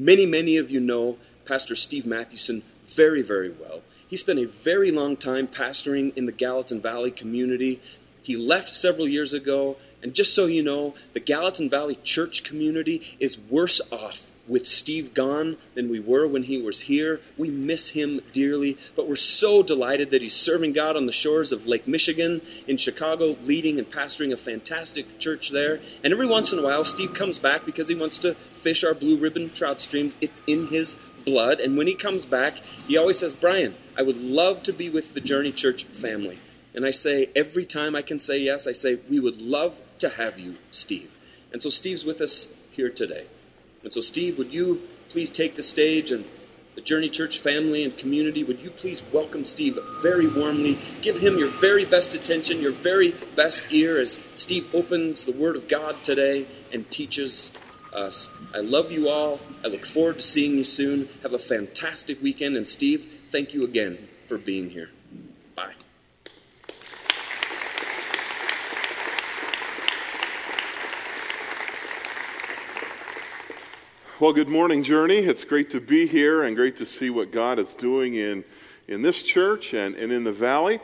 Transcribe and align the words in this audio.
Many, 0.00 0.24
many 0.24 0.56
of 0.56 0.70
you 0.70 0.80
know 0.80 1.18
Pastor 1.44 1.74
Steve 1.74 2.06
Mathewson 2.06 2.62
very, 2.86 3.20
very 3.20 3.50
well. 3.50 3.82
He 4.08 4.16
spent 4.16 4.38
a 4.38 4.46
very 4.46 4.90
long 4.90 5.14
time 5.14 5.46
pastoring 5.46 6.16
in 6.16 6.24
the 6.24 6.32
Gallatin 6.32 6.80
Valley 6.80 7.10
community. 7.10 7.82
He 8.22 8.34
left 8.34 8.74
several 8.74 9.06
years 9.06 9.34
ago, 9.34 9.76
and 10.02 10.14
just 10.14 10.34
so 10.34 10.46
you 10.46 10.62
know, 10.62 10.94
the 11.12 11.20
Gallatin 11.20 11.68
Valley 11.68 11.98
church 12.02 12.44
community 12.44 13.14
is 13.20 13.38
worse 13.38 13.82
off 13.92 14.29
with 14.50 14.66
Steve 14.66 15.14
gone 15.14 15.56
than 15.74 15.88
we 15.88 16.00
were 16.00 16.26
when 16.26 16.42
he 16.42 16.60
was 16.60 16.80
here. 16.82 17.20
We 17.38 17.48
miss 17.48 17.90
him 17.90 18.20
dearly, 18.32 18.76
but 18.96 19.08
we're 19.08 19.14
so 19.14 19.62
delighted 19.62 20.10
that 20.10 20.22
he's 20.22 20.34
serving 20.34 20.72
God 20.72 20.96
on 20.96 21.06
the 21.06 21.12
shores 21.12 21.52
of 21.52 21.66
Lake 21.66 21.86
Michigan 21.86 22.42
in 22.66 22.76
Chicago, 22.76 23.36
leading 23.44 23.78
and 23.78 23.90
pastoring 23.90 24.32
a 24.32 24.36
fantastic 24.36 25.18
church 25.20 25.50
there. 25.50 25.80
And 26.02 26.12
every 26.12 26.26
once 26.26 26.52
in 26.52 26.58
a 26.58 26.62
while, 26.62 26.84
Steve 26.84 27.14
comes 27.14 27.38
back 27.38 27.64
because 27.64 27.88
he 27.88 27.94
wants 27.94 28.18
to 28.18 28.34
fish 28.52 28.82
our 28.82 28.92
blue 28.92 29.16
ribbon 29.16 29.50
trout 29.50 29.80
streams. 29.80 30.16
It's 30.20 30.42
in 30.46 30.66
his 30.66 30.96
blood. 31.24 31.60
And 31.60 31.78
when 31.78 31.86
he 31.86 31.94
comes 31.94 32.26
back, 32.26 32.58
he 32.88 32.96
always 32.96 33.18
says, 33.18 33.32
Brian, 33.32 33.76
I 33.96 34.02
would 34.02 34.16
love 34.16 34.64
to 34.64 34.72
be 34.72 34.90
with 34.90 35.14
the 35.14 35.20
Journey 35.20 35.52
Church 35.52 35.84
family. 35.84 36.40
And 36.74 36.84
I 36.84 36.90
say, 36.90 37.30
every 37.36 37.64
time 37.64 37.94
I 37.94 38.02
can 38.02 38.18
say 38.18 38.38
yes, 38.38 38.66
I 38.66 38.72
say, 38.72 38.98
we 39.08 39.20
would 39.20 39.40
love 39.40 39.80
to 39.98 40.08
have 40.08 40.38
you, 40.38 40.56
Steve. 40.70 41.10
And 41.52 41.62
so 41.62 41.68
Steve's 41.68 42.04
with 42.04 42.20
us 42.20 42.46
here 42.72 42.90
today. 42.90 43.26
And 43.82 43.92
so, 43.92 44.00
Steve, 44.00 44.38
would 44.38 44.52
you 44.52 44.82
please 45.08 45.30
take 45.30 45.56
the 45.56 45.62
stage 45.62 46.12
and 46.12 46.24
the 46.74 46.80
Journey 46.80 47.08
Church 47.10 47.40
family 47.40 47.84
and 47.84 47.96
community, 47.96 48.44
would 48.44 48.60
you 48.60 48.70
please 48.70 49.02
welcome 49.12 49.44
Steve 49.44 49.78
very 50.02 50.26
warmly? 50.26 50.78
Give 51.02 51.18
him 51.18 51.36
your 51.36 51.48
very 51.48 51.84
best 51.84 52.14
attention, 52.14 52.60
your 52.60 52.72
very 52.72 53.14
best 53.34 53.64
ear 53.70 53.98
as 53.98 54.20
Steve 54.34 54.72
opens 54.74 55.24
the 55.24 55.32
Word 55.32 55.56
of 55.56 55.68
God 55.68 56.02
today 56.02 56.46
and 56.72 56.88
teaches 56.90 57.52
us. 57.92 58.28
I 58.54 58.60
love 58.60 58.92
you 58.92 59.08
all. 59.08 59.40
I 59.64 59.68
look 59.68 59.84
forward 59.84 60.20
to 60.20 60.22
seeing 60.22 60.56
you 60.56 60.64
soon. 60.64 61.08
Have 61.22 61.34
a 61.34 61.38
fantastic 61.38 62.22
weekend. 62.22 62.56
And 62.56 62.68
Steve, 62.68 63.06
thank 63.30 63.52
you 63.52 63.64
again 63.64 64.08
for 64.26 64.38
being 64.38 64.70
here. 64.70 64.90
Well, 74.20 74.34
good 74.34 74.50
morning, 74.50 74.82
Journey. 74.82 75.16
It's 75.16 75.46
great 75.46 75.70
to 75.70 75.80
be 75.80 76.06
here 76.06 76.42
and 76.42 76.54
great 76.54 76.76
to 76.76 76.84
see 76.84 77.08
what 77.08 77.32
God 77.32 77.58
is 77.58 77.74
doing 77.74 78.16
in, 78.16 78.44
in 78.86 79.00
this 79.00 79.22
church 79.22 79.72
and, 79.72 79.94
and 79.94 80.12
in 80.12 80.24
the 80.24 80.32
valley. 80.32 80.78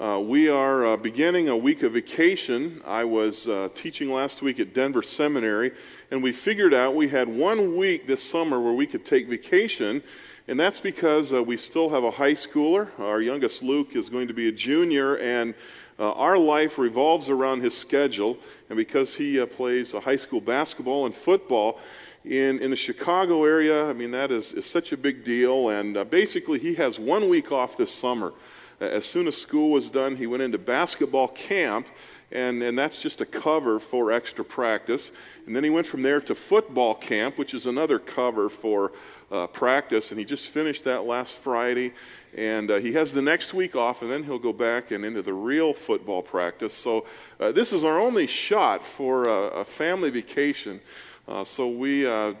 Uh, 0.00 0.18
we 0.18 0.48
are 0.48 0.84
uh, 0.84 0.96
beginning 0.96 1.48
a 1.48 1.56
week 1.56 1.84
of 1.84 1.92
vacation. 1.92 2.82
I 2.84 3.04
was 3.04 3.46
uh, 3.46 3.68
teaching 3.76 4.10
last 4.10 4.42
week 4.42 4.58
at 4.58 4.74
Denver 4.74 5.00
Seminary, 5.00 5.70
and 6.10 6.24
we 6.24 6.32
figured 6.32 6.74
out 6.74 6.96
we 6.96 7.06
had 7.06 7.28
one 7.28 7.76
week 7.76 8.08
this 8.08 8.20
summer 8.20 8.60
where 8.60 8.72
we 8.72 8.88
could 8.88 9.06
take 9.06 9.28
vacation, 9.28 10.02
and 10.48 10.58
that's 10.58 10.80
because 10.80 11.32
uh, 11.32 11.40
we 11.40 11.58
still 11.58 11.88
have 11.88 12.02
a 12.02 12.10
high 12.10 12.34
schooler. 12.34 12.88
Our 12.98 13.20
youngest 13.20 13.62
Luke 13.62 13.94
is 13.94 14.08
going 14.08 14.26
to 14.26 14.34
be 14.34 14.48
a 14.48 14.52
junior, 14.52 15.18
and 15.18 15.54
uh, 16.00 16.10
our 16.14 16.36
life 16.36 16.78
revolves 16.78 17.30
around 17.30 17.60
his 17.60 17.78
schedule, 17.78 18.38
and 18.70 18.76
because 18.76 19.14
he 19.14 19.38
uh, 19.38 19.46
plays 19.46 19.92
high 19.92 20.16
school 20.16 20.40
basketball 20.40 21.06
and 21.06 21.14
football, 21.14 21.78
in, 22.24 22.60
in 22.60 22.70
the 22.70 22.76
Chicago 22.76 23.44
area. 23.44 23.86
I 23.86 23.92
mean, 23.92 24.10
that 24.12 24.30
is, 24.30 24.52
is 24.52 24.66
such 24.66 24.92
a 24.92 24.96
big 24.96 25.24
deal. 25.24 25.70
And 25.70 25.96
uh, 25.96 26.04
basically, 26.04 26.58
he 26.58 26.74
has 26.74 26.98
one 26.98 27.28
week 27.28 27.52
off 27.52 27.76
this 27.76 27.92
summer. 27.92 28.32
As 28.80 29.04
soon 29.04 29.28
as 29.28 29.36
school 29.36 29.70
was 29.70 29.90
done, 29.90 30.16
he 30.16 30.26
went 30.26 30.42
into 30.42 30.58
basketball 30.58 31.28
camp, 31.28 31.86
and, 32.32 32.60
and 32.62 32.76
that's 32.76 33.00
just 33.00 33.20
a 33.20 33.26
cover 33.26 33.78
for 33.78 34.10
extra 34.10 34.44
practice. 34.44 35.12
And 35.46 35.54
then 35.54 35.62
he 35.62 35.70
went 35.70 35.86
from 35.86 36.02
there 36.02 36.20
to 36.22 36.34
football 36.34 36.94
camp, 36.94 37.38
which 37.38 37.54
is 37.54 37.66
another 37.66 38.00
cover 38.00 38.48
for 38.48 38.92
uh, 39.30 39.46
practice. 39.46 40.10
And 40.10 40.18
he 40.18 40.24
just 40.24 40.48
finished 40.48 40.82
that 40.84 41.04
last 41.04 41.36
Friday. 41.38 41.92
And 42.36 42.70
uh, 42.70 42.76
he 42.78 42.92
has 42.94 43.12
the 43.12 43.22
next 43.22 43.54
week 43.54 43.76
off, 43.76 44.02
and 44.02 44.10
then 44.10 44.24
he'll 44.24 44.38
go 44.38 44.52
back 44.52 44.90
and 44.90 45.04
into 45.04 45.22
the 45.22 45.34
real 45.34 45.72
football 45.72 46.22
practice. 46.22 46.74
So 46.74 47.06
uh, 47.38 47.52
this 47.52 47.72
is 47.72 47.84
our 47.84 48.00
only 48.00 48.26
shot 48.26 48.84
for 48.84 49.28
a 49.60 49.64
family 49.64 50.10
vacation. 50.10 50.80
Uh, 51.28 51.44
so 51.44 51.68
we, 51.68 52.04
uh, 52.04 52.34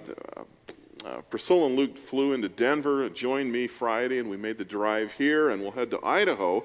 uh, 1.04 1.20
Priscilla 1.30 1.66
and 1.66 1.76
Luke 1.76 1.96
flew 1.96 2.32
into 2.32 2.48
Denver, 2.48 3.08
joined 3.10 3.52
me 3.52 3.68
Friday, 3.68 4.18
and 4.18 4.28
we 4.28 4.36
made 4.36 4.58
the 4.58 4.64
drive 4.64 5.12
here, 5.12 5.50
and 5.50 5.62
we'll 5.62 5.70
head 5.70 5.90
to 5.90 6.04
Idaho 6.04 6.64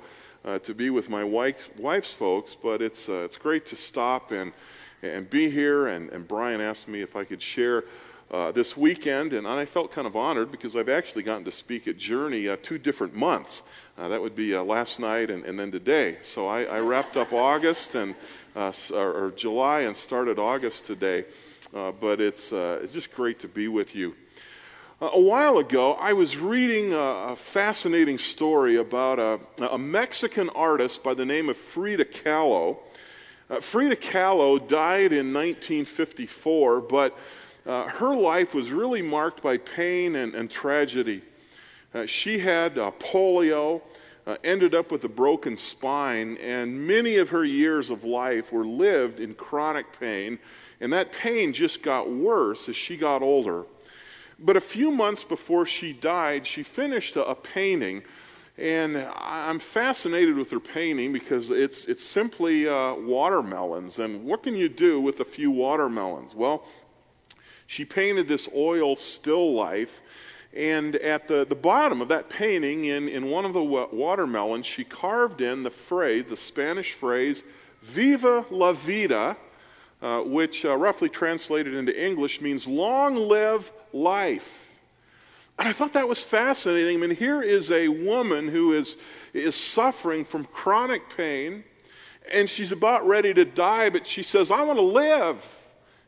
to 0.64 0.74
be 0.74 0.90
with 0.90 1.10
my 1.10 1.26
wife's, 1.26 1.70
wife's 1.78 2.14
folks. 2.14 2.56
But 2.56 2.82
it's, 2.82 3.10
it's 3.10 3.36
great 3.36 3.66
to 3.66 3.76
stop 3.76 4.32
and, 4.32 4.54
and 5.04 5.30
be 5.30 5.50
here. 5.50 5.88
And, 5.88 6.10
and 6.12 6.26
Brian 6.26 6.62
asked 6.62 6.88
me 6.88 7.02
if 7.02 7.18
I 7.18 7.26
could 7.26 7.42
share 7.42 7.84
uh, 8.32 8.54
this 8.54 8.78
weekend, 8.78 9.34
and 9.34 9.46
I 9.46 9.66
felt 9.66 9.92
kind 9.92 10.08
of 10.08 10.16
honored 10.16 10.50
because 10.50 10.78
I've 10.78 10.88
actually 10.90 11.24
gotten 11.24 11.44
to 11.46 11.52
speak 11.52 11.88
at 11.88 11.98
Journey 11.98 12.48
uh, 12.48 12.56
two 12.64 12.78
different 12.78 13.14
months. 13.14 13.62
Uh, 13.98 14.08
that 14.08 14.22
would 14.22 14.36
be 14.36 14.58
last 14.58 15.00
night 15.00 15.30
and, 15.30 15.44
and, 15.44 15.60
then 15.60 15.72
today. 15.72 16.18
So 16.24 16.48
I, 16.48 16.64
I 16.64 16.80
wrapped 16.80 17.18
up 17.18 17.34
August 17.34 17.96
and 17.96 18.16
or 18.56 19.34
July 19.36 19.82
and 19.82 19.96
started 19.96 20.40
August 20.40 20.86
today. 20.86 21.26
Uh, 21.74 21.92
but 21.92 22.22
it's, 22.22 22.54
uh, 22.54 22.80
it's 22.82 22.94
just 22.94 23.12
great 23.14 23.40
to 23.42 23.48
be 23.48 23.68
with 23.68 23.94
you. 23.94 24.16
Uh, 25.02 25.10
a 25.14 25.20
while 25.20 25.58
ago, 25.58 25.94
I 25.96 26.14
was 26.14 26.38
reading 26.38 26.94
a, 26.94 26.98
a 26.98 27.36
fascinating 27.36 28.18
story 28.18 28.78
about 28.78 29.20
a, 29.20 29.40
a, 29.72 29.78
Mexican 29.78 30.50
artist 30.52 31.04
by 31.04 31.14
the 31.14 31.26
name 31.26 31.50
of 31.50 31.58
Frida 31.58 32.06
Kahlo. 32.06 32.78
Uh, 33.50 33.60
Frida 33.60 33.98
Kahlo 33.98 34.66
died 34.66 35.12
in 35.12 35.34
1954, 35.34 36.82
but 36.82 37.18
uh, 37.66 37.84
her 37.90 38.16
life 38.16 38.54
was 38.54 38.72
really 38.72 39.02
marked 39.02 39.44
by 39.44 39.58
pain 39.58 40.16
and, 40.16 40.36
and 40.36 40.50
tragedy. 40.50 41.22
Uh, 41.94 42.06
she 42.06 42.40
had 42.40 42.76
polio, 42.76 43.82
ended 44.44 44.74
up 44.74 44.92
with 44.92 45.04
a 45.04 45.10
broken 45.10 45.58
spine, 45.58 46.38
and 46.38 46.88
many 46.88 47.18
of 47.18 47.30
her 47.30 47.44
years 47.44 47.90
of 47.90 48.06
life 48.06 48.54
were 48.54 48.66
lived 48.66 49.20
in 49.20 49.34
chronic 49.36 49.86
pain 50.00 50.40
and 50.80 50.94
that 50.94 51.12
pain 51.12 51.54
just 51.54 51.82
got 51.82 52.10
worse 52.10 52.70
as 52.70 52.76
she 52.76 52.98
got 52.98 53.22
older. 53.22 53.66
But 54.40 54.56
a 54.56 54.62
few 54.62 54.92
months 54.92 55.24
before 55.24 55.66
she 55.66 55.94
died, 55.94 56.46
she 56.46 56.64
finished 56.64 57.16
a, 57.16 57.26
a 57.26 57.36
painting. 57.36 58.04
And 58.60 58.98
I'm 59.16 59.60
fascinated 59.60 60.36
with 60.36 60.50
her 60.52 60.60
painting 60.60 61.14
because 61.14 61.52
it's, 61.52 61.86
it's 61.86 62.04
simply 62.04 62.68
uh, 62.68 62.96
watermelons. 62.96 64.00
And 64.00 64.24
what 64.24 64.44
can 64.44 64.56
you 64.56 64.70
do 64.70 65.00
with 65.00 65.20
a 65.20 65.26
few 65.26 65.52
watermelons? 65.52 66.34
Well, 66.34 66.66
she 67.68 67.86
painted 67.86 68.28
this 68.28 68.48
oil 68.56 68.96
still 68.96 69.54
life. 69.54 70.02
And 70.54 70.96
at 70.98 71.28
the, 71.28 71.46
the 71.46 71.56
bottom 71.56 72.02
of 72.02 72.08
that 72.08 72.30
painting, 72.30 72.86
in, 72.86 73.10
in 73.10 73.30
one 73.30 73.46
of 73.46 73.54
the 73.54 73.62
watermelons, 73.62 74.66
she 74.66 74.84
carved 74.84 75.42
in 75.42 75.62
the 75.62 75.70
phrase, 75.70 76.26
the 76.26 76.38
Spanish 76.38 76.94
phrase, 76.94 77.44
Viva 77.84 78.44
la 78.50 78.74
vida, 78.74 79.38
uh, 80.02 80.22
which 80.22 80.66
uh, 80.66 80.76
roughly 80.76 81.10
translated 81.10 81.74
into 81.74 82.06
English 82.06 82.42
means 82.42 82.68
long 82.68 83.16
live 83.16 83.72
life. 83.94 84.68
And 85.60 85.68
I 85.68 85.72
thought 85.72 85.94
that 85.94 86.08
was 86.08 86.22
fascinating. 86.22 86.98
I 86.98 87.08
mean, 87.08 87.16
here 87.16 87.42
is 87.42 87.72
a 87.72 87.88
woman 87.88 88.48
who 88.48 88.74
is, 88.74 88.98
is 89.34 89.56
suffering 89.56 90.24
from 90.24 90.46
chronic 90.46 91.02
pain, 91.16 91.64
and 92.32 92.50
she's 92.50 92.72
about 92.72 93.08
ready 93.08 93.34
to 93.34 93.46
die, 93.46 93.90
but 93.90 94.06
she 94.06 94.22
says, 94.22 94.52
I 94.52 94.62
want 94.64 94.78
to 94.78 94.86
live. 94.86 95.48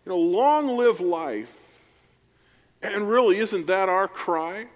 You 0.06 0.11
know, 0.11 0.19
long 0.19 0.77
live 0.77 1.00
life. 1.00 1.56
And 2.81 3.09
really, 3.09 3.38
isn't 3.38 3.67
that 3.67 3.89
our 3.89 4.07
cry? 4.07 4.67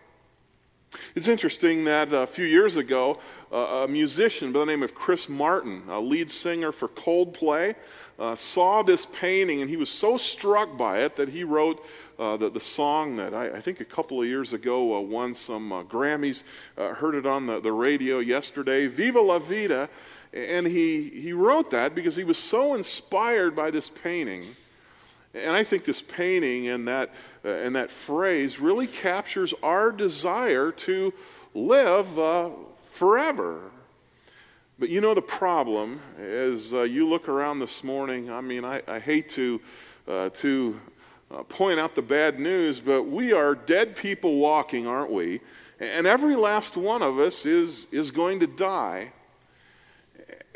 It's 1.15 1.27
interesting 1.27 1.85
that 1.85 2.13
a 2.13 2.27
few 2.27 2.45
years 2.45 2.77
ago, 2.77 3.19
uh, 3.51 3.85
a 3.85 3.87
musician 3.87 4.51
by 4.51 4.59
the 4.59 4.65
name 4.65 4.83
of 4.83 4.93
Chris 4.95 5.29
Martin, 5.29 5.83
a 5.87 5.99
lead 5.99 6.29
singer 6.29 6.71
for 6.71 6.87
Coldplay, 6.87 7.75
uh, 8.19 8.35
saw 8.35 8.83
this 8.83 9.07
painting 9.07 9.61
and 9.61 9.69
he 9.69 9.77
was 9.77 9.89
so 9.89 10.17
struck 10.17 10.77
by 10.77 10.99
it 10.99 11.15
that 11.15 11.29
he 11.29 11.43
wrote 11.43 11.83
uh, 12.19 12.37
the, 12.37 12.49
the 12.49 12.59
song 12.59 13.15
that 13.15 13.33
I, 13.33 13.57
I, 13.57 13.61
think 13.61 13.79
a 13.79 13.85
couple 13.85 14.21
of 14.21 14.27
years 14.27 14.53
ago 14.53 14.95
uh, 14.95 15.01
won 15.01 15.33
some 15.33 15.71
uh, 15.71 15.83
Grammys. 15.83 16.43
Uh, 16.77 16.93
heard 16.93 17.15
it 17.15 17.25
on 17.25 17.47
the, 17.47 17.59
the 17.59 17.71
radio 17.71 18.19
yesterday 18.19 18.87
Viva 18.87 19.19
la 19.19 19.39
Vida. 19.39 19.89
And 20.31 20.65
he, 20.65 21.09
he 21.09 21.33
wrote 21.33 21.69
that 21.71 21.93
because 21.93 22.15
he 22.15 22.23
was 22.23 22.37
so 22.37 22.73
inspired 22.73 23.55
by 23.55 23.71
this 23.71 23.89
painting. 23.89 24.55
And 25.33 25.51
I 25.51 25.63
think 25.63 25.83
this 25.83 26.01
painting 26.01 26.69
and 26.69 26.87
that, 26.87 27.11
uh, 27.43 27.49
and 27.49 27.75
that 27.75 27.91
phrase 27.91 28.59
really 28.59 28.87
captures 28.87 29.53
our 29.61 29.91
desire 29.91 30.71
to 30.71 31.13
live 31.53 32.07
forever. 32.91 33.59
But 34.79 34.89
you 34.89 35.01
know 35.01 35.13
the 35.13 35.21
problem 35.21 36.01
as 36.19 36.73
uh, 36.73 36.81
you 36.81 37.07
look 37.07 37.29
around 37.29 37.59
this 37.59 37.83
morning. 37.83 38.31
I 38.31 38.41
mean, 38.41 38.65
I, 38.65 38.81
I 38.87 38.99
hate 38.99 39.29
to 39.31 39.61
uh, 40.07 40.29
to 40.29 40.81
uh, 41.31 41.43
point 41.43 41.79
out 41.79 41.93
the 41.93 42.01
bad 42.01 42.39
news, 42.39 42.79
but 42.79 43.03
we 43.03 43.33
are 43.33 43.53
dead 43.53 43.95
people 43.95 44.37
walking, 44.37 44.87
aren't 44.87 45.11
we? 45.11 45.41
And 45.79 46.07
every 46.07 46.35
last 46.35 46.75
one 46.75 47.03
of 47.03 47.19
us 47.19 47.45
is 47.45 47.85
is 47.91 48.09
going 48.09 48.39
to 48.39 48.47
die. 48.47 49.11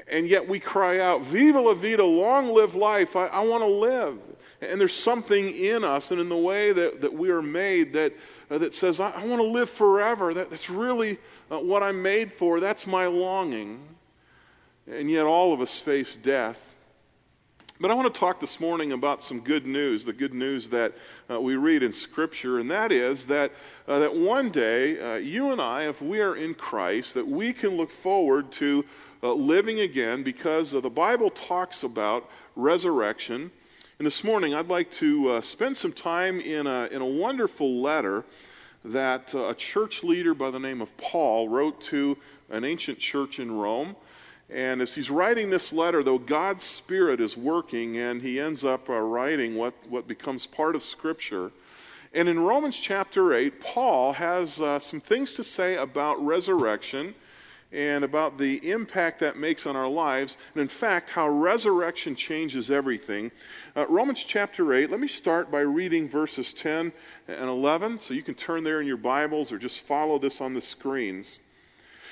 And 0.10 0.28
yet 0.28 0.48
we 0.48 0.60
cry 0.60 1.00
out, 1.00 1.22
"Viva 1.22 1.62
la 1.62 1.76
vida! 1.76 2.04
Long 2.04 2.48
live 2.48 2.74
life! 2.74 3.16
I, 3.16 3.28
I 3.28 3.42
want 3.42 3.62
to 3.62 3.68
live." 3.70 4.18
And 4.62 4.82
there's 4.82 4.96
something 4.96 5.56
in 5.56 5.84
us 5.84 6.10
and 6.10 6.20
in 6.20 6.30
the 6.30 6.38
way 6.38 6.72
that, 6.72 7.02
that 7.02 7.14
we 7.14 7.30
are 7.30 7.44
made 7.44 7.94
that, 7.94 8.14
uh, 8.50 8.58
that 8.58 8.74
says, 8.74 9.00
I, 9.00 9.12
I 9.12 9.24
want 9.24 9.40
to 9.40 9.48
live 9.48 9.70
forever. 9.70 10.34
That, 10.34 10.50
that's 10.50 10.72
really 10.72 11.20
uh, 11.52 11.60
what 11.60 11.84
I'm 11.84 12.02
made 12.02 12.34
for. 12.34 12.60
That's 12.60 12.88
my 12.88 13.06
longing. 13.06 13.80
And 14.90 15.12
yet, 15.12 15.26
all 15.26 15.54
of 15.54 15.60
us 15.60 15.82
face 15.82 16.16
death. 16.16 16.58
But 17.82 17.92
I 17.92 17.94
want 17.94 18.12
to 18.14 18.18
talk 18.18 18.40
this 18.40 18.62
morning 18.62 18.94
about 18.94 19.22
some 19.22 19.42
good 19.42 19.68
news, 19.68 20.06
the 20.06 20.14
good 20.14 20.34
news 20.34 20.70
that 20.70 20.94
uh, 21.30 21.42
we 21.42 21.58
read 21.58 21.84
in 21.84 21.92
Scripture, 21.92 22.60
and 22.60 22.72
that 22.72 22.94
is 22.94 23.26
that, 23.26 23.52
uh, 23.90 24.00
that 24.00 24.16
one 24.16 24.50
day, 24.50 25.00
uh, 25.00 25.16
you 25.16 25.52
and 25.52 25.60
I, 25.60 25.90
if 25.90 26.02
we 26.02 26.22
are 26.22 26.38
in 26.38 26.54
Christ, 26.54 27.16
that 27.16 27.28
we 27.28 27.52
can 27.52 27.76
look 27.76 27.92
forward 27.92 28.50
to 28.54 28.86
uh, 29.24 29.34
living 29.34 29.82
again 29.82 30.24
because 30.24 30.72
the 30.72 30.82
Bible 30.90 31.32
talks 31.32 31.84
about 31.84 32.30
resurrection. 32.56 33.52
And 34.00 34.06
this 34.06 34.24
morning, 34.24 34.56
I'd 34.56 34.70
like 34.70 34.90
to 34.94 35.32
uh, 35.32 35.42
spend 35.42 35.76
some 35.76 35.92
time 35.92 36.40
in 36.40 36.66
a, 36.66 36.86
in 36.94 37.02
a 37.02 37.06
wonderful 37.06 37.82
letter 37.82 38.24
that 38.86 39.36
uh, 39.36 39.50
a 39.50 39.54
church 39.54 40.02
leader 40.02 40.34
by 40.34 40.50
the 40.50 40.60
name 40.60 40.82
of 40.82 40.96
Paul 40.96 41.50
wrote 41.50 41.82
to 41.82 42.18
an 42.50 42.64
ancient 42.64 43.00
church 43.00 43.40
in 43.40 43.52
Rome. 43.52 43.98
And 44.50 44.82
as 44.82 44.96
he's 44.96 45.10
writing 45.10 45.50
this 45.50 45.74
letter, 45.74 46.04
though 46.04 46.18
God's 46.18 46.64
Spirit 46.64 47.20
is 47.20 47.36
working, 47.36 47.98
and 47.98 48.22
he 48.22 48.40
ends 48.40 48.64
up 48.64 48.90
uh, 48.90 48.94
writing 48.94 49.56
what, 49.56 49.74
what 49.90 50.08
becomes 50.08 50.46
part 50.46 50.76
of 50.76 50.82
Scripture. 50.82 51.52
And 52.14 52.30
in 52.30 52.40
Romans 52.40 52.78
chapter 52.78 53.34
8, 53.34 53.60
Paul 53.60 54.14
has 54.14 54.62
uh, 54.62 54.80
some 54.80 55.02
things 55.02 55.34
to 55.34 55.44
say 55.44 55.76
about 55.76 56.26
resurrection 56.26 57.14
and 57.74 58.06
about 58.06 58.38
the 58.38 58.72
impact 58.72 59.20
that 59.20 59.36
makes 59.36 59.66
on 59.66 59.76
our 59.76 59.90
lives, 59.90 60.38
and 60.54 60.62
in 60.62 60.70
fact, 60.70 61.10
how 61.10 61.28
resurrection 61.28 62.16
changes 62.16 62.72
everything. 62.72 63.30
Uh, 63.76 63.86
Romans 63.90 64.24
chapter 64.24 64.74
8, 64.74 64.90
let 64.90 65.02
me 65.02 65.08
start 65.10 65.52
by 65.52 65.60
reading 65.60 66.08
verses 66.08 66.54
10 66.54 66.94
and 67.28 67.50
11, 67.50 68.00
so 68.00 68.14
you 68.14 68.24
can 68.24 68.36
turn 68.36 68.64
there 68.64 68.80
in 68.80 68.88
your 68.88 68.96
Bibles 68.96 69.52
or 69.52 69.58
just 69.58 69.82
follow 69.82 70.18
this 70.18 70.40
on 70.40 70.54
the 70.54 70.62
screens. 70.62 71.40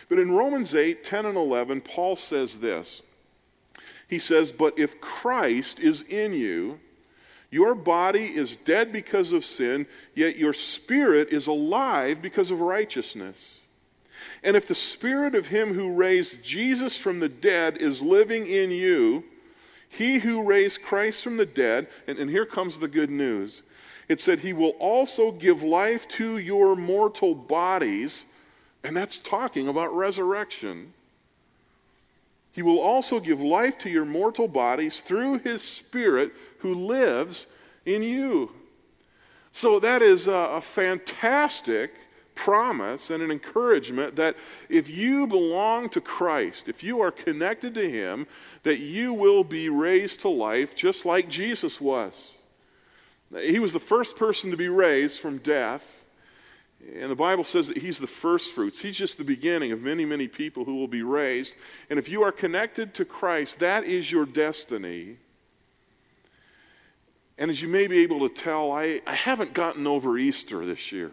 But 0.09 0.19
in 0.19 0.31
Romans 0.31 0.75
8, 0.75 1.03
10 1.03 1.25
and 1.25 1.37
11, 1.37 1.81
Paul 1.81 2.15
says 2.15 2.59
this. 2.59 3.01
He 4.07 4.19
says, 4.19 4.51
But 4.51 4.77
if 4.77 5.01
Christ 5.01 5.79
is 5.79 6.03
in 6.03 6.33
you, 6.33 6.79
your 7.49 7.73
body 7.73 8.25
is 8.25 8.57
dead 8.57 8.91
because 8.91 9.31
of 9.31 9.45
sin, 9.45 9.87
yet 10.13 10.37
your 10.37 10.53
spirit 10.53 11.29
is 11.29 11.47
alive 11.47 12.21
because 12.21 12.51
of 12.51 12.61
righteousness. 12.61 13.59
And 14.43 14.55
if 14.55 14.67
the 14.67 14.75
spirit 14.75 15.35
of 15.35 15.47
him 15.47 15.73
who 15.73 15.93
raised 15.93 16.43
Jesus 16.43 16.97
from 16.97 17.19
the 17.19 17.29
dead 17.29 17.77
is 17.77 18.01
living 18.01 18.47
in 18.47 18.71
you, 18.71 19.23
he 19.89 20.19
who 20.19 20.43
raised 20.43 20.83
Christ 20.83 21.23
from 21.23 21.37
the 21.37 21.45
dead, 21.45 21.87
and, 22.07 22.19
and 22.19 22.29
here 22.29 22.45
comes 22.45 22.77
the 22.77 22.87
good 22.87 23.09
news. 23.09 23.63
It 24.07 24.19
said, 24.19 24.39
He 24.39 24.53
will 24.53 24.75
also 24.79 25.31
give 25.31 25.63
life 25.63 26.07
to 26.09 26.37
your 26.37 26.75
mortal 26.75 27.33
bodies 27.33 28.25
and 28.85 28.95
that's 28.95 29.17
talking 29.19 29.67
about 29.67 29.95
resurrection. 29.95 30.93
He 32.51 32.61
will 32.61 32.79
also 32.79 33.19
give 33.19 33.41
life 33.41 33.77
to 33.79 33.89
your 33.89 34.05
mortal 34.05 34.47
bodies 34.47 35.01
through 35.01 35.39
his 35.39 35.61
Spirit 35.61 36.31
who 36.59 36.75
lives 36.75 37.47
in 37.85 38.03
you. 38.03 38.51
So 39.53 39.79
that 39.79 40.01
is 40.01 40.27
a, 40.27 40.31
a, 40.31 40.61
fantastic 40.61 41.93
promise 42.35 43.09
and 43.09 43.23
an 43.23 43.31
encouragement 43.31 44.15
that 44.17 44.35
if 44.69 44.89
you 44.89 45.25
belong 45.25 45.89
to 45.89 46.01
Christ, 46.01 46.67
if 46.67 46.83
you 46.83 47.01
are 47.01 47.11
connected 47.11 47.73
to 47.73 47.89
him, 47.89 48.27
that 48.63 48.79
you 48.79 49.13
will 49.13 49.43
be 49.43 49.69
raised 49.69 50.19
to 50.21 50.29
life 50.29 50.75
just 50.75 51.05
like 51.05 51.27
Jesus 51.27 51.81
was. 51.81 52.33
He 53.31 53.59
was 53.59 53.73
the 53.73 53.79
first 53.79 54.15
person 54.15 54.51
to 54.51 54.57
be 54.57 54.69
raised 54.69 55.19
from 55.19 55.39
death. 55.39 55.83
And 56.93 57.09
the 57.09 57.15
Bible 57.15 57.43
says 57.43 57.67
that 57.67 57.77
He's 57.77 57.97
the 57.97 58.07
first 58.07 58.53
fruits. 58.53 58.79
He's 58.79 58.97
just 58.97 59.17
the 59.17 59.23
beginning 59.23 59.71
of 59.71 59.81
many, 59.81 60.05
many 60.05 60.27
people 60.27 60.65
who 60.65 60.75
will 60.75 60.87
be 60.87 61.01
raised. 61.01 61.55
And 61.89 61.97
if 61.97 62.09
you 62.09 62.23
are 62.23 62.31
connected 62.31 62.93
to 62.95 63.05
Christ, 63.05 63.59
that 63.59 63.85
is 63.85 64.11
your 64.11 64.25
destiny. 64.25 65.17
And 67.37 67.51
as 67.51 67.61
you 67.61 67.67
may 67.67 67.87
be 67.87 67.99
able 67.99 68.27
to 68.27 68.33
tell, 68.33 68.71
I, 68.71 69.01
I 69.05 69.15
haven't 69.15 69.53
gotten 69.53 69.87
over 69.87 70.17
Easter 70.17 70.65
this 70.65 70.91
year. 70.91 71.11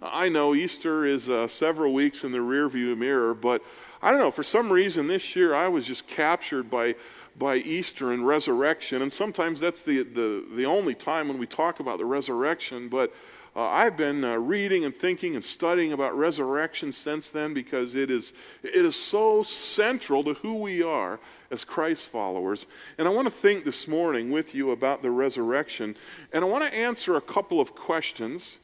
I 0.00 0.28
know 0.28 0.54
Easter 0.54 1.06
is 1.06 1.30
uh, 1.30 1.46
several 1.46 1.92
weeks 1.92 2.24
in 2.24 2.32
the 2.32 2.38
rearview 2.38 2.96
mirror, 2.96 3.34
but 3.34 3.62
I 4.02 4.10
don't 4.10 4.18
know, 4.18 4.32
for 4.32 4.42
some 4.42 4.72
reason 4.72 5.06
this 5.06 5.36
year 5.36 5.54
I 5.54 5.68
was 5.68 5.86
just 5.86 6.08
captured 6.08 6.68
by, 6.68 6.96
by 7.38 7.56
Easter 7.56 8.12
and 8.12 8.26
resurrection. 8.26 9.02
And 9.02 9.12
sometimes 9.12 9.60
that's 9.60 9.82
the, 9.82 10.02
the, 10.02 10.44
the 10.56 10.66
only 10.66 10.96
time 10.96 11.28
when 11.28 11.38
we 11.38 11.46
talk 11.46 11.78
about 11.78 11.98
the 11.98 12.04
resurrection, 12.04 12.88
but 12.88 13.14
uh, 13.54 13.68
I've 13.68 13.98
been 13.98 14.24
uh, 14.24 14.36
reading 14.36 14.86
and 14.86 14.96
thinking 14.96 15.34
and 15.34 15.44
studying 15.44 15.92
about 15.92 16.16
resurrection 16.16 16.90
since 16.90 17.28
then 17.28 17.52
because 17.52 17.94
it 17.94 18.10
is, 18.10 18.32
it 18.62 18.84
is 18.84 18.96
so 18.96 19.42
central 19.42 20.24
to 20.24 20.32
who 20.34 20.54
we 20.54 20.82
are 20.82 21.20
as 21.50 21.62
Christ 21.62 22.08
followers. 22.08 22.66
And 22.96 23.06
I 23.06 23.10
want 23.10 23.28
to 23.28 23.34
think 23.34 23.64
this 23.64 23.86
morning 23.86 24.30
with 24.30 24.54
you 24.54 24.70
about 24.70 25.02
the 25.02 25.10
resurrection. 25.10 25.94
And 26.32 26.42
I 26.42 26.48
want 26.48 26.64
to 26.64 26.74
answer 26.74 27.16
a 27.16 27.20
couple 27.20 27.60
of 27.60 27.74
questions. 27.74 28.56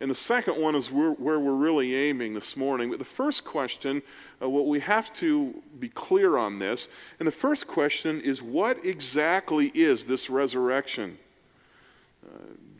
And 0.00 0.10
the 0.10 0.16
second 0.16 0.60
one 0.60 0.74
is 0.74 0.90
where, 0.90 1.12
where 1.12 1.38
we're 1.38 1.54
really 1.54 1.94
aiming 1.94 2.34
this 2.34 2.56
morning. 2.56 2.90
But 2.90 2.98
the 2.98 3.04
first 3.04 3.44
question, 3.44 4.02
uh, 4.42 4.48
what 4.48 4.66
we 4.66 4.80
have 4.80 5.12
to 5.14 5.54
be 5.78 5.88
clear 5.88 6.36
on 6.36 6.58
this, 6.58 6.88
and 7.20 7.28
the 7.28 7.32
first 7.32 7.68
question 7.68 8.20
is 8.20 8.42
what 8.42 8.84
exactly 8.84 9.68
is 9.68 10.04
this 10.04 10.28
resurrection? 10.28 11.16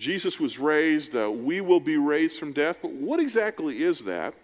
Jesus 0.02 0.40
was 0.40 0.58
raised, 0.58 1.14
uh, 1.14 1.30
we 1.30 1.60
will 1.60 1.78
be 1.78 1.96
raised 1.96 2.36
from 2.36 2.52
death, 2.52 2.78
but 2.82 2.90
what 2.90 3.20
exactly 3.20 3.84
is 3.84 4.00
that? 4.00 4.34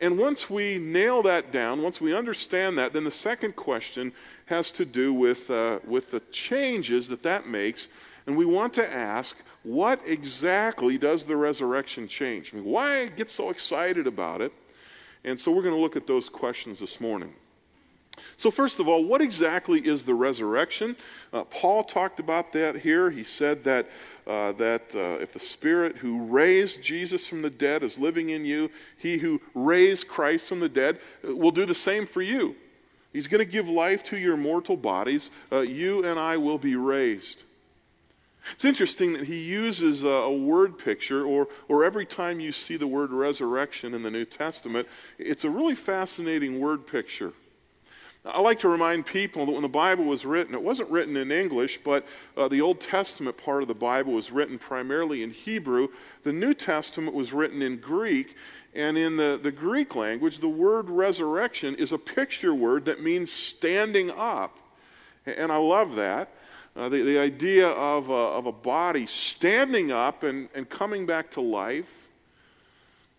And 0.00 0.16
once 0.16 0.48
we 0.48 0.78
nail 0.78 1.22
that 1.24 1.52
down, 1.52 1.82
once 1.82 2.00
we 2.00 2.14
understand 2.14 2.78
that, 2.78 2.94
then 2.94 3.04
the 3.04 3.10
second 3.10 3.54
question 3.54 4.14
has 4.46 4.70
to 4.70 4.86
do 4.86 5.12
with, 5.12 5.50
uh, 5.50 5.80
with 5.86 6.10
the 6.10 6.20
changes 6.32 7.06
that 7.08 7.22
that 7.22 7.46
makes. 7.46 7.88
And 8.26 8.34
we 8.34 8.46
want 8.46 8.72
to 8.74 8.94
ask, 8.94 9.36
what 9.62 10.00
exactly 10.06 10.96
does 10.96 11.26
the 11.26 11.36
resurrection 11.36 12.08
change? 12.08 12.54
I 12.54 12.56
mean, 12.56 12.64
why 12.64 13.08
get 13.08 13.28
so 13.28 13.50
excited 13.50 14.06
about 14.06 14.40
it? 14.40 14.54
And 15.24 15.38
so 15.38 15.52
we're 15.52 15.62
going 15.62 15.74
to 15.74 15.80
look 15.80 15.96
at 15.96 16.06
those 16.06 16.30
questions 16.30 16.80
this 16.80 16.98
morning. 16.98 17.34
So, 18.36 18.50
first 18.50 18.80
of 18.80 18.88
all, 18.88 19.04
what 19.04 19.20
exactly 19.20 19.80
is 19.80 20.04
the 20.04 20.14
resurrection? 20.14 20.96
Uh, 21.32 21.44
Paul 21.44 21.84
talked 21.84 22.20
about 22.20 22.52
that 22.52 22.76
here. 22.76 23.10
He 23.10 23.24
said 23.24 23.64
that, 23.64 23.88
uh, 24.26 24.52
that 24.52 24.94
uh, 24.94 25.20
if 25.20 25.32
the 25.32 25.38
Spirit 25.38 25.96
who 25.96 26.24
raised 26.24 26.82
Jesus 26.82 27.26
from 27.26 27.42
the 27.42 27.50
dead 27.50 27.82
is 27.82 27.98
living 27.98 28.30
in 28.30 28.44
you, 28.44 28.70
he 28.98 29.18
who 29.18 29.40
raised 29.54 30.08
Christ 30.08 30.48
from 30.48 30.60
the 30.60 30.68
dead 30.68 31.00
will 31.22 31.50
do 31.50 31.66
the 31.66 31.74
same 31.74 32.06
for 32.06 32.22
you. 32.22 32.54
He's 33.12 33.28
going 33.28 33.44
to 33.44 33.50
give 33.50 33.68
life 33.68 34.02
to 34.04 34.18
your 34.18 34.36
mortal 34.36 34.76
bodies. 34.76 35.30
Uh, 35.52 35.60
you 35.60 36.04
and 36.04 36.18
I 36.18 36.36
will 36.36 36.58
be 36.58 36.74
raised. 36.74 37.44
It's 38.52 38.64
interesting 38.64 39.14
that 39.14 39.24
he 39.24 39.38
uses 39.38 40.04
a, 40.04 40.08
a, 40.08 40.36
word 40.36 40.76
picture, 40.76 41.24
or, 41.24 41.48
or 41.68 41.84
every 41.84 42.04
time 42.04 42.40
you 42.40 42.52
see 42.52 42.76
the 42.76 42.86
word 42.86 43.10
resurrection 43.10 43.94
in 43.94 44.02
the 44.02 44.10
New 44.10 44.26
Testament, 44.26 44.86
it's 45.18 45.44
a 45.44 45.50
really 45.50 45.74
fascinating 45.74 46.60
word 46.60 46.86
picture. 46.86 47.32
I 48.26 48.40
like 48.40 48.60
to 48.60 48.70
remind 48.70 49.04
people 49.04 49.44
that 49.44 49.52
when 49.52 49.60
the 49.60 49.68
Bible 49.68 50.04
was 50.04 50.24
written, 50.24 50.54
it 50.54 50.62
wasn't 50.62 50.90
written 50.90 51.14
in 51.18 51.30
English, 51.30 51.80
but 51.84 52.06
uh, 52.38 52.48
the 52.48 52.62
Old 52.62 52.80
Testament 52.80 53.36
part 53.36 53.60
of 53.60 53.68
the 53.68 53.74
Bible 53.74 54.14
was 54.14 54.32
written 54.32 54.58
primarily 54.58 55.22
in 55.22 55.30
Hebrew. 55.30 55.88
The 56.22 56.32
New 56.32 56.54
Testament 56.54 57.14
was 57.14 57.34
written 57.34 57.60
in 57.60 57.76
Greek. 57.76 58.34
And 58.74 58.96
in 58.96 59.16
the, 59.16 59.38
the 59.42 59.52
Greek 59.52 59.94
language, 59.94 60.38
the 60.38 60.48
word 60.48 60.88
resurrection 60.88 61.74
is 61.74 61.92
a 61.92 61.98
picture 61.98 62.54
word 62.54 62.86
that 62.86 63.02
means 63.02 63.30
standing 63.30 64.10
up. 64.10 64.58
And 65.26 65.52
I 65.52 65.58
love 65.58 65.94
that. 65.96 66.30
Uh, 66.74 66.88
the, 66.88 67.02
the 67.02 67.18
idea 67.18 67.68
of 67.68 68.08
a, 68.08 68.12
of 68.12 68.46
a 68.46 68.52
body 68.52 69.06
standing 69.06 69.92
up 69.92 70.22
and, 70.22 70.48
and 70.54 70.68
coming 70.68 71.04
back 71.04 71.30
to 71.32 71.40
life. 71.40 72.03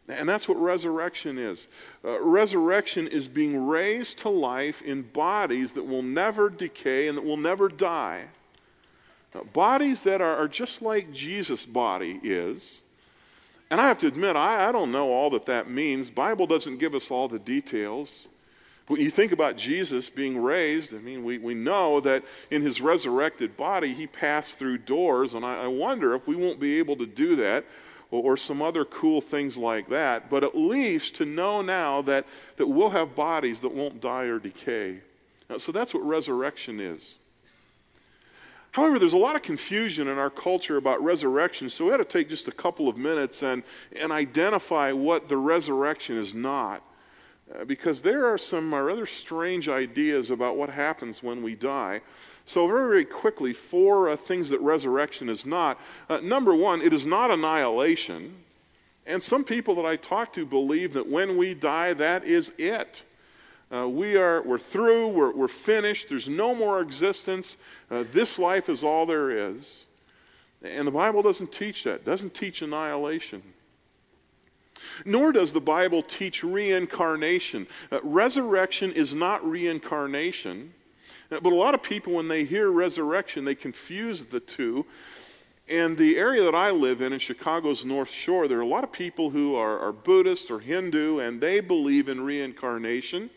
And 0.07 0.29
that's 0.29 0.47
what 0.47 0.57
resurrection 0.57 1.39
is. 1.39 1.65
Uh, 2.03 2.21
resurrection 2.21 3.07
is 3.07 3.27
being 3.27 3.65
raised 3.65 4.19
to 4.19 4.29
life 4.29 4.83
in 4.83 5.01
bodies 5.01 5.71
that 5.73 5.83
will 5.83 6.03
never 6.03 6.49
decay 6.49 7.07
and 7.07 7.17
that 7.17 7.23
will 7.23 7.37
never 7.37 7.69
die. 7.69 8.25
Bodies 9.51 10.03
that 10.03 10.21
are, 10.21 10.37
are, 10.37 10.47
just 10.47 10.81
like 10.81 11.11
Jesus' 11.11 11.65
body 11.65 12.19
is. 12.23 12.81
And 13.69 13.81
I 13.81 13.87
have 13.87 13.97
to 13.99 14.07
admit, 14.07 14.35
I, 14.35 14.69
I 14.69 14.71
don't 14.71 14.91
know 14.91 15.11
all 15.11 15.31
that 15.31 15.47
that 15.47 15.69
means. 15.69 16.09
Bible 16.09 16.47
doesn't 16.47 16.77
give 16.77 16.95
us 16.95 17.11
all 17.11 17.27
the 17.27 17.39
details. 17.39 18.27
When 18.87 19.01
you 19.01 19.09
think 19.09 19.31
about 19.31 19.57
Jesus 19.57 20.09
being 20.09 20.37
raised, 20.37 20.93
I 20.93 20.99
mean, 20.99 21.23
we, 21.23 21.39
we 21.39 21.55
know 21.55 21.99
that 22.01 22.23
in 22.51 22.61
his 22.61 22.79
resurrected 22.79 23.57
body, 23.57 23.93
he 23.93 24.05
passed 24.05 24.59
through 24.59 24.77
doors, 24.79 25.33
and 25.33 25.43
I, 25.43 25.63
I 25.63 25.67
wonder 25.67 26.13
if 26.13 26.27
we 26.27 26.35
won't 26.35 26.59
be 26.59 26.77
able 26.77 26.95
to 26.97 27.07
do 27.07 27.35
that 27.37 27.65
or 28.11 28.37
some 28.37 28.61
other 28.61 28.85
cool 28.85 29.21
things 29.21 29.57
like 29.57 29.89
that, 29.89 30.29
but 30.29 30.43
at 30.43 30.55
least 30.55 31.15
to 31.15 31.25
know 31.25 31.61
now 31.61 32.01
that, 32.03 32.25
that 32.57 32.67
we'll 32.67 32.89
have 32.89 33.15
bodies 33.15 33.59
that 33.59 33.73
won't 33.73 33.99
die 34.01 34.23
or 34.23 34.39
decay. 34.39 34.99
Now, 35.49 35.57
so 35.57 35.71
that's 35.71 35.93
what 35.93 36.05
resurrection 36.05 36.79
is. 36.79 37.15
However, 38.71 38.99
there's 38.99 39.13
a 39.13 39.17
lot 39.17 39.37
of 39.37 39.41
confusion 39.41 40.09
in 40.09 40.17
our 40.17 40.29
culture 40.29 40.75
about 40.75 41.01
resurrection, 41.01 41.69
so 41.69 41.85
we 41.85 41.91
had 41.91 41.97
to 41.97 42.03
take 42.03 42.27
just 42.27 42.49
a 42.49 42.51
couple 42.51 42.89
of 42.89 42.97
minutes 42.97 43.41
and, 43.41 43.63
and 43.95 44.11
identify 44.11 44.91
what 44.91 45.29
the 45.29 45.37
resurrection 45.37 46.17
is 46.17 46.33
not. 46.33 46.83
Uh, 47.53 47.63
because 47.63 48.01
there 48.01 48.25
are 48.25 48.37
some 48.39 48.73
uh, 48.73 48.81
rather 48.81 49.05
strange 49.05 49.69
ideas 49.69 50.31
about 50.31 50.57
what 50.57 50.69
happens 50.69 51.21
when 51.21 51.43
we 51.43 51.53
die. 51.53 52.01
So, 52.45 52.67
very, 52.67 52.87
very 52.89 53.05
quickly, 53.05 53.53
four 53.53 54.09
uh, 54.09 54.15
things 54.15 54.49
that 54.49 54.59
resurrection 54.61 55.29
is 55.29 55.45
not. 55.45 55.79
Uh, 56.09 56.17
number 56.17 56.55
one, 56.55 56.81
it 56.81 56.91
is 56.93 57.05
not 57.05 57.29
annihilation. 57.29 58.35
And 59.05 59.21
some 59.21 59.43
people 59.43 59.75
that 59.75 59.85
I 59.85 59.95
talk 59.95 60.33
to 60.33 60.45
believe 60.45 60.93
that 60.93 61.07
when 61.07 61.37
we 61.37 61.53
die, 61.53 61.93
that 61.93 62.23
is 62.23 62.51
it. 62.57 63.03
Uh, 63.71 63.87
we 63.89 64.15
are, 64.15 64.41
we're 64.43 64.57
through, 64.59 65.07
we're, 65.07 65.33
we're 65.33 65.47
finished, 65.47 66.09
there's 66.09 66.29
no 66.29 66.55
more 66.55 66.81
existence. 66.81 67.57
Uh, 67.91 68.03
this 68.13 68.39
life 68.39 68.69
is 68.69 68.83
all 68.83 69.05
there 69.05 69.49
is. 69.49 69.85
And 70.63 70.87
the 70.87 70.91
Bible 70.91 71.21
doesn't 71.21 71.51
teach 71.51 71.83
that, 71.83 71.95
it 71.95 72.05
doesn't 72.05 72.33
teach 72.33 72.61
annihilation. 72.61 73.41
Nor 75.05 75.31
does 75.31 75.51
the 75.51 75.61
Bible 75.61 76.01
teach 76.01 76.43
reincarnation. 76.43 77.67
Uh, 77.91 77.99
resurrection 78.03 78.91
is 78.91 79.13
not 79.13 79.47
reincarnation. 79.47 80.73
Uh, 81.31 81.39
but 81.39 81.53
a 81.53 81.55
lot 81.55 81.73
of 81.73 81.81
people, 81.81 82.13
when 82.13 82.27
they 82.27 82.43
hear 82.43 82.71
resurrection, 82.71 83.45
they 83.45 83.55
confuse 83.55 84.25
the 84.25 84.39
two. 84.39 84.85
And 85.67 85.97
the 85.97 86.17
area 86.17 86.43
that 86.43 86.53
I 86.53 86.69
live 86.69 87.01
in, 87.01 87.11
in 87.11 87.19
Chicago's 87.19 87.85
North 87.85 88.09
Shore, 88.09 88.47
there 88.47 88.59
are 88.59 88.61
a 88.61 88.67
lot 88.67 88.83
of 88.83 88.91
people 88.91 89.31
who 89.31 89.55
are, 89.55 89.79
are 89.79 89.91
Buddhist 89.91 90.51
or 90.51 90.59
Hindu, 90.59 91.19
and 91.19 91.41
they 91.41 91.59
believe 91.59 92.07
in 92.07 92.21
reincarnation 92.21 93.31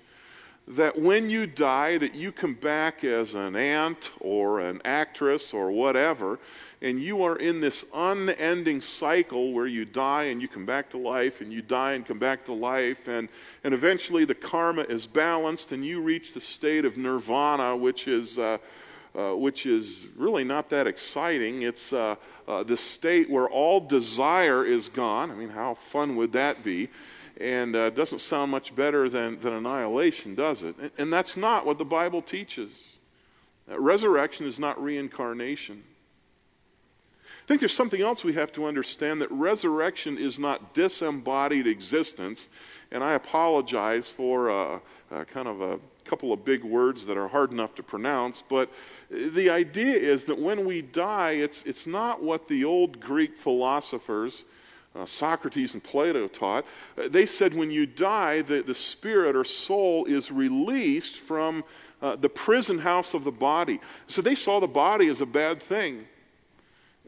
that 0.68 0.98
when 0.98 1.30
you 1.30 1.46
die 1.46 1.96
that 1.96 2.14
you 2.14 2.30
come 2.30 2.52
back 2.52 3.02
as 3.02 3.34
an 3.34 3.56
ant 3.56 4.10
or 4.20 4.60
an 4.60 4.82
actress 4.84 5.54
or 5.54 5.70
whatever 5.70 6.38
and 6.80 7.00
you 7.00 7.22
are 7.22 7.36
in 7.36 7.60
this 7.60 7.84
unending 7.92 8.80
cycle 8.80 9.52
where 9.52 9.66
you 9.66 9.84
die 9.84 10.24
and 10.24 10.40
you 10.40 10.48
come 10.48 10.64
back 10.64 10.90
to 10.90 10.96
life 10.96 11.40
and 11.40 11.52
you 11.52 11.60
die 11.60 11.94
and 11.94 12.06
come 12.06 12.18
back 12.18 12.44
to 12.44 12.52
life 12.52 13.08
and, 13.08 13.28
and 13.64 13.74
eventually 13.74 14.24
the 14.24 14.34
karma 14.34 14.82
is 14.82 15.06
balanced 15.06 15.72
and 15.72 15.84
you 15.84 16.00
reach 16.00 16.34
the 16.34 16.40
state 16.40 16.84
of 16.84 16.96
nirvana 16.96 17.76
which 17.76 18.06
is 18.08 18.38
uh, 18.38 18.58
uh, 19.16 19.34
which 19.34 19.66
is 19.66 20.06
really 20.16 20.44
not 20.44 20.68
that 20.68 20.86
exciting 20.86 21.62
it's 21.62 21.92
uh, 21.92 22.14
uh 22.46 22.62
the 22.62 22.76
state 22.76 23.28
where 23.28 23.48
all 23.48 23.80
desire 23.80 24.64
is 24.64 24.88
gone 24.88 25.30
i 25.30 25.34
mean 25.34 25.48
how 25.48 25.74
fun 25.74 26.14
would 26.14 26.32
that 26.32 26.62
be 26.62 26.88
and 27.40 27.76
uh, 27.76 27.90
doesn't 27.90 28.18
sound 28.18 28.50
much 28.50 28.74
better 28.74 29.08
than, 29.08 29.40
than 29.40 29.52
annihilation, 29.52 30.34
does 30.34 30.64
it? 30.64 30.76
And, 30.78 30.90
and 30.98 31.12
that's 31.12 31.36
not 31.36 31.64
what 31.64 31.78
the 31.78 31.84
Bible 31.84 32.20
teaches. 32.20 32.70
Resurrection 33.68 34.46
is 34.46 34.58
not 34.58 34.82
reincarnation. 34.82 35.82
I 37.48 37.50
think 37.50 37.60
there's 37.60 37.72
something 37.72 38.02
else 38.02 38.24
we 38.24 38.34
have 38.34 38.52
to 38.52 38.66
understand 38.66 39.22
that 39.22 39.32
resurrection 39.32 40.18
is 40.18 40.38
not 40.38 40.74
disembodied 40.74 41.66
existence. 41.66 42.50
And 42.90 43.02
I 43.02 43.14
apologize 43.14 44.10
for 44.10 44.50
uh, 44.50 44.78
uh, 45.10 45.24
kind 45.24 45.48
of 45.48 45.62
a 45.62 45.80
couple 46.04 46.30
of 46.34 46.44
big 46.44 46.62
words 46.62 47.06
that 47.06 47.16
are 47.16 47.26
hard 47.26 47.50
enough 47.52 47.74
to 47.76 47.82
pronounce, 47.82 48.42
but 48.46 48.70
the 49.08 49.48
idea 49.48 49.96
is 49.96 50.24
that 50.24 50.38
when 50.38 50.66
we 50.66 50.82
die, 50.82 51.30
it's, 51.30 51.62
it's 51.64 51.86
not 51.86 52.22
what 52.22 52.46
the 52.48 52.66
old 52.66 53.00
Greek 53.00 53.34
philosophers 53.34 54.44
uh, 54.94 55.06
Socrates 55.06 55.72
and 55.72 55.82
Plato 55.82 56.28
taught. 56.28 56.66
They 56.96 57.24
said 57.24 57.54
when 57.54 57.70
you 57.70 57.86
die, 57.86 58.42
the, 58.42 58.60
the 58.60 58.74
spirit 58.74 59.34
or 59.34 59.44
soul 59.44 60.04
is 60.04 60.30
released 60.30 61.16
from 61.16 61.64
uh, 62.02 62.16
the 62.16 62.28
prison 62.28 62.78
house 62.78 63.14
of 63.14 63.24
the 63.24 63.32
body. 63.32 63.80
So 64.06 64.20
they 64.20 64.34
saw 64.34 64.60
the 64.60 64.66
body 64.66 65.08
as 65.08 65.22
a 65.22 65.26
bad 65.26 65.62
thing. 65.62 66.04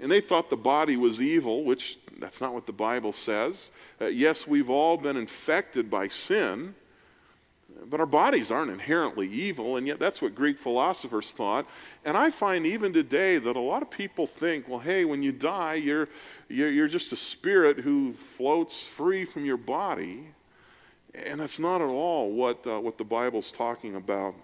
And 0.01 0.11
they 0.11 0.21
thought 0.21 0.51
the 0.51 0.57
body 0.57 0.97
was 0.97 1.21
evil, 1.21 1.65
which 1.65 1.99
that's 2.19 2.41
not 2.41 2.55
what 2.55 2.67
the 2.67 2.73
Bible 2.73 3.13
says. 3.13 3.71
Uh, 4.01 4.07
yes, 4.07 4.47
we've 4.47 4.71
all 4.71 4.97
been 4.97 5.17
infected 5.17 5.91
by 5.91 6.09
sin. 6.09 6.75
But 7.89 8.01
our 8.01 8.07
bodies 8.07 8.51
aren't 8.51 8.71
inherently 8.71 9.29
evil, 9.29 9.77
and 9.77 9.87
yet 9.87 9.99
that's 9.99 10.21
what 10.21 10.35
Greek 10.35 10.59
philosophers 10.59 11.33
thought. 11.33 11.67
And 12.05 12.17
I 12.17 12.31
find 12.31 12.67
even 12.67 12.93
today 12.93 13.39
that 13.39 13.57
a 13.57 13.61
lot 13.61 13.83
of 13.83 13.91
people 13.91 14.27
think, 14.27 14.69
well, 14.69 14.79
hey, 14.79 15.05
when 15.05 15.23
you 15.23 15.33
die, 15.33 15.75
you're, 15.75 16.09
you're, 16.49 16.71
you're 16.71 16.89
just 16.89 17.13
a 17.13 17.17
spirit 17.17 17.79
who 17.79 18.13
floats 18.13 18.87
free 18.87 19.25
from 19.25 19.45
your 19.45 19.57
body. 19.57 20.27
And 21.15 21.41
that's 21.41 21.59
not 21.59 21.81
at 21.81 21.89
all 21.89 22.31
what, 22.31 22.67
uh, 22.67 22.81
what 22.81 22.99
the 22.99 23.05
Bible's 23.05 23.51
talking 23.51 23.97
about. 23.97 24.35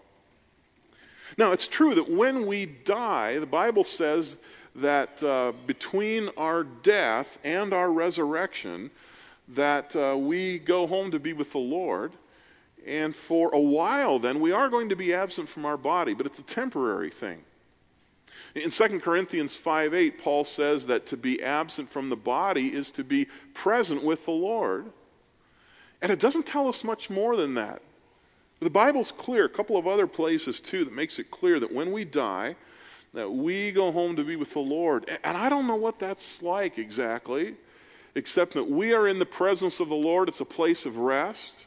Now, 1.36 1.52
it's 1.52 1.68
true 1.68 1.94
that 1.94 2.08
when 2.08 2.46
we 2.46 2.66
die, 2.66 3.38
the 3.38 3.46
Bible 3.46 3.84
says 3.84 4.38
that 4.76 5.23
uh, 5.23 5.52
between 5.66 6.28
our 6.37 6.64
death 6.64 7.38
and 7.45 7.73
our 7.73 7.90
resurrection, 7.90 8.90
that 9.49 9.95
uh, 9.97 10.16
we 10.16 10.59
go 10.59 10.87
home 10.87 11.11
to 11.11 11.18
be 11.18 11.33
with 11.33 11.52
the 11.52 11.59
Lord. 11.59 12.12
And 12.87 13.14
for 13.14 13.50
a 13.52 13.61
while, 13.61 14.18
then, 14.18 14.38
we 14.38 14.52
are 14.52 14.68
going 14.68 14.88
to 14.90 14.97
be 14.97 15.12
absent 15.12 15.49
from 15.49 15.64
our 15.64 15.76
body, 15.76 16.14
but 16.14 16.26
it's 16.26 16.38
a 16.38 16.45
temporary 16.45 17.11
thing. 17.11 17.42
In 18.54 18.71
2 18.71 19.00
Corinthians 19.00 19.56
5 19.56 19.92
8, 19.92 20.18
Paul 20.18 20.45
says 20.45 20.87
that 20.87 21.06
to 21.06 21.16
be 21.16 21.42
absent 21.42 21.90
from 21.90 22.09
the 22.09 22.16
body 22.16 22.73
is 22.73 22.90
to 22.92 23.04
be 23.04 23.26
present 23.54 24.02
with 24.02 24.25
the 24.25 24.30
Lord. 24.30 24.87
And 26.00 26.12
it 26.12 26.21
doesn't 26.21 26.47
tell 26.47 26.68
us 26.68 26.85
much 26.85 27.11
more 27.11 27.37
than 27.37 27.54
that. 27.54 27.83
The 28.61 28.71
Bible's 28.71 29.12
clear, 29.12 29.45
a 29.45 29.50
couple 29.50 29.76
of 29.76 29.87
other 29.87 30.06
places 30.06 30.61
too, 30.61 30.85
that 30.85 30.95
makes 30.95 31.18
it 31.18 31.30
clear 31.30 31.61
that 31.61 31.73
when 31.73 31.92
we 31.92 32.04
die, 32.04 32.56
that 33.16 33.32
we 33.32 33.73
go 33.73 33.90
home 33.90 34.14
to 34.14 34.23
be 34.23 34.37
with 34.37 34.52
the 34.52 34.58
Lord. 34.58 35.08
And 35.25 35.38
I 35.38 35.49
don't 35.49 35.66
know 35.66 35.75
what 35.75 35.99
that's 35.99 36.42
like 36.42 36.76
exactly, 36.76 37.54
except 38.14 38.52
that 38.52 38.68
we 38.68 38.92
are 38.92 39.08
in 39.08 39.18
the 39.18 39.25
presence 39.25 39.80
of 39.80 39.88
the 39.88 39.94
Lord. 39.94 40.28
It's 40.28 40.40
a 40.40 40.44
place 40.44 40.85
of 40.85 40.99
rest. 40.99 41.64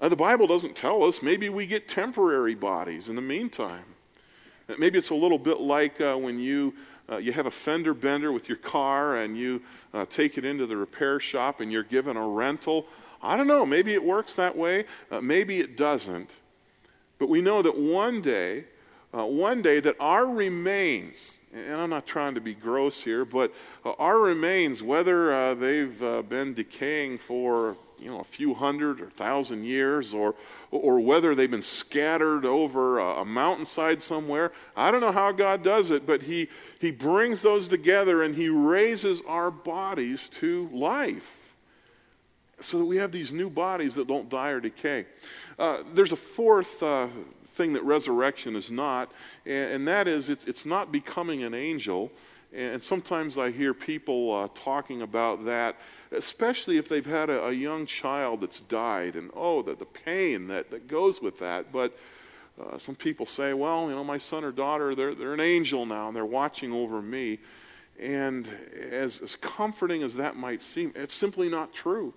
Uh, 0.00 0.08
the 0.08 0.16
Bible 0.16 0.46
doesn't 0.46 0.74
tell 0.74 1.04
us. 1.04 1.20
Maybe 1.20 1.50
we 1.50 1.66
get 1.66 1.88
temporary 1.88 2.54
bodies 2.54 3.10
in 3.10 3.16
the 3.16 3.20
meantime. 3.20 3.84
Uh, 4.66 4.76
maybe 4.78 4.96
it's 4.96 5.10
a 5.10 5.14
little 5.14 5.38
bit 5.38 5.60
like 5.60 6.00
uh, 6.00 6.16
when 6.16 6.38
you, 6.38 6.72
uh, 7.12 7.18
you 7.18 7.32
have 7.32 7.44
a 7.44 7.50
fender 7.50 7.92
bender 7.92 8.32
with 8.32 8.48
your 8.48 8.56
car 8.56 9.16
and 9.16 9.36
you 9.36 9.60
uh, 9.92 10.06
take 10.06 10.38
it 10.38 10.46
into 10.46 10.64
the 10.64 10.74
repair 10.74 11.20
shop 11.20 11.60
and 11.60 11.70
you're 11.70 11.82
given 11.82 12.16
a 12.16 12.26
rental. 12.26 12.86
I 13.22 13.36
don't 13.36 13.46
know. 13.46 13.66
Maybe 13.66 13.92
it 13.92 14.02
works 14.02 14.32
that 14.36 14.56
way. 14.56 14.86
Uh, 15.10 15.20
maybe 15.20 15.60
it 15.60 15.76
doesn't. 15.76 16.30
But 17.18 17.28
we 17.28 17.42
know 17.42 17.60
that 17.60 17.76
one 17.76 18.22
day, 18.22 18.64
one 19.12 19.62
day, 19.62 19.80
that 19.80 19.96
our 20.00 20.26
remains, 20.26 21.38
and 21.52 21.74
I'm 21.74 21.90
not 21.90 22.06
trying 22.06 22.34
to 22.34 22.40
be 22.40 22.54
gross 22.54 23.02
here, 23.02 23.24
but 23.24 23.52
our 23.84 24.18
remains, 24.18 24.82
whether 24.82 25.54
they've 25.54 25.98
been 26.28 26.54
decaying 26.54 27.18
for 27.18 27.76
you 28.00 28.10
know, 28.10 28.20
a 28.20 28.24
few 28.24 28.54
hundred 28.54 29.00
or 29.00 29.10
thousand 29.10 29.64
years, 29.64 30.14
or, 30.14 30.34
or 30.70 31.00
whether 31.00 31.34
they've 31.34 31.50
been 31.50 31.60
scattered 31.60 32.44
over 32.44 32.98
a, 32.98 33.20
a 33.20 33.24
mountainside 33.24 34.00
somewhere. 34.00 34.52
I 34.76 34.90
don't 34.90 35.00
know 35.00 35.12
how 35.12 35.32
God 35.32 35.62
does 35.62 35.90
it, 35.90 36.06
but 36.06 36.22
he, 36.22 36.48
he 36.80 36.90
brings 36.90 37.42
those 37.42 37.68
together 37.68 38.22
and 38.22 38.34
He 38.34 38.48
raises 38.48 39.22
our 39.26 39.50
bodies 39.50 40.28
to 40.30 40.68
life 40.72 41.36
so 42.60 42.78
that 42.78 42.84
we 42.84 42.96
have 42.96 43.12
these 43.12 43.32
new 43.32 43.50
bodies 43.50 43.94
that 43.94 44.06
don't 44.06 44.28
die 44.28 44.50
or 44.50 44.60
decay. 44.60 45.06
Uh, 45.58 45.82
there's 45.94 46.12
a 46.12 46.16
fourth 46.16 46.82
uh, 46.82 47.08
thing 47.50 47.72
that 47.74 47.84
resurrection 47.84 48.56
is 48.56 48.70
not, 48.70 49.12
and, 49.46 49.72
and 49.72 49.88
that 49.88 50.08
is 50.08 50.28
it's, 50.28 50.44
it's 50.46 50.66
not 50.66 50.92
becoming 50.92 51.42
an 51.42 51.54
angel. 51.54 52.10
And 52.52 52.82
sometimes 52.82 53.38
I 53.38 53.52
hear 53.52 53.72
people 53.72 54.34
uh, 54.34 54.48
talking 54.54 55.02
about 55.02 55.44
that 55.44 55.76
especially 56.12 56.76
if 56.76 56.88
they've 56.88 57.06
had 57.06 57.30
a, 57.30 57.46
a 57.46 57.52
young 57.52 57.86
child 57.86 58.40
that's 58.40 58.60
died, 58.60 59.16
and 59.16 59.30
oh, 59.34 59.62
the, 59.62 59.74
the 59.74 59.84
pain 59.84 60.48
that, 60.48 60.70
that 60.70 60.88
goes 60.88 61.20
with 61.22 61.38
that. 61.38 61.72
But 61.72 61.96
uh, 62.60 62.78
some 62.78 62.94
people 62.94 63.26
say, 63.26 63.52
well, 63.52 63.88
you 63.88 63.94
know, 63.94 64.04
my 64.04 64.18
son 64.18 64.44
or 64.44 64.52
daughter, 64.52 64.94
they're, 64.94 65.14
they're 65.14 65.34
an 65.34 65.40
angel 65.40 65.86
now, 65.86 66.08
and 66.08 66.16
they're 66.16 66.26
watching 66.26 66.72
over 66.72 67.00
me. 67.00 67.38
And 67.98 68.48
as, 68.90 69.20
as 69.20 69.36
comforting 69.36 70.02
as 70.02 70.14
that 70.16 70.36
might 70.36 70.62
seem, 70.62 70.92
it's 70.96 71.14
simply 71.14 71.48
not 71.48 71.72
true. 71.72 72.12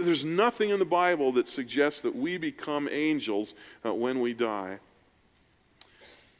There's 0.00 0.24
nothing 0.24 0.70
in 0.70 0.78
the 0.78 0.84
Bible 0.84 1.32
that 1.32 1.46
suggests 1.46 2.00
that 2.02 2.14
we 2.14 2.38
become 2.38 2.88
angels 2.90 3.54
uh, 3.84 3.92
when 3.92 4.20
we 4.20 4.32
die. 4.32 4.78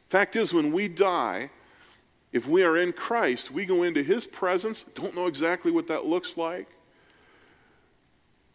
Fact 0.09 0.37
is, 0.37 0.53
when 0.53 0.73
we 0.73 0.89
die, 0.89 1.51
if 2.33 2.47
we 2.47 2.63
are 2.63 2.79
in 2.79 2.93
Christ, 2.93 3.51
we 3.51 3.65
go 3.65 3.83
into 3.83 4.03
His 4.03 4.27
presence. 4.27 4.85
Don't 4.95 5.15
know 5.15 5.27
exactly 5.27 5.71
what 5.71 5.87
that 5.89 6.07
looks 6.07 6.37
like. 6.37 6.67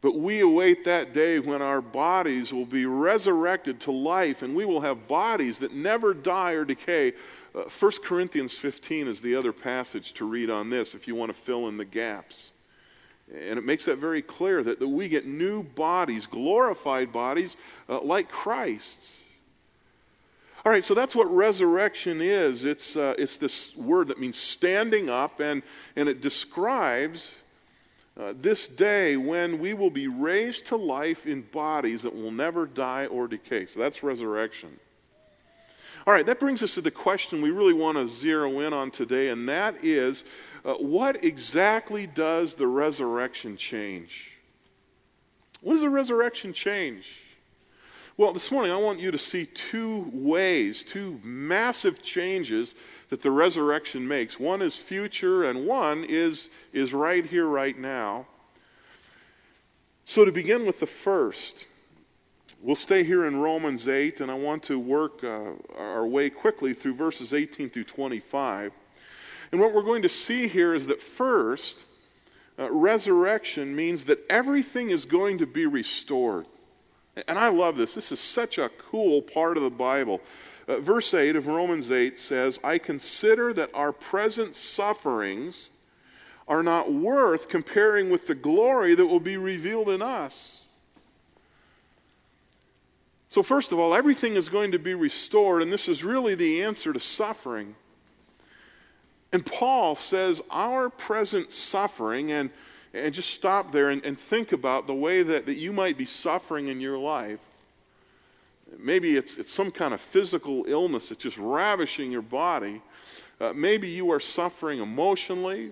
But 0.01 0.15
we 0.15 0.41
await 0.41 0.85
that 0.85 1.13
day 1.13 1.39
when 1.39 1.61
our 1.61 1.81
bodies 1.81 2.53
will 2.53 2.65
be 2.65 2.85
resurrected 2.85 3.79
to 3.81 3.91
life 3.91 4.43
and 4.43 4.55
we 4.55 4.65
will 4.65 4.81
have 4.81 5.07
bodies 5.07 5.57
that 5.59 5.73
never 5.73 6.13
die 6.13 6.51
or 6.51 6.65
decay. 6.65 7.13
Uh, 7.55 7.63
1 7.63 7.91
Corinthians 8.03 8.55
15 8.57 9.07
is 9.07 9.21
the 9.21 9.35
other 9.35 9.51
passage 9.51 10.13
to 10.13 10.25
read 10.25 10.51
on 10.51 10.69
this 10.69 10.93
if 10.93 11.07
you 11.07 11.15
want 11.15 11.29
to 11.29 11.37
fill 11.37 11.67
in 11.67 11.77
the 11.77 11.85
gaps. 11.85 12.51
And 13.33 13.59
it 13.59 13.65
makes 13.65 13.85
that 13.85 13.97
very 13.97 14.21
clear 14.21 14.63
that, 14.63 14.79
that 14.79 14.87
we 14.87 15.09
get 15.09 15.25
new 15.25 15.63
bodies, 15.63 16.25
glorified 16.25 17.11
bodies 17.11 17.57
uh, 17.89 18.01
like 18.01 18.29
Christ's. 18.29 19.17
All 20.65 20.71
right, 20.71 20.83
so 20.83 20.93
that's 20.93 21.15
what 21.15 21.33
resurrection 21.33 22.21
is. 22.21 22.65
It's, 22.65 22.95
uh, 22.97 23.15
it's 23.17 23.37
this 23.37 23.75
word 23.77 24.09
that 24.09 24.19
means 24.19 24.37
standing 24.37 25.09
up, 25.09 25.39
and, 25.39 25.61
and 25.95 26.09
it 26.09 26.21
describes 26.21 27.35
uh, 28.19 28.33
this 28.37 28.67
day 28.67 29.15
when 29.15 29.59
we 29.59 29.73
will 29.73 29.89
be 29.89 30.07
raised 30.07 30.65
to 30.67 30.75
life 30.75 31.25
in 31.25 31.41
bodies 31.53 32.01
that 32.01 32.13
will 32.13 32.31
never 32.31 32.65
die 32.65 33.05
or 33.05 33.27
decay. 33.27 33.65
So 33.65 33.79
that's 33.79 34.03
resurrection. 34.03 34.77
All 36.07 36.13
right, 36.13 36.25
that 36.25 36.39
brings 36.39 36.63
us 36.63 36.73
to 36.75 36.81
the 36.81 36.89
question 36.89 37.41
we 37.41 37.51
really 37.51 37.73
want 37.73 37.97
to 37.97 38.07
zero 38.07 38.61
in 38.61 38.71
on 38.71 38.91
today, 38.91 39.27
and 39.27 39.47
that 39.49 39.75
is 39.83 40.23
uh, 40.63 40.75
what 40.75 41.21
exactly 41.25 42.07
does 42.07 42.53
the 42.53 42.65
resurrection 42.65 43.57
change? 43.57 44.31
What 45.59 45.73
does 45.73 45.81
the 45.81 45.89
resurrection 45.89 46.53
change? 46.53 47.19
Well, 48.15 48.31
this 48.31 48.51
morning 48.51 48.71
I 48.71 48.77
want 48.77 49.01
you 49.01 49.11
to 49.11 49.17
see 49.17 49.47
two 49.47 50.09
ways, 50.13 50.81
two 50.81 51.19
massive 51.25 52.01
changes 52.01 52.75
that 53.09 53.21
the 53.21 53.29
resurrection 53.29 54.07
makes. 54.07 54.39
One 54.39 54.61
is 54.61 54.77
future, 54.77 55.43
and 55.43 55.67
one 55.67 56.05
is, 56.05 56.47
is 56.71 56.93
right 56.93 57.25
here, 57.25 57.47
right 57.47 57.77
now. 57.77 58.25
So, 60.05 60.23
to 60.23 60.31
begin 60.31 60.65
with 60.65 60.79
the 60.79 60.87
first, 60.87 61.65
we'll 62.61 62.75
stay 62.75 63.03
here 63.03 63.25
in 63.25 63.39
Romans 63.39 63.87
8, 63.87 64.21
and 64.21 64.31
I 64.31 64.35
want 64.35 64.63
to 64.63 64.79
work 64.79 65.23
uh, 65.23 65.51
our 65.77 66.07
way 66.07 66.29
quickly 66.29 66.73
through 66.73 66.95
verses 66.95 67.33
18 67.33 67.69
through 67.69 67.83
25. 67.85 68.71
And 69.51 69.61
what 69.61 69.73
we're 69.73 69.81
going 69.81 70.01
to 70.01 70.09
see 70.09 70.47
here 70.47 70.75
is 70.75 70.87
that 70.87 71.01
first, 71.01 71.85
uh, 72.59 72.71
resurrection 72.71 73.75
means 73.75 74.05
that 74.05 74.19
everything 74.29 74.89
is 74.89 75.05
going 75.05 75.37
to 75.37 75.45
be 75.45 75.65
restored. 75.65 76.45
And 77.27 77.39
I 77.39 77.47
love 77.47 77.77
this. 77.77 77.95
This 77.95 78.11
is 78.11 78.19
such 78.19 78.57
a 78.57 78.69
cool 78.77 79.21
part 79.21 79.57
of 79.57 79.63
the 79.63 79.69
Bible. 79.69 80.21
Uh, 80.67 80.79
verse 80.79 81.13
8 81.13 81.35
of 81.35 81.47
Romans 81.47 81.91
8 81.91 82.19
says, 82.19 82.59
I 82.63 82.77
consider 82.77 83.53
that 83.53 83.71
our 83.73 83.91
present 83.91 84.55
sufferings 84.55 85.69
are 86.47 86.63
not 86.63 86.91
worth 86.91 87.49
comparing 87.49 88.09
with 88.09 88.27
the 88.27 88.35
glory 88.35 88.95
that 88.95 89.05
will 89.05 89.19
be 89.19 89.37
revealed 89.37 89.89
in 89.89 90.01
us. 90.01 90.61
So, 93.29 93.43
first 93.43 93.71
of 93.71 93.79
all, 93.79 93.93
everything 93.93 94.35
is 94.35 94.47
going 94.47 94.71
to 94.71 94.79
be 94.79 94.93
restored, 94.93 95.61
and 95.61 95.71
this 95.71 95.89
is 95.89 96.03
really 96.03 96.35
the 96.35 96.63
answer 96.63 96.93
to 96.93 96.99
suffering. 96.99 97.75
And 99.33 99.45
Paul 99.45 99.95
says 99.95 100.41
our 100.49 100.89
present 100.89 101.51
suffering, 101.51 102.31
and, 102.31 102.49
and 102.93 103.13
just 103.13 103.31
stop 103.31 103.71
there 103.71 103.89
and, 103.89 104.03
and 104.05 104.17
think 104.17 104.53
about 104.53 104.87
the 104.87 104.93
way 104.93 105.23
that, 105.23 105.45
that 105.45 105.55
you 105.57 105.73
might 105.73 105.97
be 105.97 106.05
suffering 106.05 106.69
in 106.69 106.79
your 106.79 106.97
life. 106.97 107.39
Maybe 108.77 109.17
it's, 109.17 109.37
it's 109.37 109.51
some 109.51 109.71
kind 109.71 109.93
of 109.93 110.01
physical 110.01 110.65
illness 110.67 111.09
that's 111.09 111.21
just 111.21 111.37
ravishing 111.37 112.11
your 112.11 112.21
body. 112.21 112.81
Uh, 113.39 113.53
maybe 113.53 113.89
you 113.89 114.11
are 114.11 114.19
suffering 114.19 114.79
emotionally. 114.79 115.71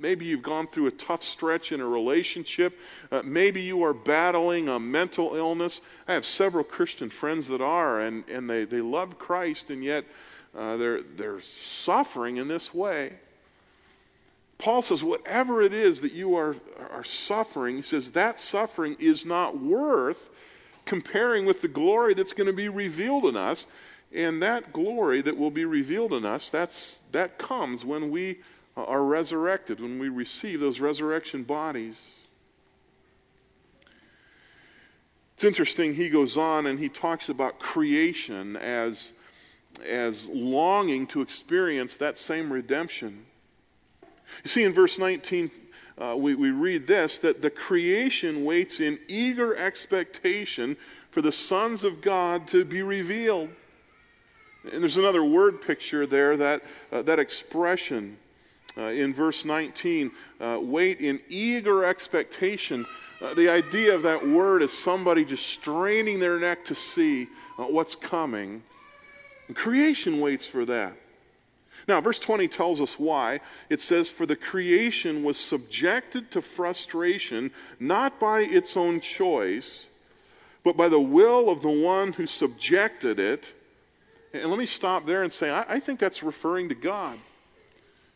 Maybe 0.00 0.24
you've 0.24 0.42
gone 0.42 0.66
through 0.66 0.86
a 0.86 0.92
tough 0.92 1.22
stretch 1.22 1.72
in 1.72 1.80
a 1.80 1.86
relationship. 1.86 2.78
Uh, 3.12 3.20
maybe 3.22 3.60
you 3.60 3.84
are 3.84 3.92
battling 3.92 4.68
a 4.68 4.80
mental 4.80 5.36
illness. 5.36 5.82
I 6.08 6.14
have 6.14 6.24
several 6.24 6.64
Christian 6.64 7.10
friends 7.10 7.46
that 7.48 7.60
are, 7.60 8.00
and, 8.00 8.26
and 8.28 8.48
they, 8.48 8.64
they 8.64 8.80
love 8.80 9.18
Christ, 9.18 9.68
and 9.68 9.84
yet 9.84 10.06
uh, 10.56 10.78
they're, 10.78 11.02
they're 11.02 11.40
suffering 11.42 12.38
in 12.38 12.48
this 12.48 12.72
way. 12.72 13.12
Paul 14.56 14.82
says, 14.82 15.04
whatever 15.04 15.62
it 15.62 15.74
is 15.74 16.00
that 16.00 16.12
you 16.12 16.34
are, 16.36 16.56
are 16.90 17.04
suffering, 17.04 17.76
he 17.76 17.82
says 17.82 18.10
that 18.12 18.40
suffering 18.40 18.96
is 18.98 19.26
not 19.26 19.58
worth 19.58 20.30
comparing 20.86 21.46
with 21.46 21.60
the 21.60 21.68
glory 21.68 22.14
that's 22.14 22.32
going 22.32 22.46
to 22.46 22.52
be 22.52 22.68
revealed 22.68 23.26
in 23.26 23.36
us. 23.36 23.66
And 24.12 24.42
that 24.42 24.72
glory 24.72 25.22
that 25.22 25.36
will 25.36 25.52
be 25.52 25.64
revealed 25.64 26.12
in 26.12 26.24
us, 26.24 26.50
that's, 26.50 27.00
that 27.12 27.38
comes 27.38 27.84
when 27.84 28.10
we 28.10 28.40
are 28.86 29.02
resurrected, 29.02 29.80
when 29.80 29.98
we 29.98 30.08
receive 30.08 30.60
those 30.60 30.80
resurrection 30.80 31.42
bodies. 31.42 31.96
It's 35.34 35.44
interesting, 35.44 35.94
he 35.94 36.10
goes 36.10 36.36
on 36.36 36.66
and 36.66 36.78
he 36.78 36.90
talks 36.90 37.30
about 37.30 37.58
creation 37.58 38.56
as, 38.56 39.12
as 39.82 40.28
longing 40.28 41.06
to 41.08 41.22
experience 41.22 41.96
that 41.96 42.18
same 42.18 42.52
redemption. 42.52 43.24
You 44.44 44.48
see, 44.48 44.64
in 44.64 44.74
verse 44.74 44.98
19, 44.98 45.50
uh, 45.96 46.14
we, 46.16 46.34
we 46.34 46.50
read 46.50 46.86
this 46.86 47.18
that 47.18 47.40
the 47.40 47.50
creation 47.50 48.44
waits 48.44 48.80
in 48.80 48.98
eager 49.08 49.56
expectation 49.56 50.76
for 51.10 51.22
the 51.22 51.32
sons 51.32 51.84
of 51.84 52.00
God 52.00 52.46
to 52.48 52.64
be 52.64 52.82
revealed. 52.82 53.48
And 54.70 54.82
there's 54.82 54.98
another 54.98 55.24
word 55.24 55.62
picture 55.62 56.06
there, 56.06 56.36
that, 56.36 56.62
uh, 56.92 57.02
that 57.02 57.18
expression 57.18 58.18
uh, 58.76 58.82
in 58.82 59.12
verse 59.12 59.44
19 59.44 60.10
uh, 60.40 60.58
wait 60.60 61.00
in 61.00 61.20
eager 61.28 61.84
expectation. 61.84 62.86
Uh, 63.20 63.34
the 63.34 63.48
idea 63.48 63.94
of 63.94 64.02
that 64.02 64.26
word 64.26 64.62
is 64.62 64.72
somebody 64.72 65.24
just 65.24 65.46
straining 65.46 66.18
their 66.18 66.38
neck 66.38 66.64
to 66.64 66.74
see 66.74 67.28
uh, 67.58 67.64
what's 67.64 67.94
coming. 67.94 68.62
And 69.48 69.56
creation 69.56 70.20
waits 70.20 70.46
for 70.46 70.64
that. 70.66 70.94
Now, 71.88 72.00
verse 72.00 72.20
20 72.20 72.48
tells 72.48 72.80
us 72.80 72.98
why. 72.98 73.40
It 73.68 73.80
says, 73.80 74.10
For 74.10 74.26
the 74.26 74.36
creation 74.36 75.24
was 75.24 75.36
subjected 75.36 76.30
to 76.30 76.42
frustration, 76.42 77.50
not 77.78 78.20
by 78.20 78.42
its 78.42 78.76
own 78.76 79.00
choice, 79.00 79.86
but 80.62 80.76
by 80.76 80.88
the 80.88 81.00
will 81.00 81.50
of 81.50 81.62
the 81.62 81.70
one 81.70 82.12
who 82.12 82.26
subjected 82.26 83.18
it. 83.18 83.44
And 84.32 84.44
let 84.44 84.58
me 84.58 84.66
stop 84.66 85.06
there 85.06 85.22
and 85.22 85.32
say, 85.32 85.50
I, 85.50 85.64
I 85.74 85.80
think 85.80 85.98
that's 85.98 86.22
referring 86.22 86.68
to 86.68 86.74
God. 86.74 87.18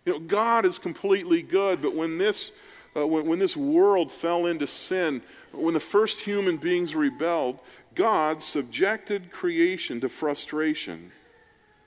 You 0.05 0.12
know, 0.12 0.19
God 0.19 0.64
is 0.67 0.79
completely 0.79 1.43
good, 1.43 1.81
but 1.81 1.95
when 1.95 2.19
this, 2.19 2.53
uh, 2.97 3.07
when, 3.07 3.27
when 3.27 3.38
this 3.38 3.57
world 3.57 4.12
fell 4.12 4.47
into 4.47 4.67
sin, 4.67 5.23
when 5.53 5.75
the 5.75 5.81
first 5.81 6.21
human 6.21 6.57
beings 6.57 6.95
rebelled, 6.95 7.59
God 7.95 8.43
subjected 8.43 9.31
creation 9.31 10.01
to 10.01 10.09
frustration. 10.09 11.11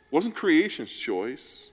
It 0.07 0.13
wasn't 0.13 0.35
creation's 0.35 0.93
choice. 0.93 1.67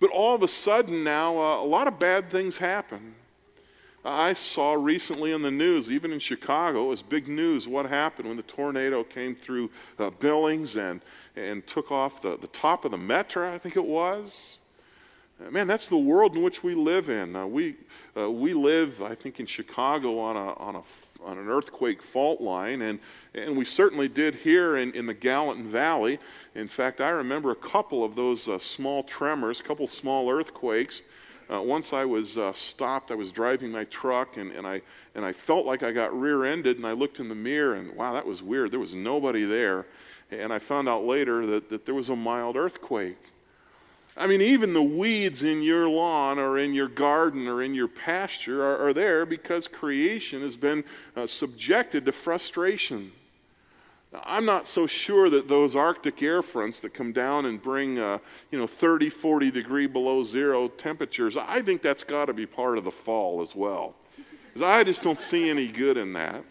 But 0.00 0.10
all 0.10 0.34
of 0.34 0.42
a 0.42 0.48
sudden 0.48 1.02
now, 1.02 1.36
uh, 1.36 1.62
a 1.62 1.66
lot 1.66 1.88
of 1.88 1.98
bad 1.98 2.30
things 2.30 2.56
happen. 2.56 3.14
I 4.04 4.32
saw 4.32 4.74
recently 4.74 5.32
in 5.32 5.42
the 5.42 5.50
news, 5.50 5.90
even 5.90 6.12
in 6.12 6.20
Chicago, 6.20 6.86
it 6.86 6.88
was 6.88 7.02
big 7.02 7.26
news 7.26 7.66
what 7.66 7.84
happened 7.84 8.28
when 8.28 8.36
the 8.36 8.44
tornado 8.44 9.02
came 9.02 9.34
through 9.34 9.70
uh, 9.98 10.10
Billings 10.10 10.76
and, 10.76 11.02
and 11.36 11.66
took 11.66 11.90
off 11.90 12.22
the, 12.22 12.38
the 12.38 12.46
top 12.46 12.84
of 12.84 12.92
the 12.92 12.96
Metra, 12.96 13.52
I 13.52 13.58
think 13.58 13.76
it 13.76 13.84
was. 13.84 14.57
Man, 15.38 15.68
that's 15.68 15.88
the 15.88 15.96
world 15.96 16.34
in 16.34 16.42
which 16.42 16.64
we 16.64 16.74
live 16.74 17.08
in. 17.10 17.36
Uh, 17.36 17.46
we, 17.46 17.76
uh, 18.16 18.28
we 18.28 18.54
live, 18.54 19.00
I 19.02 19.14
think, 19.14 19.38
in 19.38 19.46
Chicago 19.46 20.18
on, 20.18 20.34
a, 20.34 20.52
on, 20.54 20.74
a, 20.74 20.82
on 21.24 21.38
an 21.38 21.48
earthquake 21.48 22.02
fault 22.02 22.40
line, 22.40 22.82
and, 22.82 22.98
and 23.34 23.56
we 23.56 23.64
certainly 23.64 24.08
did 24.08 24.34
here 24.34 24.78
in, 24.78 24.92
in 24.94 25.06
the 25.06 25.14
Gallatin 25.14 25.68
Valley. 25.68 26.18
In 26.56 26.66
fact, 26.66 27.00
I 27.00 27.10
remember 27.10 27.52
a 27.52 27.56
couple 27.56 28.02
of 28.04 28.16
those 28.16 28.48
uh, 28.48 28.58
small 28.58 29.04
tremors, 29.04 29.60
a 29.60 29.62
couple 29.62 29.86
small 29.86 30.28
earthquakes. 30.28 31.02
Uh, 31.48 31.62
once 31.62 31.92
I 31.92 32.04
was 32.04 32.36
uh, 32.36 32.52
stopped, 32.52 33.12
I 33.12 33.14
was 33.14 33.30
driving 33.30 33.70
my 33.70 33.84
truck, 33.84 34.38
and, 34.38 34.50
and, 34.50 34.66
I, 34.66 34.82
and 35.14 35.24
I 35.24 35.32
felt 35.32 35.64
like 35.64 35.84
I 35.84 35.92
got 35.92 36.18
rear 36.18 36.46
ended, 36.46 36.78
and 36.78 36.86
I 36.86 36.92
looked 36.92 37.20
in 37.20 37.28
the 37.28 37.36
mirror, 37.36 37.74
and 37.74 37.94
wow, 37.94 38.12
that 38.12 38.26
was 38.26 38.42
weird. 38.42 38.72
There 38.72 38.80
was 38.80 38.94
nobody 38.94 39.44
there. 39.44 39.86
And 40.32 40.52
I 40.52 40.58
found 40.58 40.88
out 40.88 41.04
later 41.04 41.46
that, 41.46 41.70
that 41.70 41.86
there 41.86 41.94
was 41.94 42.08
a 42.08 42.16
mild 42.16 42.56
earthquake. 42.56 43.16
I 44.18 44.26
mean, 44.26 44.40
even 44.40 44.72
the 44.72 44.82
weeds 44.82 45.44
in 45.44 45.62
your 45.62 45.88
lawn 45.88 46.40
or 46.40 46.58
in 46.58 46.74
your 46.74 46.88
garden 46.88 47.46
or 47.46 47.62
in 47.62 47.72
your 47.72 47.86
pasture 47.86 48.64
are, 48.64 48.88
are 48.88 48.92
there 48.92 49.24
because 49.24 49.68
creation 49.68 50.42
has 50.42 50.56
been 50.56 50.82
uh, 51.16 51.24
subjected 51.26 52.04
to 52.06 52.12
frustration. 52.12 53.12
I'm 54.24 54.44
not 54.44 54.66
so 54.66 54.86
sure 54.86 55.30
that 55.30 55.48
those 55.48 55.76
Arctic 55.76 56.22
air 56.22 56.42
fronts 56.42 56.80
that 56.80 56.94
come 56.94 57.12
down 57.12 57.46
and 57.46 57.62
bring, 57.62 57.98
uh, 57.98 58.18
you 58.50 58.58
know, 58.58 58.66
30, 58.66 59.08
40 59.10 59.50
degree 59.50 59.86
below 59.86 60.24
zero 60.24 60.66
temperatures, 60.68 61.36
I 61.36 61.62
think 61.62 61.82
that's 61.82 62.02
got 62.02 62.24
to 62.24 62.32
be 62.32 62.46
part 62.46 62.78
of 62.78 62.84
the 62.84 62.90
fall 62.90 63.40
as 63.40 63.54
well. 63.54 63.94
Because 64.46 64.62
I 64.62 64.82
just 64.82 65.02
don't 65.02 65.20
see 65.20 65.48
any 65.48 65.68
good 65.68 65.96
in 65.96 66.12
that. 66.14 66.42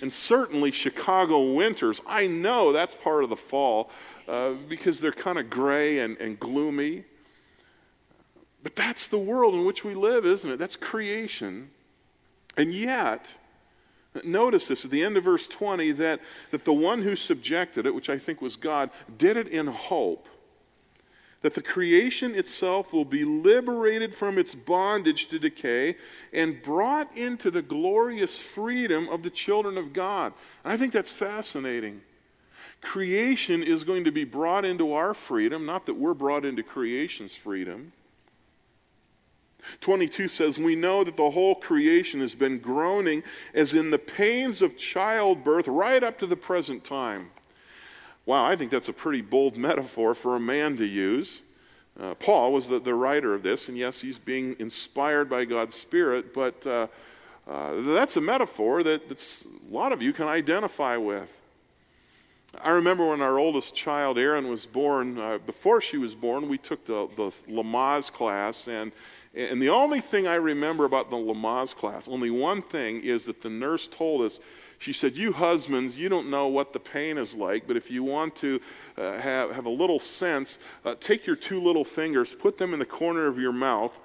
And 0.00 0.12
certainly 0.12 0.72
Chicago 0.72 1.52
winters, 1.52 2.00
I 2.06 2.26
know 2.26 2.72
that's 2.72 2.94
part 2.94 3.22
of 3.22 3.30
the 3.30 3.36
fall. 3.36 3.90
Uh, 4.28 4.52
because 4.68 5.00
they're 5.00 5.10
kind 5.10 5.38
of 5.38 5.48
gray 5.48 6.00
and, 6.00 6.18
and 6.18 6.38
gloomy. 6.38 7.02
But 8.62 8.76
that's 8.76 9.08
the 9.08 9.18
world 9.18 9.54
in 9.54 9.64
which 9.64 9.84
we 9.84 9.94
live, 9.94 10.26
isn't 10.26 10.50
it? 10.50 10.58
That's 10.58 10.76
creation. 10.76 11.70
And 12.58 12.74
yet, 12.74 13.32
notice 14.24 14.68
this 14.68 14.84
at 14.84 14.90
the 14.90 15.02
end 15.02 15.16
of 15.16 15.24
verse 15.24 15.48
20 15.48 15.92
that, 15.92 16.20
that 16.50 16.66
the 16.66 16.74
one 16.74 17.00
who 17.00 17.16
subjected 17.16 17.86
it, 17.86 17.94
which 17.94 18.10
I 18.10 18.18
think 18.18 18.42
was 18.42 18.54
God, 18.54 18.90
did 19.16 19.38
it 19.38 19.48
in 19.48 19.66
hope 19.66 20.28
that 21.40 21.54
the 21.54 21.62
creation 21.62 22.34
itself 22.34 22.92
will 22.92 23.06
be 23.06 23.24
liberated 23.24 24.12
from 24.12 24.38
its 24.38 24.54
bondage 24.54 25.28
to 25.28 25.38
decay 25.38 25.96
and 26.34 26.60
brought 26.62 27.16
into 27.16 27.50
the 27.50 27.62
glorious 27.62 28.38
freedom 28.38 29.08
of 29.08 29.22
the 29.22 29.30
children 29.30 29.78
of 29.78 29.94
God. 29.94 30.34
And 30.64 30.72
I 30.72 30.76
think 30.76 30.92
that's 30.92 31.12
fascinating. 31.12 32.02
Creation 32.80 33.62
is 33.62 33.84
going 33.84 34.04
to 34.04 34.12
be 34.12 34.24
brought 34.24 34.64
into 34.64 34.92
our 34.92 35.14
freedom, 35.14 35.66
not 35.66 35.86
that 35.86 35.94
we're 35.94 36.14
brought 36.14 36.44
into 36.44 36.62
creation's 36.62 37.34
freedom. 37.34 37.92
22 39.80 40.28
says, 40.28 40.58
We 40.58 40.76
know 40.76 41.04
that 41.04 41.16
the 41.16 41.30
whole 41.30 41.54
creation 41.54 42.20
has 42.20 42.34
been 42.34 42.58
groaning 42.58 43.22
as 43.54 43.74
in 43.74 43.90
the 43.90 43.98
pains 43.98 44.62
of 44.62 44.76
childbirth 44.76 45.68
right 45.68 46.02
up 46.02 46.18
to 46.20 46.26
the 46.26 46.36
present 46.36 46.84
time. 46.84 47.30
Wow, 48.26 48.44
I 48.44 48.56
think 48.56 48.70
that's 48.70 48.88
a 48.88 48.92
pretty 48.92 49.22
bold 49.22 49.56
metaphor 49.56 50.14
for 50.14 50.36
a 50.36 50.40
man 50.40 50.76
to 50.76 50.86
use. 50.86 51.42
Uh, 51.98 52.14
Paul 52.14 52.52
was 52.52 52.68
the, 52.68 52.78
the, 52.78 52.94
writer 52.94 53.34
of 53.34 53.42
this, 53.42 53.68
and 53.68 53.76
yes, 53.76 54.00
he's 54.00 54.18
being 54.18 54.54
inspired 54.60 55.28
by 55.28 55.44
God's 55.44 55.74
Spirit, 55.74 56.32
but 56.32 56.64
uh, 56.64 56.86
uh, 57.48 57.80
that's 57.94 58.16
a 58.16 58.20
metaphor 58.20 58.84
that 58.84 59.10
a 59.10 59.74
lot 59.74 59.90
of 59.92 60.00
you 60.00 60.12
can 60.12 60.28
identify 60.28 60.96
with. 60.96 61.28
I 62.62 62.72
remember 62.72 63.06
when 63.06 63.22
our 63.22 63.38
oldest 63.38 63.74
child, 63.74 64.18
Erin, 64.18 64.48
was 64.48 64.66
born, 64.66 65.18
uh, 65.18 65.38
before 65.38 65.80
she 65.80 65.96
was 65.96 66.14
born, 66.14 66.48
we 66.48 66.58
took 66.58 66.84
the, 66.86 67.08
the 67.16 67.30
Lamaze 67.50 68.10
class, 68.12 68.68
and, 68.68 68.90
and 69.34 69.60
the 69.62 69.68
only 69.68 70.00
thing 70.00 70.26
I 70.26 70.36
remember 70.36 70.84
about 70.84 71.10
the 71.10 71.16
Lamaze 71.16 71.74
class, 71.74 72.08
only 72.08 72.30
one 72.30 72.62
thing, 72.62 73.02
is 73.02 73.24
that 73.26 73.42
the 73.42 73.50
nurse 73.50 73.86
told 73.86 74.22
us 74.22 74.40
she 74.78 74.92
said, 74.92 75.16
You 75.16 75.32
husbands, 75.32 75.96
you 75.96 76.08
don't 76.08 76.30
know 76.30 76.48
what 76.48 76.72
the 76.72 76.80
pain 76.80 77.18
is 77.18 77.34
like, 77.34 77.66
but 77.66 77.76
if 77.76 77.90
you 77.90 78.02
want 78.02 78.34
to 78.36 78.60
uh, 78.96 79.18
have, 79.18 79.50
have 79.50 79.66
a 79.66 79.70
little 79.70 79.98
sense, 79.98 80.58
uh, 80.84 80.94
take 81.00 81.26
your 81.26 81.36
two 81.36 81.60
little 81.60 81.84
fingers, 81.84 82.34
put 82.34 82.58
them 82.58 82.72
in 82.72 82.78
the 82.78 82.86
corner 82.86 83.26
of 83.26 83.38
your 83.38 83.52
mouth 83.52 83.98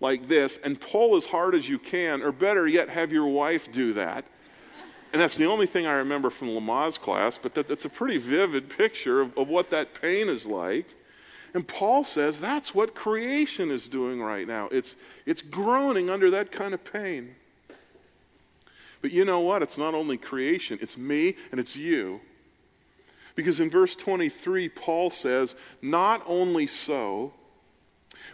like 0.00 0.26
this, 0.28 0.58
and 0.64 0.80
pull 0.80 1.16
as 1.16 1.26
hard 1.26 1.54
as 1.54 1.68
you 1.68 1.78
can, 1.78 2.22
or 2.22 2.32
better 2.32 2.66
yet, 2.66 2.88
have 2.88 3.12
your 3.12 3.26
wife 3.26 3.70
do 3.72 3.92
that. 3.92 4.24
And 5.12 5.20
that's 5.20 5.36
the 5.36 5.44
only 5.44 5.66
thing 5.66 5.86
I 5.86 5.92
remember 5.92 6.30
from 6.30 6.48
Lamaze 6.48 6.98
class, 6.98 7.38
but 7.38 7.54
that, 7.54 7.68
that's 7.68 7.84
a 7.84 7.90
pretty 7.90 8.16
vivid 8.16 8.70
picture 8.70 9.20
of, 9.20 9.36
of 9.36 9.48
what 9.48 9.68
that 9.70 10.00
pain 10.00 10.28
is 10.28 10.46
like. 10.46 10.86
And 11.54 11.68
Paul 11.68 12.02
says 12.02 12.40
that's 12.40 12.74
what 12.74 12.94
creation 12.94 13.70
is 13.70 13.88
doing 13.88 14.22
right 14.22 14.46
now. 14.46 14.68
It's, 14.72 14.96
it's 15.26 15.42
groaning 15.42 16.08
under 16.08 16.30
that 16.30 16.50
kind 16.50 16.72
of 16.72 16.82
pain. 16.82 17.34
But 19.02 19.10
you 19.10 19.26
know 19.26 19.40
what? 19.40 19.62
It's 19.62 19.76
not 19.76 19.94
only 19.94 20.16
creation, 20.16 20.78
it's 20.80 20.96
me 20.96 21.36
and 21.50 21.60
it's 21.60 21.76
you. 21.76 22.20
Because 23.34 23.60
in 23.60 23.68
verse 23.68 23.96
23, 23.96 24.70
Paul 24.70 25.10
says, 25.10 25.56
Not 25.82 26.22
only 26.26 26.66
so, 26.66 27.32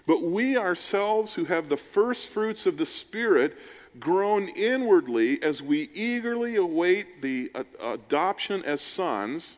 but 0.07 0.23
we 0.23 0.57
ourselves 0.57 1.33
who 1.35 1.45
have 1.45 1.69
the 1.69 1.77
first 1.77 2.29
fruits 2.29 2.67
of 2.67 2.77
the 2.77 2.87
Spirit 2.87 3.57
groan 4.01 4.49
inwardly 4.49 5.43
as 5.43 5.63
we 5.63 5.89
eagerly 5.95 6.57
await 6.57 7.23
the 7.23 7.51
uh, 7.55 7.65
adoption 7.81 8.65
as 8.65 8.81
sons, 8.81 9.57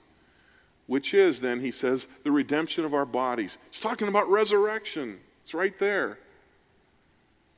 which 0.86 1.14
is 1.14 1.40
then, 1.40 1.60
he 1.60 1.70
says, 1.70 2.06
the 2.24 2.30
redemption 2.30 2.84
of 2.84 2.94
our 2.94 3.06
bodies. 3.06 3.58
He's 3.70 3.80
talking 3.80 4.08
about 4.08 4.28
resurrection. 4.30 5.18
It's 5.42 5.54
right 5.54 5.78
there. 5.78 6.18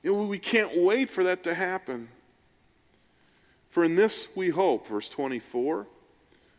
You 0.02 0.12
know, 0.12 0.22
we 0.24 0.38
can't 0.38 0.76
wait 0.76 1.08
for 1.08 1.24
that 1.24 1.44
to 1.44 1.54
happen. 1.54 2.08
For 3.70 3.84
in 3.84 3.94
this 3.94 4.28
we 4.34 4.50
hope, 4.50 4.86
verse 4.88 5.08
24. 5.08 5.86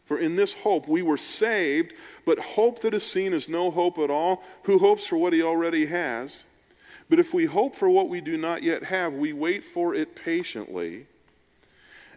For 0.06 0.18
in 0.18 0.36
this 0.36 0.54
hope 0.54 0.88
we 0.88 1.02
were 1.02 1.18
saved, 1.18 1.94
but 2.26 2.40
hope 2.40 2.82
that 2.82 2.94
is 2.94 3.04
seen 3.04 3.34
is 3.34 3.48
no 3.48 3.72
hope 3.72 4.00
at 4.00 4.10
all. 4.10 4.44
Who 4.64 4.78
hopes 4.78 5.06
for 5.06 5.18
what 5.18 5.34
he 5.34 5.44
already 5.44 5.86
has? 5.86 6.44
But 7.10 7.20
if 7.20 7.34
we 7.34 7.46
hope 7.46 7.76
for 7.76 7.90
what 7.90 8.10
we 8.10 8.22
do 8.22 8.38
not 8.38 8.64
yet 8.64 8.84
have, 8.84 9.14
we 9.14 9.34
wait 9.34 9.64
for 9.64 9.94
it 9.94 10.16
patiently. 10.16 11.06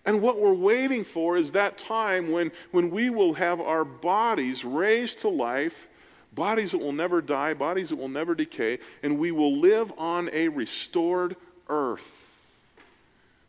And 0.04 0.22
what 0.22 0.38
we're 0.38 0.54
waiting 0.54 1.02
for 1.04 1.36
is 1.36 1.52
that 1.52 1.78
time 1.78 2.30
when, 2.30 2.52
when 2.70 2.90
we 2.90 3.10
will 3.10 3.34
have 3.34 3.60
our 3.60 3.84
bodies 3.84 4.64
raised 4.64 5.20
to 5.20 5.28
life, 5.28 5.88
bodies 6.32 6.70
that 6.70 6.78
will 6.78 6.92
never 6.92 7.20
die, 7.20 7.54
bodies 7.54 7.88
that 7.88 7.96
will 7.96 8.08
never 8.08 8.34
decay, 8.34 8.78
and 9.02 9.18
we 9.18 9.32
will 9.32 9.58
live 9.58 9.92
on 9.98 10.30
a 10.32 10.48
restored 10.48 11.34
earth. 11.68 12.06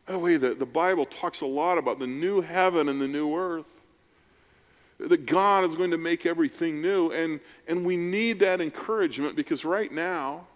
By 0.08 0.14
the 0.14 0.20
way, 0.20 0.38
the, 0.38 0.56
the 0.56 0.66
Bible 0.66 1.06
talks 1.06 1.42
a 1.42 1.46
lot 1.46 1.78
about 1.78 2.00
the 2.00 2.08
new 2.08 2.42
heaven 2.42 2.90
and 2.90 3.00
the 3.00 3.08
new 3.08 3.36
earth. 3.36 3.66
That 5.00 5.28
God 5.28 5.64
is 5.66 5.76
going 5.76 5.92
to 5.92 5.98
make 5.98 6.26
everything 6.26 6.82
new. 6.82 7.12
And, 7.12 7.40
and 7.68 7.86
we 7.86 7.98
need 7.98 8.40
that 8.40 8.62
encouragement 8.62 9.36
because 9.36 9.64
right 9.64 9.92
now, 9.92 10.48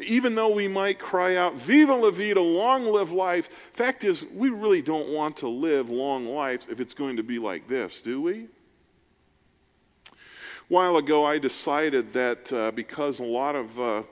even 0.00 0.34
though 0.34 0.48
we 0.48 0.68
might 0.68 0.98
cry 0.98 1.36
out, 1.36 1.54
Viva 1.54 1.94
la 1.94 2.10
vida, 2.10 2.40
long 2.40 2.84
live 2.84 3.10
life, 3.10 3.48
fact 3.72 4.04
is, 4.04 4.24
we 4.32 4.48
really 4.50 4.82
don't 4.82 5.08
want 5.08 5.36
to 5.38 5.48
live 5.48 5.90
long 5.90 6.26
lives 6.26 6.68
if 6.70 6.80
it's 6.80 6.94
going 6.94 7.16
to 7.16 7.22
be 7.22 7.38
like 7.38 7.66
this, 7.68 8.00
do 8.00 8.22
we? 8.22 8.46
A 10.06 10.14
while 10.68 10.98
ago, 10.98 11.24
I 11.24 11.38
decided 11.38 12.12
that 12.12 12.52
uh, 12.52 12.70
because 12.70 13.18
a 13.18 13.24
lot 13.24 13.56
of 13.56 13.80
uh, 13.80 14.02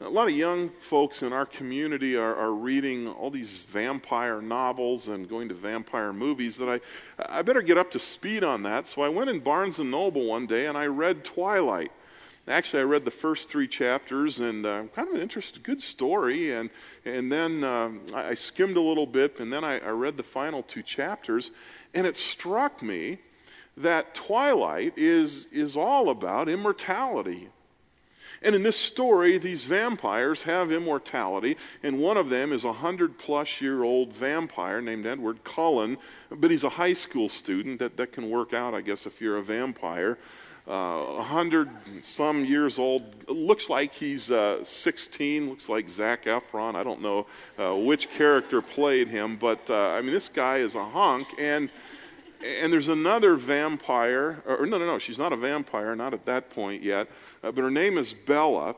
a 0.00 0.08
lot 0.08 0.28
of 0.28 0.34
young 0.34 0.70
folks 0.78 1.22
in 1.24 1.32
our 1.32 1.46
community 1.46 2.16
are, 2.16 2.36
are, 2.36 2.52
reading 2.52 3.08
all 3.08 3.30
these 3.30 3.64
vampire 3.64 4.40
novels 4.40 5.08
and 5.08 5.28
going 5.28 5.48
to 5.48 5.54
vampire 5.56 6.12
movies 6.12 6.56
that 6.56 6.68
I, 6.68 6.80
I 7.28 7.42
better 7.42 7.62
get 7.62 7.78
up 7.78 7.90
to 7.90 7.98
speed 7.98 8.44
on 8.44 8.62
that. 8.62 8.86
So 8.86 9.02
I 9.02 9.08
went 9.08 9.28
in 9.28 9.40
Barnes 9.40 9.80
and 9.80 9.90
Noble 9.90 10.24
one 10.26 10.46
day 10.46 10.66
and 10.66 10.78
I 10.78 10.86
read 10.86 11.24
Twilight. 11.24 11.90
Actually, 12.48 12.80
I 12.80 12.84
read 12.84 13.04
the 13.04 13.10
first 13.10 13.50
three 13.50 13.68
chapters 13.68 14.40
and 14.40 14.64
uh, 14.64 14.84
kind 14.94 15.08
of 15.08 15.14
an 15.14 15.20
interesting, 15.20 15.62
good 15.62 15.82
story. 15.82 16.54
And, 16.54 16.70
and 17.04 17.30
then 17.30 17.62
um, 17.62 18.00
I, 18.14 18.28
I, 18.28 18.34
skimmed 18.34 18.78
a 18.78 18.80
little 18.80 19.06
bit 19.06 19.38
and 19.40 19.52
then 19.52 19.64
I, 19.64 19.78
I 19.80 19.90
read 19.90 20.16
the 20.16 20.22
final 20.22 20.62
two 20.62 20.82
chapters. 20.82 21.50
And 21.92 22.06
it 22.06 22.16
struck 22.16 22.82
me 22.82 23.18
that 23.76 24.14
Twilight 24.14 24.94
is, 24.96 25.46
is 25.52 25.76
all 25.76 26.08
about 26.08 26.48
immortality. 26.48 27.48
And 28.40 28.54
in 28.54 28.62
this 28.62 28.76
story, 28.76 29.36
these 29.38 29.64
vampires 29.64 30.42
have 30.44 30.70
immortality, 30.70 31.56
and 31.82 31.98
one 31.98 32.16
of 32.16 32.30
them 32.30 32.52
is 32.52 32.64
a 32.64 32.72
hundred 32.72 33.18
plus 33.18 33.60
year 33.60 33.82
old 33.82 34.12
vampire 34.12 34.80
named 34.80 35.06
Edward 35.06 35.42
Cullen, 35.42 35.98
but 36.30 36.50
he's 36.50 36.62
a 36.62 36.68
high 36.68 36.92
school 36.92 37.28
student. 37.28 37.80
That, 37.80 37.96
that 37.96 38.12
can 38.12 38.30
work 38.30 38.54
out, 38.54 38.74
I 38.74 38.80
guess, 38.80 39.06
if 39.06 39.20
you're 39.20 39.38
a 39.38 39.42
vampire. 39.42 40.18
Uh, 40.68 41.22
hundred 41.22 41.70
some 42.02 42.44
years 42.44 42.78
old. 42.78 43.02
Looks 43.26 43.70
like 43.70 43.94
he's 43.94 44.30
uh, 44.30 44.62
16. 44.62 45.48
Looks 45.48 45.70
like 45.70 45.88
Zac 45.88 46.26
Efron. 46.26 46.74
I 46.74 46.84
don't 46.84 47.00
know 47.00 47.26
uh, 47.58 47.74
which 47.74 48.10
character 48.10 48.60
played 48.60 49.08
him, 49.08 49.36
but 49.36 49.58
uh, 49.70 49.74
I 49.74 50.02
mean, 50.02 50.12
this 50.12 50.28
guy 50.28 50.58
is 50.58 50.74
a 50.74 50.84
hunk. 50.84 51.28
And 51.38 51.70
and 52.44 52.72
there's 52.72 52.88
another 52.88 53.36
vampire, 53.36 54.42
or 54.46 54.66
no, 54.66 54.78
no, 54.78 54.86
no, 54.86 54.98
she's 54.98 55.18
not 55.18 55.32
a 55.32 55.36
vampire, 55.36 55.96
not 55.96 56.12
at 56.14 56.24
that 56.26 56.50
point 56.50 56.82
yet, 56.82 57.08
uh, 57.42 57.50
but 57.50 57.62
her 57.62 57.70
name 57.70 57.98
is 57.98 58.12
Bella. 58.12 58.76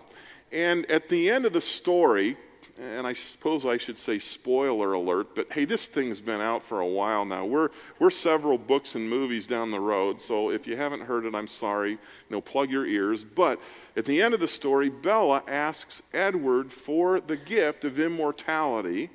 And 0.52 0.88
at 0.90 1.08
the 1.08 1.30
end 1.30 1.44
of 1.44 1.52
the 1.52 1.60
story, 1.60 2.36
and 2.80 3.06
I 3.06 3.12
suppose 3.12 3.66
I 3.66 3.76
should 3.76 3.98
say 3.98 4.18
spoiler 4.18 4.94
alert, 4.94 5.34
but 5.34 5.52
hey, 5.52 5.66
this 5.66 5.86
thing's 5.86 6.20
been 6.20 6.40
out 6.40 6.64
for 6.64 6.80
a 6.80 6.86
while 6.86 7.26
now. 7.26 7.44
We're, 7.44 7.68
we're 7.98 8.10
several 8.10 8.56
books 8.56 8.94
and 8.94 9.08
movies 9.08 9.46
down 9.46 9.70
the 9.70 9.80
road, 9.80 10.20
so 10.20 10.50
if 10.50 10.66
you 10.66 10.76
haven't 10.76 11.02
heard 11.02 11.26
it, 11.26 11.34
I'm 11.34 11.46
sorry. 11.46 11.98
Know, 12.30 12.40
plug 12.40 12.70
your 12.70 12.86
ears. 12.86 13.22
But 13.22 13.60
at 13.96 14.06
the 14.06 14.22
end 14.22 14.32
of 14.32 14.40
the 14.40 14.48
story, 14.48 14.88
Bella 14.88 15.42
asks 15.46 16.00
Edward 16.14 16.72
for 16.72 17.20
the 17.20 17.36
gift 17.36 17.84
of 17.84 17.98
immortality, 17.98 19.10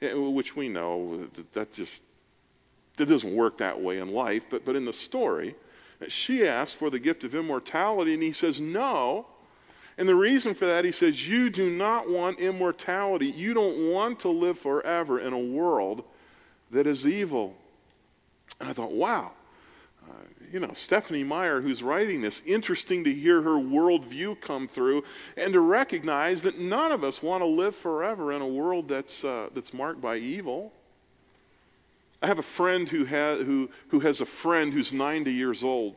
eh, 0.00 0.14
which 0.14 0.54
we 0.54 0.68
know 0.68 1.28
that 1.54 1.72
just 1.72 2.02
it 2.98 3.06
doesn't 3.06 3.34
work 3.34 3.58
that 3.58 3.80
way 3.80 3.98
in 3.98 4.12
life, 4.12 4.44
but, 4.48 4.64
but 4.64 4.76
in 4.76 4.84
the 4.84 4.92
story, 4.92 5.56
she 6.06 6.46
asks 6.46 6.74
for 6.74 6.90
the 6.90 6.98
gift 6.98 7.24
of 7.24 7.34
immortality, 7.34 8.14
and 8.14 8.22
he 8.22 8.32
says, 8.32 8.60
No. 8.60 9.26
And 9.98 10.08
the 10.08 10.14
reason 10.14 10.54
for 10.54 10.66
that, 10.66 10.84
he 10.84 10.92
says, 10.92 11.28
You 11.28 11.50
do 11.50 11.70
not 11.70 12.08
want 12.08 12.38
immortality. 12.38 13.26
You 13.26 13.54
don't 13.54 13.90
want 13.90 14.20
to 14.20 14.28
live 14.28 14.58
forever 14.58 15.20
in 15.20 15.32
a 15.32 15.38
world 15.38 16.04
that 16.70 16.86
is 16.86 17.06
evil. 17.06 17.54
And 18.60 18.68
I 18.68 18.72
thought, 18.72 18.92
wow. 18.92 19.32
Uh, 20.08 20.14
you 20.50 20.60
know, 20.60 20.72
Stephenie 20.72 21.24
Meyer, 21.24 21.60
who's 21.60 21.82
writing 21.82 22.20
this, 22.20 22.42
interesting 22.44 23.04
to 23.04 23.14
hear 23.14 23.40
her 23.40 23.56
worldview 23.56 24.40
come 24.40 24.66
through 24.66 25.04
and 25.36 25.52
to 25.52 25.60
recognize 25.60 26.42
that 26.42 26.58
none 26.58 26.92
of 26.92 27.04
us 27.04 27.22
want 27.22 27.42
to 27.42 27.46
live 27.46 27.76
forever 27.76 28.32
in 28.32 28.42
a 28.42 28.46
world 28.46 28.88
that's, 28.88 29.24
uh, 29.24 29.48
that's 29.54 29.72
marked 29.72 30.00
by 30.00 30.16
evil. 30.16 30.72
I 32.20 32.26
have 32.26 32.38
a 32.38 32.42
friend 32.42 32.88
who, 32.88 33.04
has 33.04 33.40
who, 33.40 33.70
who 33.88 34.00
has 34.00 34.20
a 34.20 34.26
friend 34.26 34.72
who's 34.72 34.92
90 34.92 35.32
years 35.32 35.64
old. 35.64 35.96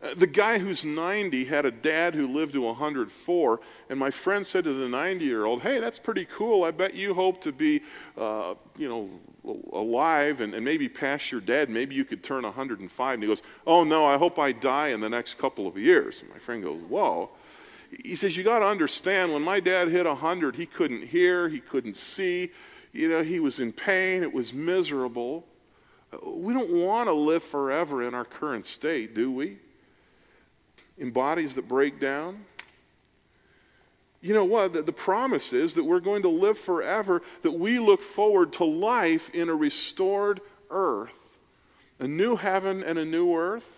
Uh, 0.00 0.14
the 0.14 0.26
guy 0.26 0.58
who's 0.58 0.84
90 0.84 1.44
had 1.44 1.66
a 1.66 1.70
dad 1.72 2.14
who 2.14 2.28
lived 2.28 2.52
to 2.52 2.62
104, 2.62 3.60
and 3.90 3.98
my 3.98 4.10
friend 4.10 4.46
said 4.46 4.62
to 4.64 4.72
the 4.72 4.88
90 4.88 5.24
year 5.24 5.44
old, 5.44 5.60
Hey, 5.60 5.80
that's 5.80 5.98
pretty 5.98 6.24
cool. 6.26 6.64
I 6.64 6.70
bet 6.70 6.94
you 6.94 7.14
hope 7.14 7.40
to 7.42 7.52
be, 7.52 7.82
uh, 8.16 8.54
you 8.76 8.88
know, 8.88 9.10
alive 9.72 10.40
and, 10.40 10.54
and 10.54 10.64
maybe 10.64 10.88
past 10.88 11.32
your 11.32 11.40
dad. 11.40 11.68
Maybe 11.68 11.96
you 11.96 12.04
could 12.04 12.22
turn 12.22 12.44
105. 12.44 13.14
And 13.14 13.22
he 13.22 13.28
goes, 13.28 13.42
Oh, 13.66 13.82
no, 13.82 14.06
I 14.06 14.16
hope 14.16 14.38
I 14.38 14.52
die 14.52 14.88
in 14.88 15.00
the 15.00 15.08
next 15.08 15.36
couple 15.36 15.66
of 15.66 15.76
years. 15.76 16.22
And 16.22 16.30
my 16.30 16.38
friend 16.38 16.62
goes, 16.62 16.80
Whoa. 16.82 17.30
He 18.04 18.14
says, 18.14 18.36
You 18.36 18.44
got 18.44 18.60
to 18.60 18.66
understand, 18.66 19.32
when 19.32 19.42
my 19.42 19.58
dad 19.58 19.88
hit 19.88 20.06
100, 20.06 20.54
he 20.54 20.66
couldn't 20.66 21.02
hear, 21.02 21.48
he 21.48 21.58
couldn't 21.58 21.96
see, 21.96 22.52
you 22.92 23.08
know, 23.08 23.24
he 23.24 23.40
was 23.40 23.58
in 23.58 23.72
pain, 23.72 24.22
it 24.22 24.32
was 24.32 24.52
miserable. 24.52 25.44
We 26.24 26.54
don't 26.54 26.70
want 26.70 27.08
to 27.08 27.12
live 27.12 27.42
forever 27.42 28.04
in 28.04 28.14
our 28.14 28.24
current 28.24 28.64
state, 28.64 29.14
do 29.14 29.32
we? 29.32 29.58
In 30.98 31.10
bodies 31.10 31.54
that 31.54 31.68
break 31.68 32.00
down. 32.00 32.44
You 34.20 34.34
know 34.34 34.44
what? 34.44 34.72
The, 34.72 34.82
the 34.82 34.92
promise 34.92 35.52
is 35.52 35.74
that 35.74 35.84
we're 35.84 36.00
going 36.00 36.22
to 36.22 36.28
live 36.28 36.58
forever, 36.58 37.22
that 37.42 37.52
we 37.52 37.78
look 37.78 38.02
forward 38.02 38.52
to 38.54 38.64
life 38.64 39.30
in 39.30 39.48
a 39.48 39.54
restored 39.54 40.40
earth, 40.70 41.14
a 42.00 42.08
new 42.08 42.34
heaven 42.34 42.82
and 42.82 42.98
a 42.98 43.04
new 43.04 43.36
earth. 43.36 43.70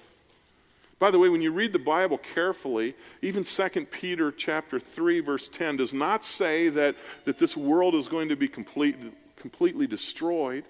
By 0.98 1.11
the 1.11 1.18
way, 1.18 1.28
when 1.30 1.40
you 1.40 1.52
read 1.52 1.72
the 1.72 1.78
Bible 1.78 2.18
carefully, 2.18 2.94
even 3.22 3.44
2 3.44 3.68
Peter 3.90 4.33
chapter 4.33 4.78
3 4.78 5.20
verse 5.20 5.48
10 5.48 5.76
does 5.78 5.94
not 5.94 6.24
say 6.24 6.68
that, 6.70 6.94
that 7.24 7.38
this 7.38 7.56
world 7.56 7.94
is 7.94 8.09
going 8.09 8.28
to 8.28 8.37
be 8.37 8.48
complete, 8.48 8.96
completely 9.37 9.87
destroyed. 9.87 10.64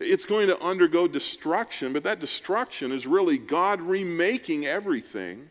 It's 0.00 0.26
going 0.26 0.48
to 0.48 0.60
undergo 0.60 1.06
destruction, 1.06 1.92
but 1.92 2.02
that 2.02 2.18
destruction 2.18 2.90
is 2.90 3.06
really 3.06 3.38
God 3.38 3.80
remaking 3.80 4.66
everything 4.66 5.48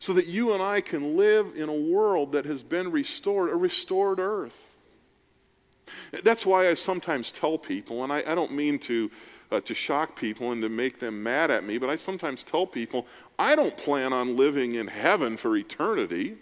so 0.00 0.14
that 0.14 0.26
you 0.26 0.54
and 0.54 0.62
I 0.62 0.80
can 0.80 1.16
live 1.16 1.52
in 1.54 1.68
a 1.68 1.74
world 1.74 2.32
that 2.32 2.46
has 2.46 2.62
been 2.62 2.90
restored, 2.90 3.50
a 3.50 3.54
restored 3.54 4.18
earth. 4.18 4.56
That's 6.24 6.44
why 6.44 6.68
I 6.68 6.74
sometimes 6.74 7.30
tell 7.30 7.58
people, 7.58 8.02
and 8.02 8.12
I, 8.12 8.24
I 8.26 8.34
don't 8.34 8.52
mean 8.52 8.78
to 8.80 9.10
uh, 9.50 9.60
to 9.60 9.74
shock 9.74 10.16
people 10.16 10.52
and 10.52 10.62
to 10.62 10.68
make 10.68 11.00
them 11.00 11.22
mad 11.22 11.50
at 11.50 11.64
me, 11.64 11.78
but 11.78 11.90
I 11.90 11.96
sometimes 11.96 12.44
tell 12.44 12.66
people, 12.66 13.06
I 13.38 13.56
don't 13.56 13.76
plan 13.76 14.12
on 14.12 14.36
living 14.36 14.74
in 14.74 14.86
heaven 14.86 15.36
for 15.36 15.56
eternity. 15.56 16.36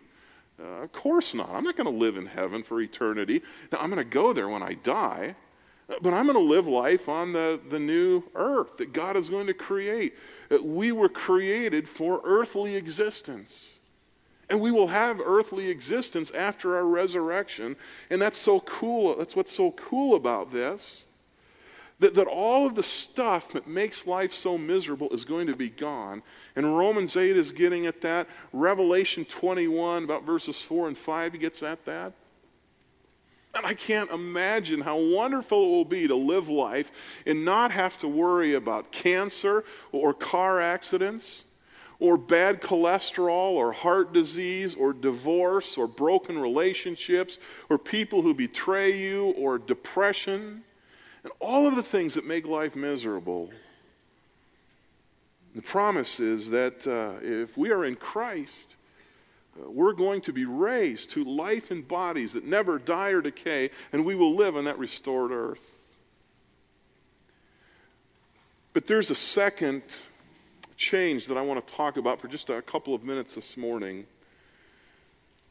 Uh, 0.60 0.82
of 0.82 0.92
course 0.92 1.34
not. 1.34 1.50
I'm 1.50 1.64
not 1.64 1.76
going 1.76 1.90
to 1.90 1.98
live 1.98 2.16
in 2.16 2.26
heaven 2.26 2.62
for 2.62 2.80
eternity. 2.80 3.42
Now, 3.72 3.78
I'm 3.80 3.90
going 3.90 4.04
to 4.04 4.14
go 4.14 4.32
there 4.32 4.48
when 4.48 4.62
I 4.62 4.74
die, 4.74 5.36
but 5.88 6.12
I'm 6.12 6.26
going 6.26 6.36
to 6.36 6.38
live 6.38 6.66
life 6.66 7.08
on 7.08 7.32
the, 7.32 7.58
the 7.70 7.78
new 7.78 8.22
earth 8.34 8.76
that 8.76 8.92
God 8.92 9.16
is 9.16 9.30
going 9.30 9.46
to 9.46 9.54
create. 9.54 10.14
We 10.62 10.92
were 10.92 11.08
created 11.08 11.88
for 11.88 12.20
earthly 12.24 12.76
existence. 12.76 13.68
And 14.50 14.60
we 14.60 14.70
will 14.70 14.88
have 14.88 15.20
earthly 15.20 15.68
existence 15.68 16.30
after 16.30 16.76
our 16.76 16.86
resurrection. 16.86 17.74
And 18.10 18.20
that's 18.20 18.38
so 18.38 18.60
cool. 18.60 19.16
That's 19.16 19.34
what's 19.34 19.52
so 19.52 19.72
cool 19.72 20.14
about 20.14 20.52
this. 20.52 21.04
That, 22.00 22.14
that 22.14 22.28
all 22.28 22.66
of 22.66 22.74
the 22.74 22.82
stuff 22.82 23.50
that 23.52 23.66
makes 23.66 24.06
life 24.06 24.32
so 24.32 24.56
miserable 24.56 25.08
is 25.10 25.24
going 25.24 25.48
to 25.48 25.56
be 25.56 25.70
gone. 25.70 26.22
And 26.54 26.78
Romans 26.78 27.16
8 27.16 27.36
is 27.36 27.50
getting 27.50 27.86
at 27.86 28.00
that. 28.02 28.28
Revelation 28.52 29.24
21, 29.24 30.04
about 30.04 30.24
verses 30.24 30.62
4 30.62 30.88
and 30.88 30.98
5, 30.98 31.32
he 31.32 31.38
gets 31.38 31.62
at 31.62 31.84
that. 31.86 32.12
And 33.54 33.66
I 33.66 33.74
can't 33.74 34.10
imagine 34.10 34.80
how 34.80 34.98
wonderful 34.98 35.64
it 35.64 35.68
will 35.68 35.84
be 35.84 36.06
to 36.06 36.14
live 36.14 36.48
life 36.48 36.92
and 37.26 37.44
not 37.44 37.70
have 37.70 37.98
to 37.98 38.08
worry 38.08 38.54
about 38.54 38.92
cancer 38.92 39.64
or 39.90 40.14
car 40.14 40.60
accidents 40.60 41.44
or 42.00 42.16
bad 42.16 42.60
cholesterol 42.60 43.52
or 43.52 43.72
heart 43.72 44.12
disease 44.12 44.74
or 44.74 44.92
divorce 44.92 45.76
or 45.76 45.86
broken 45.86 46.38
relationships 46.38 47.38
or 47.68 47.78
people 47.78 48.22
who 48.22 48.34
betray 48.34 48.96
you 48.96 49.30
or 49.36 49.58
depression 49.58 50.62
and 51.24 51.32
all 51.40 51.66
of 51.66 51.74
the 51.74 51.82
things 51.82 52.14
that 52.14 52.24
make 52.24 52.46
life 52.46 52.76
miserable. 52.76 53.50
The 55.54 55.62
promise 55.62 56.20
is 56.20 56.50
that 56.50 56.86
uh, 56.86 57.18
if 57.20 57.56
we 57.56 57.70
are 57.72 57.84
in 57.84 57.96
Christ, 57.96 58.76
we're 59.66 59.92
going 59.92 60.20
to 60.22 60.32
be 60.32 60.44
raised 60.44 61.10
to 61.10 61.24
life 61.24 61.70
in 61.70 61.82
bodies 61.82 62.32
that 62.34 62.44
never 62.44 62.78
die 62.78 63.10
or 63.10 63.20
decay, 63.20 63.70
and 63.92 64.04
we 64.04 64.14
will 64.14 64.34
live 64.34 64.56
on 64.56 64.64
that 64.64 64.78
restored 64.78 65.32
earth. 65.32 65.78
But 68.72 68.86
there's 68.86 69.10
a 69.10 69.14
second 69.14 69.82
change 70.76 71.26
that 71.26 71.36
I 71.36 71.42
want 71.42 71.66
to 71.66 71.74
talk 71.74 71.96
about 71.96 72.20
for 72.20 72.28
just 72.28 72.50
a 72.50 72.62
couple 72.62 72.94
of 72.94 73.02
minutes 73.02 73.34
this 73.34 73.56
morning. 73.56 74.06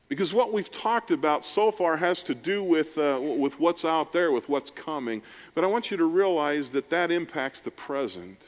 Because 0.08 0.34
what 0.34 0.54
we've 0.54 0.72
talked 0.72 1.12
about 1.12 1.44
so 1.44 1.70
far 1.70 1.98
has 1.98 2.24
to 2.24 2.36
do 2.36 2.64
with, 2.64 2.98
uh, 2.98 3.20
with 3.22 3.60
what's 3.60 3.84
out 3.84 4.14
there, 4.14 4.32
with 4.32 4.48
what's 4.48 4.70
coming. 4.70 5.22
But 5.54 5.66
I 5.66 5.68
want 5.68 5.92
you 5.92 5.98
to 5.98 6.06
realize 6.06 6.70
that 6.70 6.90
that 6.90 7.12
impacts 7.12 7.60
the 7.60 7.72
present. 7.72 8.42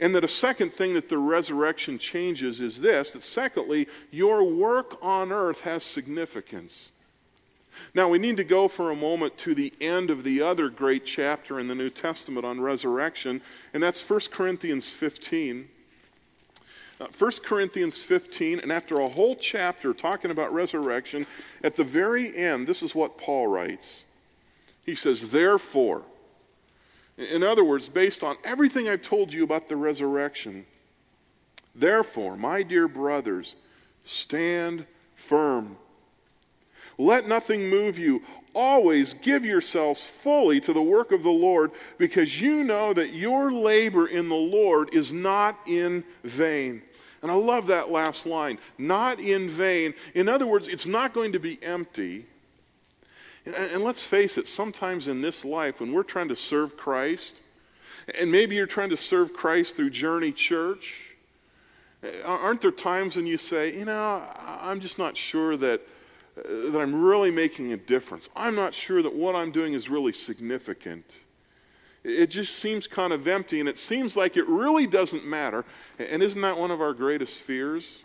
And 0.00 0.14
that 0.14 0.24
a 0.24 0.28
second 0.28 0.72
thing 0.72 0.94
that 0.94 1.08
the 1.08 1.18
resurrection 1.18 1.98
changes 1.98 2.60
is 2.60 2.80
this 2.80 3.12
that 3.12 3.22
secondly, 3.22 3.88
your 4.10 4.44
work 4.44 4.96
on 5.02 5.32
earth 5.32 5.62
has 5.62 5.82
significance. 5.82 6.92
Now, 7.94 8.08
we 8.08 8.18
need 8.18 8.36
to 8.36 8.44
go 8.44 8.68
for 8.68 8.90
a 8.90 8.96
moment 8.96 9.36
to 9.38 9.54
the 9.54 9.72
end 9.80 10.10
of 10.10 10.24
the 10.24 10.42
other 10.42 10.68
great 10.68 11.04
chapter 11.04 11.58
in 11.58 11.68
the 11.68 11.74
New 11.74 11.90
Testament 11.90 12.44
on 12.44 12.60
resurrection, 12.60 13.40
and 13.72 13.82
that's 13.82 14.08
1 14.08 14.20
Corinthians 14.30 14.90
15. 14.90 15.68
Uh, 17.00 17.06
1 17.16 17.30
Corinthians 17.44 18.02
15, 18.02 18.60
and 18.60 18.72
after 18.72 18.96
a 18.96 19.08
whole 19.08 19.36
chapter 19.36 19.92
talking 19.94 20.32
about 20.32 20.52
resurrection, 20.52 21.26
at 21.62 21.76
the 21.76 21.84
very 21.84 22.36
end, 22.36 22.66
this 22.66 22.82
is 22.82 22.94
what 22.94 23.18
Paul 23.18 23.46
writes. 23.46 24.04
He 24.84 24.96
says, 24.96 25.30
Therefore, 25.30 26.02
in 27.18 27.42
other 27.42 27.64
words, 27.64 27.88
based 27.88 28.22
on 28.22 28.36
everything 28.44 28.88
I've 28.88 29.02
told 29.02 29.32
you 29.32 29.44
about 29.44 29.68
the 29.68 29.76
resurrection, 29.76 30.64
therefore, 31.74 32.36
my 32.36 32.62
dear 32.62 32.88
brothers, 32.88 33.56
stand 34.04 34.86
firm. 35.14 35.76
Let 36.96 37.28
nothing 37.28 37.68
move 37.68 37.98
you. 37.98 38.22
Always 38.54 39.14
give 39.14 39.44
yourselves 39.44 40.02
fully 40.04 40.60
to 40.60 40.72
the 40.72 40.82
work 40.82 41.12
of 41.12 41.22
the 41.22 41.30
Lord, 41.30 41.72
because 41.98 42.40
you 42.40 42.64
know 42.64 42.92
that 42.94 43.12
your 43.12 43.52
labor 43.52 44.06
in 44.06 44.28
the 44.28 44.34
Lord 44.34 44.94
is 44.94 45.12
not 45.12 45.58
in 45.66 46.04
vain. 46.24 46.82
And 47.22 47.30
I 47.30 47.34
love 47.34 47.66
that 47.66 47.90
last 47.90 48.26
line 48.26 48.58
not 48.78 49.18
in 49.18 49.48
vain. 49.48 49.92
In 50.14 50.28
other 50.28 50.46
words, 50.46 50.68
it's 50.68 50.86
not 50.86 51.12
going 51.12 51.32
to 51.32 51.40
be 51.40 51.62
empty. 51.62 52.26
And, 53.54 53.82
let's 53.82 54.02
face 54.02 54.36
it, 54.38 54.46
sometimes 54.46 55.08
in 55.08 55.20
this 55.22 55.44
life, 55.44 55.80
when 55.80 55.92
we're 55.92 56.02
trying 56.02 56.28
to 56.28 56.36
serve 56.36 56.76
Christ, 56.76 57.40
and 58.18 58.30
maybe 58.30 58.54
you're 58.54 58.66
trying 58.66 58.90
to 58.90 58.96
serve 58.96 59.32
Christ 59.32 59.76
through 59.76 59.90
Journey 59.90 60.32
Church, 60.32 61.00
aren't 62.24 62.60
there 62.60 62.70
times 62.70 63.16
when 63.16 63.26
you 63.26 63.38
say, 63.38 63.76
you 63.76 63.84
know, 63.84 64.22
I'm 64.36 64.80
just 64.80 64.98
not 64.98 65.16
sure 65.16 65.56
that, 65.56 65.80
uh, 66.38 66.70
that 66.70 66.78
I'm 66.78 67.02
really 67.02 67.30
making 67.30 67.72
a 67.72 67.76
difference? 67.76 68.28
I'm 68.36 68.54
not 68.54 68.74
sure 68.74 69.02
that 69.02 69.14
what 69.14 69.34
I'm 69.34 69.50
doing 69.50 69.72
is 69.72 69.88
really 69.88 70.12
significant. 70.12 71.04
It 72.04 72.28
just 72.28 72.56
seems 72.56 72.86
kind 72.86 73.12
of 73.12 73.26
empty, 73.26 73.60
and 73.60 73.68
it 73.68 73.76
seems 73.76 74.16
like 74.16 74.36
it 74.36 74.46
really 74.48 74.86
doesn't 74.86 75.26
matter. 75.26 75.64
And 75.98 76.22
isn't 76.22 76.40
that 76.40 76.56
one 76.56 76.70
of 76.70 76.80
our 76.80 76.92
greatest 76.92 77.40
fears? 77.40 78.04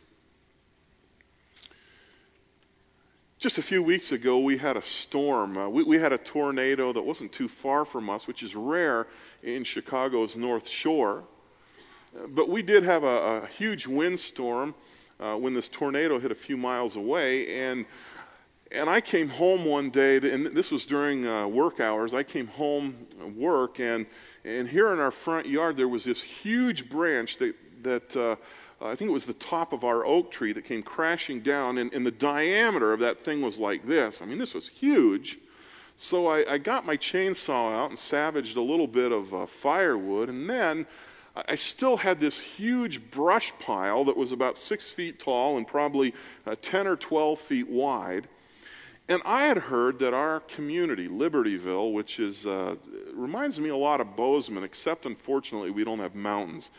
Just 3.43 3.57
a 3.57 3.61
few 3.61 3.83
weeks 3.83 4.13
ago, 4.13 4.39
we 4.39 4.55
had 4.55 4.77
a 4.77 4.81
storm. 4.81 5.57
Uh, 5.57 5.67
we, 5.67 5.83
we, 5.83 5.99
had 5.99 6.13
a 6.13 6.17
tornado 6.17 6.93
that 6.93 7.01
wasn't 7.01 7.33
too 7.33 7.49
far 7.49 7.83
from 7.83 8.09
us, 8.09 8.25
which 8.25 8.41
is 8.41 8.55
rare 8.55 9.07
in 9.43 9.65
Chicago's 9.65 10.37
North 10.37 10.65
Shore. 10.65 11.25
Uh, 12.15 12.27
but 12.27 12.47
we 12.47 12.61
did 12.61 12.85
have 12.85 13.03
a, 13.03 13.41
a 13.41 13.47
huge 13.47 13.85
windstorm 13.85 14.73
uh, 15.19 15.35
when 15.35 15.53
this 15.53 15.67
tornado 15.67 16.19
hit 16.19 16.31
a 16.31 16.35
few 16.35 16.55
miles 16.55 16.95
away. 16.95 17.67
And 17.67 17.85
and 18.71 18.89
I 18.89 19.01
came 19.01 19.27
home 19.27 19.65
one 19.65 19.89
day, 19.89 20.15
and 20.15 20.45
this 20.45 20.71
was 20.71 20.85
during 20.85 21.27
uh, 21.27 21.45
work 21.45 21.81
hours. 21.81 22.13
I 22.13 22.23
came 22.23 22.47
home 22.47 22.95
work, 23.35 23.81
and 23.81 24.05
and 24.45 24.69
here 24.69 24.93
in 24.93 25.01
our 25.01 25.11
front 25.11 25.47
yard 25.47 25.75
there 25.75 25.89
was 25.89 26.05
this 26.05 26.21
huge 26.21 26.87
branch 26.87 27.35
that 27.39 27.55
that 27.83 28.37
uh, 28.83 28.87
I 28.87 28.95
think 28.95 29.09
it 29.09 29.13
was 29.13 29.25
the 29.25 29.33
top 29.33 29.71
of 29.73 29.83
our 29.83 30.05
oak 30.05 30.31
tree 30.31 30.53
that 30.53 30.65
came 30.65 30.83
crashing 30.83 31.39
down, 31.39 31.77
and, 31.77 31.93
and 31.93 32.05
the 32.05 32.11
diameter 32.11 32.91
of 32.91 32.99
that 32.99 33.23
thing 33.23 33.41
was 33.41 33.57
like 33.57 33.87
this. 33.87 34.21
I 34.21 34.25
mean, 34.25 34.37
this 34.37 34.53
was 34.53 34.67
huge. 34.67 35.39
So 35.95 36.27
I, 36.27 36.53
I 36.53 36.57
got 36.57 36.85
my 36.85 36.97
chainsaw 36.97 37.73
out 37.73 37.91
and 37.91 37.99
savaged 37.99 38.57
a 38.57 38.61
little 38.61 38.87
bit 38.87 39.11
of 39.11 39.33
uh, 39.33 39.45
firewood, 39.45 40.29
and 40.29 40.49
then 40.49 40.85
I 41.35 41.55
still 41.55 41.97
had 41.97 42.19
this 42.19 42.39
huge 42.39 43.09
brush 43.09 43.53
pile 43.59 44.03
that 44.05 44.15
was 44.15 44.31
about 44.31 44.57
six 44.57 44.91
feet 44.91 45.17
tall 45.17 45.57
and 45.57 45.67
probably 45.67 46.13
uh, 46.45 46.55
10 46.61 46.85
or 46.85 46.95
12 46.95 47.39
feet 47.39 47.67
wide. 47.67 48.27
And 49.09 49.21
I 49.25 49.45
had 49.45 49.57
heard 49.57 49.99
that 49.99 50.13
our 50.13 50.41
community, 50.41 51.07
Libertyville, 51.07 51.91
which 51.91 52.19
is 52.19 52.45
uh, 52.45 52.75
reminds 53.13 53.59
me 53.59 53.69
a 53.69 53.75
lot 53.75 53.99
of 53.99 54.15
Bozeman, 54.15 54.63
except 54.63 55.05
unfortunately 55.05 55.71
we 55.71 55.83
don't 55.83 55.99
have 55.99 56.15
mountains. 56.15 56.69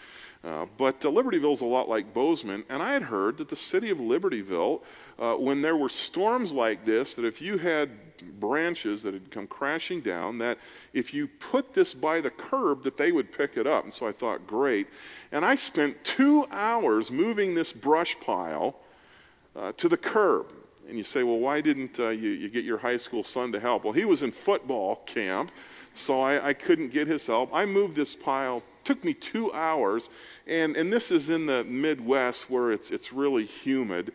Uh, 0.44 0.66
but 0.76 1.04
uh, 1.04 1.09
Libertyville 1.09 1.52
is 1.52 1.62
a 1.62 1.66
lot 1.66 1.88
like 1.88 2.12
Bozeman, 2.12 2.64
and 2.68 2.83
I 2.83 2.92
had 2.92 3.02
heard 3.02 3.38
that 3.38 3.48
the 3.48 3.57
city 3.57 3.88
of 3.88 3.98
Libertyville, 3.98 4.83
uh, 5.18 5.35
when 5.35 5.62
there 5.62 5.76
were 5.76 5.88
storms 5.88 6.52
like 6.52 6.85
this, 6.85 7.14
that 7.14 7.24
if 7.24 7.40
you 7.40 7.57
had 7.57 7.90
branches 8.38 9.02
that 9.02 9.14
had 9.14 9.30
come 9.30 9.46
crashing 9.46 10.00
down, 10.00 10.38
that 10.38 10.59
if 10.92 11.14
you 11.14 11.26
put 11.26 11.72
this 11.72 11.94
by 11.94 12.20
the 12.20 12.30
curb, 12.30 12.83
that 12.83 12.96
they 12.96 13.11
would 13.11 13.33
pick 13.33 13.57
it 13.57 13.66
up. 13.66 13.85
And 13.85 13.92
so 13.92 14.07
I 14.07 14.12
thought, 14.12 14.46
great. 14.46 14.88
And 15.33 15.44
I 15.44 15.54
spent 15.54 16.02
two 16.04 16.46
hours 16.50 17.11
moving 17.11 17.54
this 17.54 17.72
brush 17.72 18.18
pile 18.20 18.76
uh, 19.57 19.72
to 19.72 19.88
the 19.88 19.96
curb. 19.96 20.52
And 20.88 20.98
you 20.98 21.04
say, 21.04 21.22
well, 21.22 21.38
why 21.38 21.61
didn't 21.62 21.98
uh, 21.98 22.09
you, 22.09 22.30
you, 22.30 22.50
get 22.50 22.64
your 22.64 22.76
high 22.76 22.98
school 22.98 23.24
son 23.24 23.50
to 23.52 23.61
help? 23.61 23.85
Well, 23.85 23.94
he 23.94 24.04
was 24.04 24.22
in 24.22 24.30
football 24.30 24.96
camp, 25.07 25.50
so 25.94 26.20
I, 26.20 26.48
I 26.48 26.52
couldn't 26.52 26.92
get 26.92 27.09
his 27.09 27.26
help. 27.26 27.48
I 27.54 27.64
moved 27.64 27.96
this 27.96 28.14
pile, 28.14 28.62
took 28.85 29.03
me 29.05 29.14
two 29.14 29.53
hours, 29.53 30.11
and, 30.47 30.77
and 30.77 30.92
this 30.92 31.11
is 31.11 31.31
in 31.31 31.47
the 31.47 31.64
Midwest 31.64 32.51
where 32.51 32.73
it's, 32.73 32.90
it's 32.90 33.12
really 33.12 33.47
humid. 33.47 34.12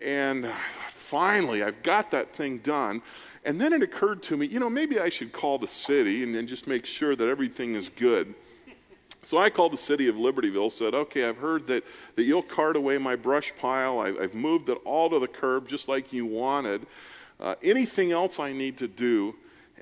And 0.00 0.50
finally, 0.90 1.62
I've 1.62 1.82
got 1.82 2.10
that 2.10 2.34
thing 2.34 2.58
done. 2.58 3.02
And 3.44 3.60
then 3.60 3.72
it 3.72 3.82
occurred 3.82 4.22
to 4.24 4.36
me, 4.36 4.46
you 4.46 4.58
know, 4.58 4.68
maybe 4.68 4.98
I 4.98 5.08
should 5.08 5.32
call 5.32 5.58
the 5.58 5.68
city 5.68 6.24
and, 6.24 6.34
and 6.34 6.48
just 6.48 6.66
make 6.66 6.84
sure 6.84 7.14
that 7.14 7.28
everything 7.28 7.76
is 7.76 7.88
good. 7.88 8.34
So 9.22 9.38
I 9.38 9.50
called 9.50 9.72
the 9.72 9.76
city 9.76 10.08
of 10.08 10.16
Libertyville, 10.16 10.70
said, 10.70 10.94
okay, 10.94 11.24
I've 11.24 11.36
heard 11.36 11.66
that, 11.66 11.84
that 12.14 12.24
you'll 12.24 12.42
cart 12.42 12.76
away 12.76 12.98
my 12.98 13.16
brush 13.16 13.52
pile. 13.58 13.98
I, 13.98 14.12
have 14.20 14.34
moved 14.34 14.68
it 14.68 14.78
all 14.84 15.10
to 15.10 15.18
the 15.18 15.28
curb 15.28 15.68
just 15.68 15.88
like 15.88 16.12
you 16.12 16.26
wanted. 16.26 16.86
Uh, 17.40 17.54
anything 17.62 18.12
else 18.12 18.38
I 18.38 18.52
need 18.52 18.78
to 18.78 18.88
do? 18.88 19.34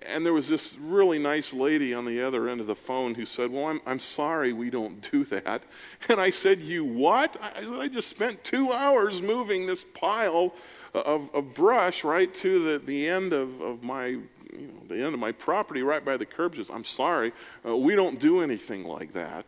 And 0.07 0.25
there 0.25 0.33
was 0.33 0.49
this 0.49 0.77
really 0.79 1.19
nice 1.19 1.53
lady 1.53 1.95
on 1.95 2.05
the 2.05 2.21
other 2.21 2.49
end 2.49 2.61
of 2.61 2.67
the 2.67 2.75
phone 2.75 3.15
who 3.15 3.25
said, 3.25 3.51
Well, 3.51 3.67
I'm, 3.67 3.81
I'm 3.87 3.99
sorry 3.99 4.53
we 4.53 4.71
don't 4.71 5.11
do 5.11 5.25
that. 5.27 5.63
And 6.09 6.21
I 6.21 6.31
said, 6.31 6.61
You 6.61 6.85
what? 6.85 7.37
I 7.41 7.63
said, 7.63 7.73
I 7.73 7.89
just 7.89 8.09
spent 8.09 8.43
two 8.45 8.73
hours 8.73 9.23
moving 9.23 9.67
this 9.67 9.85
pile 9.95 10.53
of, 10.95 11.35
of 11.35 11.55
brush 11.55 12.05
right 12.05 12.33
to 12.37 12.73
the, 12.73 12.79
the 12.81 13.09
end 13.09 13.33
of, 13.33 13.61
of 13.61 13.83
my 13.83 14.07
you 14.07 14.69
know, 14.69 14.87
the 14.89 15.03
end 15.03 15.15
of 15.15 15.21
my 15.21 15.33
property 15.33 15.83
right 15.83 16.05
by 16.05 16.17
the 16.17 16.27
curb 16.27 16.57
says, 16.57 16.71
I'm 16.71 16.85
sorry, 16.85 17.33
uh, 17.67 17.77
we 17.77 17.97
don't 17.97 18.21
do 18.21 18.43
anything 18.43 18.85
like 18.85 19.13
that. 19.15 19.47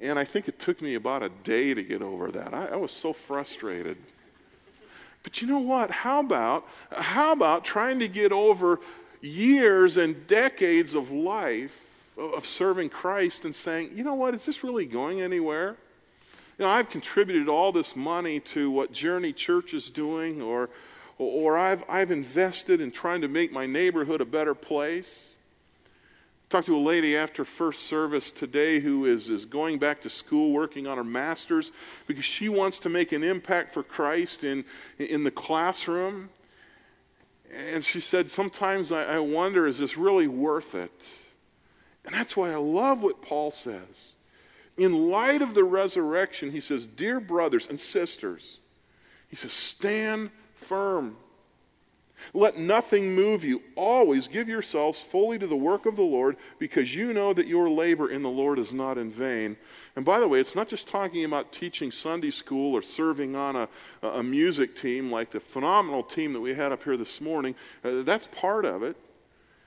And 0.00 0.18
I 0.18 0.24
think 0.24 0.48
it 0.48 0.58
took 0.58 0.80
me 0.80 0.94
about 0.94 1.22
a 1.22 1.28
day 1.42 1.74
to 1.74 1.82
get 1.82 2.02
over 2.02 2.30
that. 2.30 2.54
I, 2.54 2.66
I 2.68 2.76
was 2.76 2.92
so 2.92 3.12
frustrated. 3.12 3.96
But 5.22 5.42
you 5.42 5.48
know 5.48 5.58
what? 5.58 5.90
How 5.90 6.20
about 6.20 6.66
how 6.90 7.32
about 7.32 7.64
trying 7.64 7.98
to 7.98 8.08
get 8.08 8.32
over 8.32 8.80
years 9.20 9.96
and 9.96 10.26
decades 10.26 10.94
of 10.94 11.10
life 11.10 11.78
of 12.16 12.46
serving 12.46 12.88
Christ 12.88 13.44
and 13.44 13.54
saying, 13.54 13.92
you 13.94 14.04
know 14.04 14.14
what, 14.14 14.34
is 14.34 14.44
this 14.44 14.64
really 14.64 14.86
going 14.86 15.20
anywhere? 15.20 15.76
You 16.58 16.64
know, 16.64 16.70
I've 16.70 16.88
contributed 16.88 17.48
all 17.48 17.70
this 17.70 17.94
money 17.94 18.40
to 18.40 18.70
what 18.70 18.92
Journey 18.92 19.32
Church 19.32 19.74
is 19.74 19.90
doing, 19.90 20.42
or 20.42 20.68
or 21.18 21.58
I've, 21.58 21.82
I've 21.88 22.12
invested 22.12 22.80
in 22.80 22.92
trying 22.92 23.22
to 23.22 23.28
make 23.28 23.50
my 23.50 23.66
neighborhood 23.66 24.20
a 24.20 24.24
better 24.24 24.54
place. 24.54 25.34
Talked 26.48 26.66
to 26.66 26.76
a 26.76 26.78
lady 26.78 27.16
after 27.16 27.44
first 27.44 27.82
service 27.82 28.30
today 28.30 28.80
who 28.80 29.04
is, 29.04 29.28
is 29.28 29.44
going 29.44 29.78
back 29.78 30.00
to 30.02 30.08
school 30.08 30.52
working 30.52 30.86
on 30.86 30.96
her 30.96 31.04
master's 31.04 31.72
because 32.06 32.24
she 32.24 32.48
wants 32.48 32.78
to 32.80 32.88
make 32.88 33.12
an 33.12 33.22
impact 33.22 33.74
for 33.74 33.82
Christ 33.82 34.44
in, 34.44 34.64
in 34.98 35.24
the 35.24 35.30
classroom. 35.30 36.30
And 37.54 37.82
she 37.84 38.00
said, 38.00 38.30
Sometimes 38.30 38.92
I, 38.92 39.04
I 39.04 39.18
wonder, 39.18 39.66
is 39.66 39.78
this 39.78 39.96
really 39.96 40.28
worth 40.28 40.74
it? 40.74 40.92
And 42.04 42.14
that's 42.14 42.36
why 42.36 42.52
I 42.52 42.56
love 42.56 43.02
what 43.02 43.22
Paul 43.22 43.50
says. 43.50 44.12
In 44.76 45.10
light 45.10 45.42
of 45.42 45.54
the 45.54 45.64
resurrection, 45.64 46.50
he 46.50 46.60
says, 46.60 46.86
Dear 46.86 47.20
brothers 47.20 47.66
and 47.68 47.78
sisters, 47.78 48.58
he 49.28 49.36
says, 49.36 49.52
stand 49.52 50.30
firm. 50.54 51.16
Let 52.34 52.58
nothing 52.58 53.14
move 53.14 53.44
you. 53.44 53.62
Always 53.76 54.28
give 54.28 54.48
yourselves 54.48 55.00
fully 55.00 55.38
to 55.38 55.46
the 55.46 55.56
work 55.56 55.86
of 55.86 55.96
the 55.96 56.02
Lord 56.02 56.36
because 56.58 56.94
you 56.94 57.12
know 57.12 57.32
that 57.32 57.46
your 57.46 57.70
labor 57.70 58.10
in 58.10 58.22
the 58.22 58.28
Lord 58.28 58.58
is 58.58 58.72
not 58.72 58.98
in 58.98 59.10
vain. 59.10 59.56
And 59.96 60.04
by 60.04 60.20
the 60.20 60.28
way, 60.28 60.40
it's 60.40 60.54
not 60.54 60.68
just 60.68 60.88
talking 60.88 61.24
about 61.24 61.52
teaching 61.52 61.90
Sunday 61.90 62.30
school 62.30 62.74
or 62.74 62.82
serving 62.82 63.34
on 63.34 63.56
a, 63.56 63.68
a 64.02 64.22
music 64.22 64.76
team 64.76 65.10
like 65.10 65.30
the 65.30 65.40
phenomenal 65.40 66.02
team 66.02 66.32
that 66.32 66.40
we 66.40 66.54
had 66.54 66.72
up 66.72 66.82
here 66.82 66.96
this 66.96 67.20
morning. 67.20 67.54
Uh, 67.84 68.02
that's 68.02 68.26
part 68.28 68.64
of 68.64 68.82
it. 68.82 68.96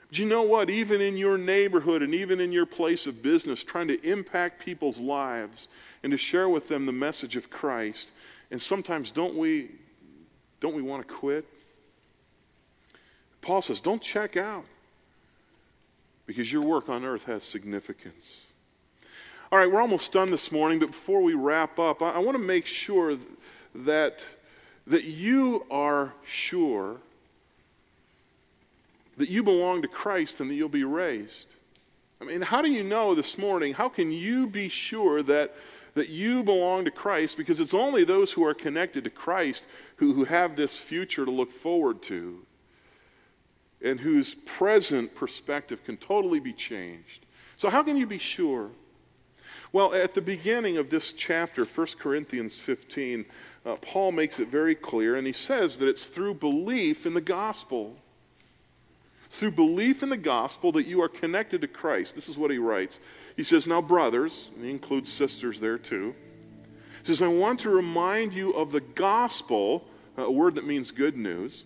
But 0.07 0.19
you 0.19 0.25
know 0.25 0.43
what? 0.43 0.69
Even 0.69 0.99
in 0.99 1.15
your 1.15 1.37
neighborhood 1.37 2.01
and 2.01 2.13
even 2.13 2.41
in 2.41 2.51
your 2.51 2.65
place 2.65 3.07
of 3.07 3.23
business, 3.23 3.63
trying 3.63 3.87
to 3.87 4.01
impact 4.05 4.63
people's 4.63 4.99
lives 4.99 5.69
and 6.03 6.11
to 6.11 6.17
share 6.17 6.49
with 6.49 6.67
them 6.67 6.85
the 6.85 6.91
message 6.91 7.35
of 7.35 7.49
Christ. 7.49 8.11
And 8.51 8.61
sometimes 8.61 9.11
don't 9.11 9.35
we 9.35 9.71
don't 10.59 10.75
we 10.75 10.81
want 10.81 11.07
to 11.07 11.13
quit? 11.13 11.45
Paul 13.41 13.61
says, 13.61 13.81
don't 13.81 14.01
check 14.01 14.37
out 14.37 14.65
because 16.25 16.51
your 16.51 16.61
work 16.61 16.89
on 16.89 17.03
earth 17.03 17.23
has 17.25 17.43
significance. 17.43 18.47
All 19.51 19.59
right, 19.59 19.69
we're 19.69 19.81
almost 19.81 20.13
done 20.13 20.31
this 20.31 20.51
morning, 20.51 20.79
but 20.79 20.87
before 20.91 21.21
we 21.21 21.33
wrap 21.33 21.77
up, 21.77 22.01
I, 22.01 22.11
I 22.11 22.19
want 22.19 22.37
to 22.37 22.43
make 22.43 22.65
sure 22.65 23.17
that, 23.75 24.25
that 24.87 25.03
you 25.03 25.65
are 25.69 26.13
sure 26.25 26.97
that 29.17 29.29
you 29.29 29.43
belong 29.43 29.81
to 29.81 29.87
Christ 29.87 30.39
and 30.39 30.49
that 30.49 30.55
you'll 30.55 30.69
be 30.69 30.83
raised. 30.83 31.53
I 32.21 32.23
mean, 32.23 32.41
how 32.41 32.61
do 32.61 32.69
you 32.71 32.83
know 32.83 33.13
this 33.13 33.37
morning? 33.37 33.73
How 33.73 33.89
can 33.89 34.11
you 34.11 34.47
be 34.47 34.69
sure 34.69 35.21
that 35.23 35.53
that 35.93 36.09
you 36.09 36.43
belong 36.43 36.85
to 36.85 36.91
Christ 36.91 37.35
because 37.35 37.59
it's 37.59 37.73
only 37.73 38.03
those 38.03 38.31
who 38.31 38.45
are 38.45 38.53
connected 38.53 39.03
to 39.03 39.09
Christ 39.09 39.65
who, 39.97 40.13
who 40.13 40.23
have 40.23 40.55
this 40.55 40.77
future 40.77 41.25
to 41.25 41.31
look 41.31 41.51
forward 41.51 42.01
to 42.03 42.39
and 43.83 43.99
whose 43.99 44.35
present 44.35 45.13
perspective 45.15 45.83
can 45.83 45.97
totally 45.97 46.39
be 46.39 46.53
changed. 46.53 47.25
So, 47.57 47.69
how 47.69 47.83
can 47.83 47.97
you 47.97 48.07
be 48.07 48.17
sure? 48.17 48.69
Well, 49.73 49.93
at 49.93 50.13
the 50.13 50.21
beginning 50.21 50.77
of 50.77 50.89
this 50.89 51.13
chapter, 51.13 51.63
1 51.63 51.87
Corinthians 51.99 52.59
15, 52.59 53.25
uh, 53.65 53.75
Paul 53.77 54.11
makes 54.11 54.39
it 54.39 54.49
very 54.49 54.75
clear, 54.75 55.15
and 55.15 55.25
he 55.25 55.33
says 55.33 55.77
that 55.77 55.87
it's 55.87 56.05
through 56.05 56.35
belief 56.35 57.05
in 57.05 57.13
the 57.13 57.21
gospel. 57.21 57.95
It's 59.25 59.39
through 59.39 59.51
belief 59.51 60.03
in 60.03 60.09
the 60.09 60.17
gospel 60.17 60.73
that 60.73 60.87
you 60.87 61.01
are 61.01 61.07
connected 61.07 61.61
to 61.61 61.67
Christ. 61.67 62.15
This 62.15 62.27
is 62.27 62.37
what 62.37 62.51
he 62.51 62.57
writes. 62.57 62.99
He 63.37 63.43
says, 63.43 63.65
Now, 63.65 63.81
brothers, 63.81 64.49
and 64.55 64.65
he 64.65 64.71
includes 64.71 65.11
sisters 65.11 65.59
there 65.59 65.77
too. 65.77 66.13
He 66.99 67.07
says, 67.07 67.21
I 67.21 67.29
want 67.29 67.61
to 67.61 67.69
remind 67.69 68.33
you 68.33 68.51
of 68.51 68.73
the 68.73 68.81
gospel, 68.81 69.87
a 70.17 70.29
word 70.29 70.55
that 70.55 70.67
means 70.67 70.91
good 70.91 71.15
news. 71.15 71.63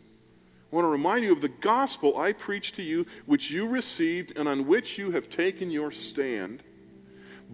I 0.71 0.75
want 0.75 0.86
to 0.86 0.89
remind 0.89 1.23
you 1.23 1.32
of 1.32 1.41
the 1.41 1.49
gospel 1.49 2.17
I 2.17 2.34
preached 2.34 2.75
to 2.75 2.82
you, 2.82 3.06
which 3.25 3.51
you 3.51 3.67
received 3.67 4.38
and 4.38 4.47
on 4.47 4.65
which 4.65 4.97
you 4.97 5.12
have 5.12 5.30
taken 5.30 5.69
your 5.69 5.91
stand. 5.91 6.63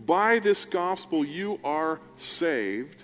By 0.05 0.39
this 0.39 0.65
gospel 0.65 1.25
you 1.25 1.59
are 1.63 1.99
saved. 2.17 3.03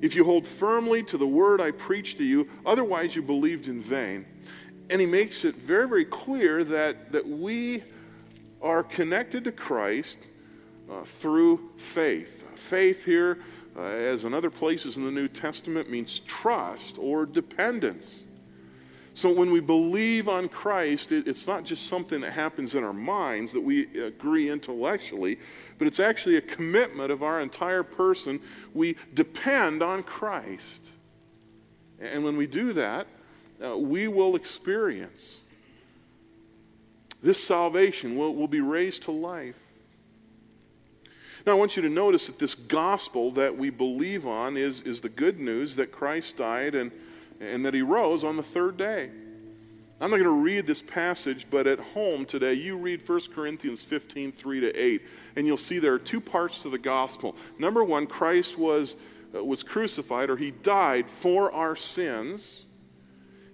If 0.00 0.14
you 0.14 0.24
hold 0.24 0.46
firmly 0.46 1.02
to 1.04 1.18
the 1.18 1.26
word 1.26 1.60
I 1.60 1.72
preached 1.72 2.16
to 2.18 2.24
you, 2.24 2.48
otherwise 2.64 3.14
you 3.14 3.22
believed 3.22 3.68
in 3.68 3.82
vain. 3.82 4.24
And 4.88 5.00
he 5.00 5.06
makes 5.06 5.44
it 5.44 5.56
very, 5.56 5.86
very 5.86 6.04
clear 6.04 6.64
that, 6.64 7.12
that 7.12 7.26
we 7.26 7.82
are 8.62 8.82
connected 8.82 9.44
to 9.44 9.52
Christ 9.52 10.18
uh, 10.90 11.04
through 11.04 11.70
faith. 11.76 12.44
Faith 12.54 13.04
here, 13.04 13.38
uh, 13.76 13.82
as 13.82 14.24
in 14.24 14.32
other 14.32 14.50
places 14.50 14.96
in 14.96 15.04
the 15.04 15.10
New 15.10 15.28
Testament, 15.28 15.90
means 15.90 16.20
trust 16.20 16.96
or 16.98 17.26
dependence. 17.26 18.20
So 19.14 19.32
when 19.32 19.50
we 19.50 19.60
believe 19.60 20.28
on 20.28 20.48
Christ, 20.48 21.12
it, 21.12 21.26
it's 21.26 21.46
not 21.46 21.64
just 21.64 21.86
something 21.86 22.20
that 22.20 22.32
happens 22.32 22.74
in 22.74 22.84
our 22.84 22.92
minds 22.92 23.52
that 23.52 23.60
we 23.60 23.86
agree 24.02 24.50
intellectually, 24.50 25.38
but 25.78 25.86
it's 25.86 26.00
actually 26.00 26.36
a 26.36 26.40
commitment 26.40 27.10
of 27.10 27.22
our 27.22 27.40
entire 27.40 27.82
person. 27.82 28.40
We 28.72 28.96
depend 29.14 29.82
on 29.82 30.02
Christ. 30.04 30.90
And 32.00 32.24
when 32.24 32.36
we 32.36 32.46
do 32.46 32.72
that, 32.74 33.06
uh, 33.64 33.76
we 33.76 34.08
will 34.08 34.36
experience 34.36 35.38
this 37.22 37.42
salvation. 37.42 38.16
Will, 38.16 38.34
will 38.34 38.48
be 38.48 38.60
raised 38.60 39.02
to 39.04 39.10
life. 39.10 39.56
Now, 41.46 41.52
I 41.52 41.54
want 41.56 41.74
you 41.74 41.82
to 41.82 41.88
notice 41.88 42.26
that 42.26 42.38
this 42.38 42.54
gospel 42.54 43.30
that 43.32 43.56
we 43.56 43.70
believe 43.70 44.26
on 44.26 44.56
is, 44.56 44.82
is 44.82 45.00
the 45.00 45.08
good 45.08 45.40
news 45.40 45.74
that 45.76 45.90
Christ 45.90 46.36
died 46.36 46.74
and, 46.74 46.92
and 47.40 47.64
that 47.64 47.74
he 47.74 47.82
rose 47.82 48.22
on 48.22 48.36
the 48.36 48.42
third 48.42 48.76
day. 48.76 49.10
I'm 50.02 50.10
not 50.10 50.16
going 50.16 50.24
to 50.24 50.42
read 50.42 50.66
this 50.66 50.80
passage, 50.80 51.46
but 51.50 51.66
at 51.66 51.78
home 51.78 52.24
today, 52.24 52.54
you 52.54 52.76
read 52.76 53.06
1 53.06 53.20
Corinthians 53.34 53.84
15, 53.84 54.32
3 54.32 54.60
to 54.60 54.74
8, 54.74 55.02
and 55.36 55.46
you'll 55.46 55.58
see 55.58 55.78
there 55.78 55.92
are 55.92 55.98
two 55.98 56.22
parts 56.22 56.62
to 56.62 56.70
the 56.70 56.78
gospel. 56.78 57.36
Number 57.58 57.84
one, 57.84 58.06
Christ 58.06 58.56
was, 58.56 58.96
uh, 59.34 59.44
was 59.44 59.62
crucified, 59.62 60.30
or 60.30 60.38
he 60.38 60.52
died 60.52 61.10
for 61.10 61.52
our 61.52 61.76
sins. 61.76 62.64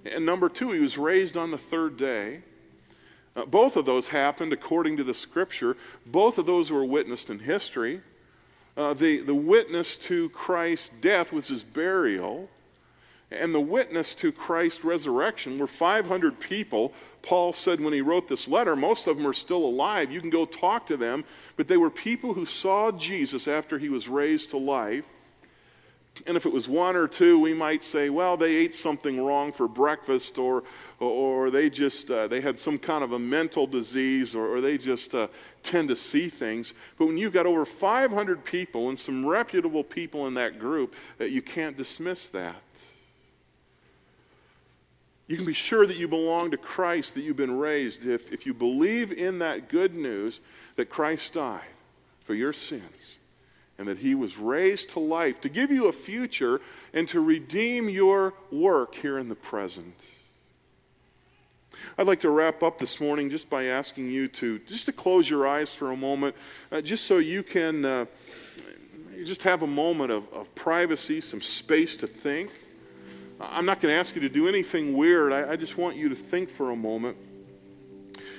And 0.04 0.24
number 0.24 0.48
two, 0.48 0.70
he 0.70 0.78
was 0.78 0.96
raised 0.96 1.36
on 1.36 1.50
the 1.50 1.58
third 1.58 1.96
day. 1.96 2.42
Uh, 3.34 3.44
both 3.44 3.76
of 3.76 3.84
those 3.84 4.06
happened 4.06 4.52
according 4.52 4.96
to 4.98 5.04
the 5.04 5.14
scripture. 5.14 5.76
Both 6.06 6.38
of 6.38 6.46
those 6.46 6.70
were 6.70 6.84
witnessed 6.84 7.28
in 7.28 7.40
history. 7.40 8.00
Uh, 8.76 8.94
the, 8.94 9.20
the 9.22 9.34
witness 9.34 9.96
to 9.96 10.28
Christ's 10.30 10.90
death 11.00 11.32
was 11.32 11.48
his 11.48 11.64
burial, 11.64 12.48
and 13.30 13.54
the 13.54 13.60
witness 13.60 14.14
to 14.16 14.30
Christ's 14.30 14.84
resurrection 14.84 15.58
were 15.58 15.66
500 15.66 16.38
people. 16.38 16.92
Paul 17.22 17.52
said 17.52 17.80
when 17.80 17.92
he 17.92 18.00
wrote 18.00 18.28
this 18.28 18.46
letter, 18.46 18.76
most 18.76 19.08
of 19.08 19.16
them 19.16 19.26
are 19.26 19.32
still 19.32 19.64
alive. 19.64 20.12
You 20.12 20.20
can 20.20 20.30
go 20.30 20.44
talk 20.44 20.86
to 20.86 20.96
them, 20.96 21.24
but 21.56 21.66
they 21.66 21.76
were 21.76 21.90
people 21.90 22.34
who 22.34 22.46
saw 22.46 22.92
Jesus 22.92 23.48
after 23.48 23.78
he 23.78 23.88
was 23.88 24.08
raised 24.08 24.50
to 24.50 24.58
life. 24.58 25.06
And 26.26 26.36
if 26.36 26.46
it 26.46 26.52
was 26.52 26.68
one 26.68 26.96
or 26.96 27.08
two, 27.08 27.38
we 27.38 27.52
might 27.52 27.82
say, 27.82 28.08
well, 28.08 28.36
they 28.36 28.54
ate 28.54 28.72
something 28.72 29.22
wrong 29.22 29.52
for 29.52 29.68
breakfast, 29.68 30.38
or, 30.38 30.62
or 30.98 31.50
they 31.50 31.68
just 31.68 32.10
uh, 32.10 32.26
they 32.26 32.40
had 32.40 32.58
some 32.58 32.78
kind 32.78 33.04
of 33.04 33.12
a 33.12 33.18
mental 33.18 33.66
disease, 33.66 34.34
or, 34.34 34.46
or 34.46 34.60
they 34.62 34.78
just 34.78 35.14
uh, 35.14 35.28
tend 35.62 35.88
to 35.88 35.96
see 35.96 36.30
things. 36.30 36.72
But 36.96 37.06
when 37.06 37.18
you've 37.18 37.34
got 37.34 37.44
over 37.44 37.66
500 37.66 38.44
people 38.44 38.88
and 38.88 38.98
some 38.98 39.26
reputable 39.26 39.84
people 39.84 40.26
in 40.26 40.32
that 40.34 40.58
group, 40.58 40.94
uh, 41.20 41.24
you 41.24 41.42
can't 41.42 41.76
dismiss 41.76 42.28
that. 42.30 42.62
You 45.28 45.36
can 45.36 45.46
be 45.46 45.52
sure 45.52 45.86
that 45.86 45.96
you 45.96 46.06
belong 46.06 46.52
to 46.52 46.56
Christ, 46.56 47.14
that 47.14 47.22
you've 47.22 47.36
been 47.36 47.58
raised, 47.58 48.06
if, 48.06 48.32
if 48.32 48.46
you 48.46 48.54
believe 48.54 49.10
in 49.10 49.40
that 49.40 49.68
good 49.68 49.94
news 49.94 50.40
that 50.76 50.88
Christ 50.88 51.32
died 51.32 51.64
for 52.24 52.34
your 52.34 52.52
sins 52.52 53.16
and 53.78 53.88
that 53.88 53.98
he 53.98 54.14
was 54.14 54.38
raised 54.38 54.90
to 54.90 55.00
life 55.00 55.40
to 55.40 55.48
give 55.48 55.70
you 55.70 55.86
a 55.86 55.92
future 55.92 56.60
and 56.92 57.08
to 57.08 57.20
redeem 57.20 57.88
your 57.88 58.34
work 58.50 58.94
here 58.94 59.18
in 59.18 59.28
the 59.28 59.34
present. 59.34 59.94
I'd 61.98 62.06
like 62.06 62.20
to 62.20 62.30
wrap 62.30 62.62
up 62.62 62.78
this 62.78 63.00
morning 63.00 63.28
just 63.28 63.50
by 63.50 63.64
asking 63.64 64.10
you 64.10 64.28
to 64.28 64.58
just 64.60 64.86
to 64.86 64.92
close 64.92 65.28
your 65.28 65.46
eyes 65.46 65.74
for 65.74 65.90
a 65.92 65.96
moment, 65.96 66.34
uh, 66.72 66.80
just 66.80 67.04
so 67.04 67.18
you 67.18 67.42
can 67.42 67.84
uh, 67.84 68.06
just 69.24 69.42
have 69.42 69.62
a 69.62 69.66
moment 69.66 70.10
of, 70.10 70.32
of 70.32 70.52
privacy, 70.54 71.20
some 71.20 71.42
space 71.42 71.96
to 71.96 72.06
think. 72.06 72.50
I'm 73.38 73.66
not 73.66 73.80
going 73.80 73.92
to 73.92 73.98
ask 73.98 74.14
you 74.14 74.20
to 74.22 74.28
do 74.28 74.48
anything 74.48 74.94
weird. 74.94 75.32
I, 75.32 75.52
I 75.52 75.56
just 75.56 75.76
want 75.76 75.96
you 75.96 76.08
to 76.08 76.14
think 76.14 76.48
for 76.48 76.70
a 76.70 76.76
moment. 76.76 77.16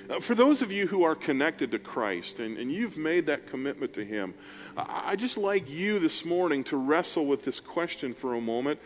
Uh, 0.10 0.20
for 0.20 0.36
those 0.36 0.62
of 0.62 0.72
you 0.72 0.88
who 0.88 1.04
are 1.04 1.16
connected 1.16 1.70
to 1.72 1.80
Christ 1.80 2.39
and, 2.39 2.58
and 2.58 2.72
you've 2.72 2.98
made 2.98 3.26
that 3.26 3.48
commitment 3.48 3.93
to 3.93 4.06
Him, 4.06 4.34
I, 4.76 5.04
I 5.08 5.16
just 5.16 5.38
like 5.38 5.70
you 5.70 6.00
this 6.00 6.26
morning 6.26 6.64
to 6.66 6.78
wrestle 6.78 7.26
with 7.26 7.43
this 7.43 7.60
question 7.60 8.14
for 8.14 8.36
a 8.36 8.41
moment. 8.41 8.80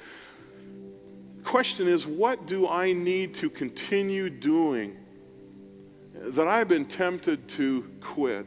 Question 1.44 1.88
is, 1.88 2.06
what 2.06 2.46
do 2.46 2.68
I 2.68 2.92
need 2.92 3.34
to 3.36 3.50
continue 3.50 4.30
doing 4.30 4.98
that 6.14 6.48
I've 6.48 6.68
been 6.68 6.86
tempted 6.86 7.48
to 7.50 7.90
quit? 8.02 8.46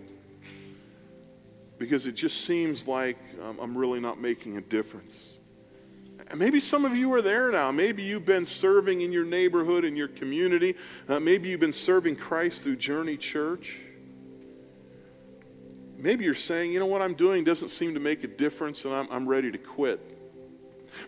Because 1.79 2.07
it 2.07 2.13
just 2.13 2.45
seems 2.45 2.87
like 2.87 3.19
um, 3.43 3.59
I'm 3.61 3.77
really 3.77 4.01
not 4.01 4.21
making 4.21 4.59
a 4.59 4.61
difference. 4.61 5.34
Maybe 6.35 6.59
some 6.59 6.85
of 6.85 6.97
you 6.97 7.13
are 7.13 7.23
there 7.23 7.51
now. 7.51 7.71
Maybe 7.71 8.03
you've 8.03 8.25
been 8.25 8.47
serving 8.47 9.03
in 9.03 9.13
your 9.13 9.25
neighborhood, 9.25 9.85
in 9.85 9.95
your 9.95 10.09
community. 10.09 10.75
Uh, 11.09 11.21
maybe 11.21 11.49
you've 11.49 11.61
been 11.61 11.73
serving 11.73 12.17
Christ 12.17 12.63
through 12.63 12.77
Journey 12.77 13.17
Church. 13.17 13.79
Maybe 15.97 16.25
you're 16.25 16.35
saying, 16.35 16.73
you 16.73 16.81
know, 16.81 16.87
what 16.87 17.03
I'm 17.03 17.15
doing 17.15 17.45
doesn't 17.45 17.69
seem 17.69 17.95
to 17.95 18.01
make 18.01 18.25
a 18.25 18.27
difference 18.27 18.85
and 18.85 18.95
I'm, 18.95 19.09
I'm 19.11 19.29
ready 19.29 19.51
to 19.51 19.59
quit. 19.59 20.01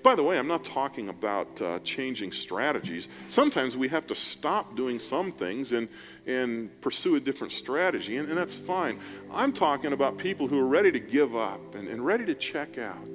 By 0.03 0.15
the 0.15 0.23
way, 0.23 0.39
I'm 0.39 0.49
not 0.49 0.65
talking 0.65 1.09
about 1.09 1.61
uh, 1.63 1.79
changing 1.81 2.33
strategies. 2.33 3.09
Sometimes 3.29 3.77
we 3.77 3.89
have 3.89 4.07
to 4.09 4.15
stop 4.15 4.77
doing 4.77 4.99
some 4.99 5.33
things 5.33 5.73
and, 5.73 5.89
and 6.27 6.81
pursue 6.81 7.17
a 7.17 7.21
different 7.21 7.53
strategy, 7.53 8.17
and, 8.17 8.29
and 8.29 8.37
that's 8.37 8.57
fine. 8.57 8.99
I'm 9.33 9.53
talking 9.53 9.93
about 9.93 10.19
people 10.19 10.49
who 10.49 10.59
are 10.59 10.67
ready 10.67 10.91
to 10.91 10.99
give 10.99 11.37
up 11.37 11.75
and, 11.75 11.89
and 11.89 12.05
ready 12.05 12.25
to 12.27 12.35
check 12.35 12.79
out. 12.79 13.09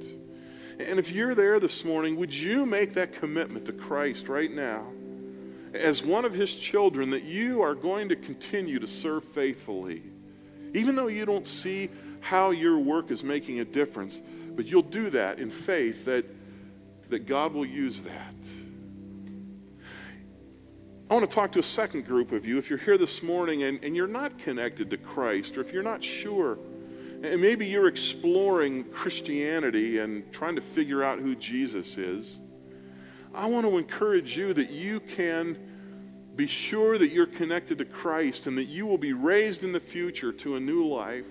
And 0.80 1.00
if 1.00 1.12
you're 1.12 1.36
there 1.36 1.60
this 1.60 1.84
morning, 1.84 2.16
would 2.16 2.34
you 2.34 2.66
make 2.66 2.94
that 2.94 3.14
commitment 3.14 3.66
to 3.66 3.74
Christ 3.74 4.28
right 4.28 4.52
now 4.52 4.86
as 5.74 6.04
one 6.04 6.26
of 6.26 6.34
his 6.34 6.56
children 6.56 7.10
that 7.12 7.24
you 7.24 7.62
are 7.62 7.76
going 7.76 8.10
to 8.10 8.16
continue 8.16 8.80
to 8.80 8.88
serve 8.88 9.24
faithfully? 9.24 10.04
Even 10.74 10.96
though 10.96 11.08
you 11.08 11.26
don't 11.26 11.46
see 11.46 11.90
how 12.22 12.52
your 12.52 12.80
work 12.80 13.12
is 13.12 13.24
making 13.24 13.60
a 13.60 13.66
difference, 13.66 14.22
but 14.56 14.66
you'll 14.66 14.82
do 14.82 15.10
that 15.10 15.40
in 15.40 15.50
faith 15.50 16.06
that, 16.06 16.26
that 17.10 17.26
God 17.26 17.54
will 17.54 17.66
use 17.66 18.02
that. 18.04 18.36
I 21.10 21.14
want 21.14 21.30
to 21.30 21.36
talk 21.36 21.52
to 21.54 21.60
a 21.60 21.64
second 21.64 22.06
group 22.06 22.32
of 22.32 22.46
you. 22.46 22.58
If 22.58 22.70
you're 22.70 22.80
here 22.80 22.98
this 22.98 23.22
morning 23.22 23.64
and, 23.64 23.84
and 23.84 23.98
you're 23.98 24.08
not 24.08 24.40
connected 24.40 24.90
to 24.92 24.98
Christ, 24.98 25.58
or 25.58 25.62
if 25.62 25.74
you're 25.74 25.84
not 25.84 26.02
sure, 26.02 26.58
and 27.24 27.40
maybe 27.40 27.68
you're 27.68 27.88
exploring 27.88 28.84
Christianity 28.86 30.00
and 30.00 30.32
trying 30.34 30.56
to 30.56 30.62
figure 30.62 31.04
out 31.04 31.20
who 31.20 31.36
Jesus 31.36 31.98
is. 31.98 32.40
I 33.34 33.46
want 33.46 33.66
to 33.66 33.78
encourage 33.78 34.36
you 34.36 34.54
that 34.54 34.72
you 34.72 35.00
can 35.00 35.58
be 36.36 36.48
sure 36.48 36.98
that 36.98 37.10
you're 37.10 37.28
connected 37.28 37.78
to 37.78 37.86
Christ 37.86 38.48
and 38.48 38.58
that 38.58 38.66
you 38.66 38.88
will 38.88 38.98
be 38.98 39.14
raised 39.14 39.64
in 39.64 39.72
the 39.72 39.80
future 39.80 40.32
to 40.34 40.56
a 40.56 40.60
new 40.60 40.88
life. 40.88 41.26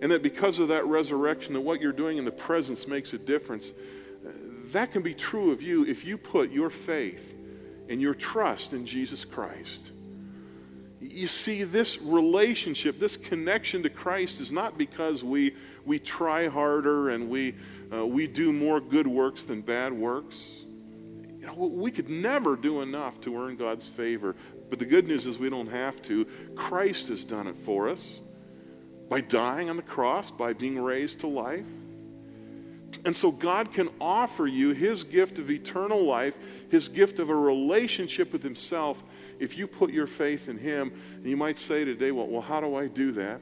And 0.00 0.10
that 0.10 0.22
because 0.22 0.58
of 0.58 0.68
that 0.68 0.86
resurrection, 0.86 1.52
that 1.54 1.60
what 1.60 1.80
you're 1.80 1.92
doing 1.92 2.18
in 2.18 2.24
the 2.24 2.32
presence 2.32 2.88
makes 2.88 3.12
a 3.12 3.18
difference. 3.18 3.72
That 4.72 4.92
can 4.92 5.02
be 5.02 5.14
true 5.14 5.52
of 5.52 5.62
you 5.62 5.84
if 5.84 6.04
you 6.04 6.16
put 6.16 6.50
your 6.50 6.70
faith 6.70 7.34
and 7.88 8.00
your 8.00 8.14
trust 8.14 8.72
in 8.72 8.86
Jesus 8.86 9.24
Christ. 9.24 9.92
You 11.06 11.28
see, 11.28 11.64
this 11.64 12.00
relationship, 12.00 12.98
this 12.98 13.18
connection 13.18 13.82
to 13.82 13.90
Christ 13.90 14.40
is 14.40 14.50
not 14.50 14.78
because 14.78 15.22
we, 15.22 15.54
we 15.84 15.98
try 15.98 16.48
harder 16.48 17.10
and 17.10 17.28
we, 17.28 17.54
uh, 17.92 18.06
we 18.06 18.26
do 18.26 18.54
more 18.54 18.80
good 18.80 19.06
works 19.06 19.44
than 19.44 19.60
bad 19.60 19.92
works. 19.92 20.62
You 21.38 21.46
know, 21.46 21.54
we 21.54 21.90
could 21.90 22.08
never 22.08 22.56
do 22.56 22.80
enough 22.80 23.20
to 23.20 23.36
earn 23.36 23.56
God's 23.56 23.86
favor. 23.86 24.34
But 24.70 24.78
the 24.78 24.86
good 24.86 25.06
news 25.06 25.26
is 25.26 25.38
we 25.38 25.50
don't 25.50 25.70
have 25.70 26.00
to. 26.02 26.24
Christ 26.56 27.08
has 27.08 27.22
done 27.22 27.48
it 27.48 27.56
for 27.66 27.90
us 27.90 28.20
by 29.10 29.20
dying 29.20 29.68
on 29.68 29.76
the 29.76 29.82
cross, 29.82 30.30
by 30.30 30.54
being 30.54 30.82
raised 30.82 31.20
to 31.20 31.26
life. 31.26 31.66
And 33.04 33.14
so 33.14 33.30
God 33.30 33.72
can 33.72 33.88
offer 34.00 34.46
you 34.46 34.70
his 34.70 35.04
gift 35.04 35.38
of 35.38 35.50
eternal 35.50 36.04
life, 36.04 36.36
his 36.70 36.88
gift 36.88 37.18
of 37.18 37.28
a 37.28 37.36
relationship 37.36 38.32
with 38.32 38.42
himself 38.42 39.02
if 39.38 39.56
you 39.56 39.66
put 39.66 39.90
your 39.90 40.06
faith 40.06 40.48
in 40.48 40.58
Him, 40.58 40.92
and 41.16 41.26
you 41.26 41.36
might 41.36 41.58
say 41.58 41.84
today, 41.84 42.10
well, 42.10 42.26
well, 42.26 42.40
how 42.40 42.60
do 42.60 42.76
I 42.76 42.86
do 42.86 43.12
that? 43.12 43.40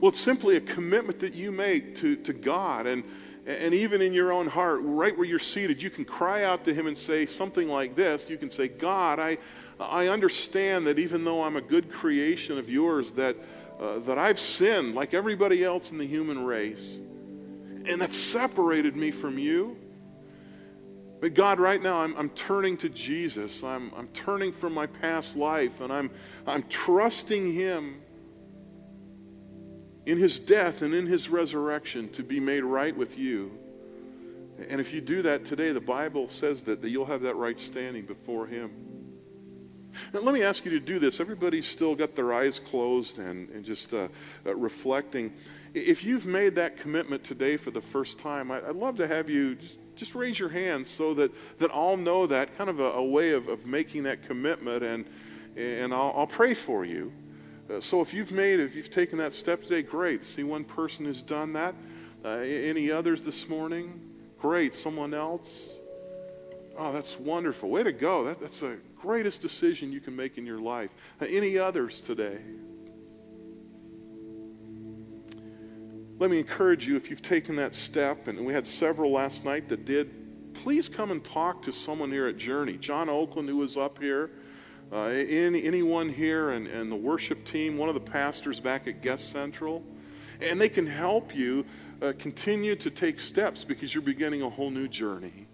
Well, 0.00 0.10
it's 0.10 0.20
simply 0.20 0.56
a 0.56 0.60
commitment 0.60 1.18
that 1.20 1.34
you 1.34 1.50
make 1.50 1.96
to, 1.96 2.16
to 2.16 2.32
God. 2.32 2.86
And, 2.86 3.02
and 3.46 3.74
even 3.74 4.00
in 4.00 4.12
your 4.12 4.32
own 4.32 4.46
heart, 4.46 4.80
right 4.82 5.16
where 5.16 5.26
you're 5.26 5.38
seated, 5.38 5.82
you 5.82 5.90
can 5.90 6.04
cry 6.04 6.44
out 6.44 6.64
to 6.66 6.74
Him 6.74 6.86
and 6.86 6.96
say 6.96 7.26
something 7.26 7.68
like 7.68 7.96
this. 7.96 8.28
You 8.28 8.36
can 8.36 8.50
say, 8.50 8.68
God, 8.68 9.18
I, 9.18 9.38
I 9.80 10.08
understand 10.08 10.86
that 10.86 10.98
even 10.98 11.24
though 11.24 11.42
I'm 11.42 11.56
a 11.56 11.60
good 11.60 11.90
creation 11.90 12.58
of 12.58 12.68
yours, 12.68 13.12
that, 13.12 13.36
uh, 13.80 13.98
that 14.00 14.18
I've 14.18 14.38
sinned 14.38 14.94
like 14.94 15.14
everybody 15.14 15.64
else 15.64 15.90
in 15.90 15.98
the 15.98 16.06
human 16.06 16.44
race. 16.44 16.98
And 17.88 18.00
that 18.02 18.12
separated 18.12 18.96
me 18.96 19.10
from 19.10 19.38
you. 19.38 19.76
But 21.20 21.34
God, 21.34 21.58
right 21.58 21.82
now, 21.82 22.00
I'm, 22.00 22.14
I'm 22.16 22.30
turning 22.30 22.76
to 22.78 22.88
Jesus. 22.88 23.64
I'm, 23.64 23.92
I'm 23.96 24.08
turning 24.08 24.52
from 24.52 24.72
my 24.72 24.86
past 24.86 25.36
life, 25.36 25.80
and 25.80 25.92
I'm, 25.92 26.10
I'm 26.46 26.62
trusting 26.64 27.52
Him 27.52 28.00
in 30.06 30.18
His 30.18 30.38
death 30.38 30.82
and 30.82 30.94
in 30.94 31.06
His 31.06 31.28
resurrection 31.28 32.08
to 32.10 32.22
be 32.22 32.38
made 32.38 32.62
right 32.62 32.96
with 32.96 33.18
you. 33.18 33.50
And 34.68 34.80
if 34.80 34.92
you 34.92 35.00
do 35.00 35.22
that 35.22 35.44
today, 35.44 35.72
the 35.72 35.80
Bible 35.80 36.28
says 36.28 36.62
that, 36.64 36.82
that 36.82 36.90
you'll 36.90 37.06
have 37.06 37.22
that 37.22 37.36
right 37.36 37.58
standing 37.58 38.04
before 38.04 38.46
Him. 38.46 38.70
Now, 40.12 40.20
let 40.20 40.34
me 40.34 40.42
ask 40.42 40.64
you 40.64 40.70
to 40.72 40.80
do 40.80 40.98
this. 40.98 41.18
Everybody's 41.20 41.66
still 41.66 41.94
got 41.94 42.14
their 42.14 42.32
eyes 42.32 42.60
closed 42.60 43.18
and, 43.18 43.48
and 43.50 43.64
just 43.64 43.92
uh, 43.92 44.08
uh, 44.46 44.54
reflecting. 44.54 45.32
If 45.74 46.04
you've 46.04 46.26
made 46.26 46.54
that 46.54 46.78
commitment 46.78 47.24
today 47.24 47.56
for 47.56 47.70
the 47.70 47.80
first 47.80 48.18
time, 48.18 48.50
I, 48.50 48.60
would 48.60 48.76
love 48.76 48.96
to 48.96 49.08
have 49.08 49.28
you 49.28 49.54
just 49.54 49.78
just 49.98 50.14
raise 50.14 50.38
your 50.38 50.48
hands 50.48 50.88
so 50.88 51.12
that, 51.14 51.32
that 51.58 51.70
I'll 51.74 51.96
know 51.96 52.26
that, 52.28 52.56
kind 52.56 52.70
of 52.70 52.78
a, 52.78 52.92
a 52.92 53.04
way 53.04 53.32
of, 53.32 53.48
of 53.48 53.66
making 53.66 54.04
that 54.04 54.26
commitment, 54.26 54.84
and, 54.84 55.04
and 55.56 55.92
I'll, 55.92 56.14
I'll 56.16 56.26
pray 56.26 56.54
for 56.54 56.84
you. 56.84 57.12
Uh, 57.68 57.80
so 57.80 58.00
if 58.00 58.14
you've 58.14 58.30
made, 58.30 58.60
if 58.60 58.74
you've 58.74 58.90
taken 58.90 59.18
that 59.18 59.32
step 59.32 59.62
today, 59.62 59.82
great. 59.82 60.24
See, 60.24 60.44
one 60.44 60.64
person 60.64 61.04
has 61.06 61.20
done 61.20 61.52
that. 61.54 61.74
Uh, 62.24 62.28
any 62.38 62.90
others 62.90 63.24
this 63.24 63.48
morning? 63.48 64.00
Great. 64.40 64.74
Someone 64.74 65.12
else? 65.12 65.74
Oh, 66.76 66.92
that's 66.92 67.18
wonderful. 67.18 67.68
Way 67.68 67.82
to 67.82 67.92
go. 67.92 68.24
That, 68.24 68.40
that's 68.40 68.60
the 68.60 68.78
greatest 69.00 69.42
decision 69.42 69.92
you 69.92 70.00
can 70.00 70.14
make 70.14 70.38
in 70.38 70.46
your 70.46 70.60
life. 70.60 70.90
Uh, 71.20 71.26
any 71.28 71.58
others 71.58 72.00
today? 72.00 72.38
Let 76.18 76.30
me 76.30 76.38
encourage 76.38 76.88
you 76.88 76.96
if 76.96 77.10
you've 77.10 77.22
taken 77.22 77.54
that 77.56 77.74
step, 77.74 78.26
and 78.26 78.44
we 78.44 78.52
had 78.52 78.66
several 78.66 79.12
last 79.12 79.44
night 79.44 79.68
that 79.68 79.84
did, 79.84 80.52
please 80.52 80.88
come 80.88 81.12
and 81.12 81.24
talk 81.24 81.62
to 81.62 81.72
someone 81.72 82.10
here 82.10 82.26
at 82.26 82.36
Journey. 82.36 82.76
John 82.76 83.08
Oakland, 83.08 83.48
who 83.48 83.56
was 83.56 83.76
up 83.76 83.98
here, 84.00 84.30
uh, 84.90 85.04
any, 85.04 85.62
anyone 85.62 86.08
here, 86.08 86.50
and, 86.50 86.66
and 86.66 86.90
the 86.90 86.96
worship 86.96 87.44
team, 87.44 87.78
one 87.78 87.88
of 87.88 87.94
the 87.94 88.00
pastors 88.00 88.58
back 88.58 88.88
at 88.88 89.00
Guest 89.00 89.30
Central, 89.30 89.84
and 90.40 90.60
they 90.60 90.68
can 90.68 90.86
help 90.86 91.34
you 91.36 91.64
uh, 92.02 92.12
continue 92.18 92.74
to 92.74 92.90
take 92.90 93.20
steps 93.20 93.62
because 93.62 93.94
you're 93.94 94.02
beginning 94.02 94.42
a 94.42 94.50
whole 94.50 94.70
new 94.70 94.88
journey. 94.88 95.46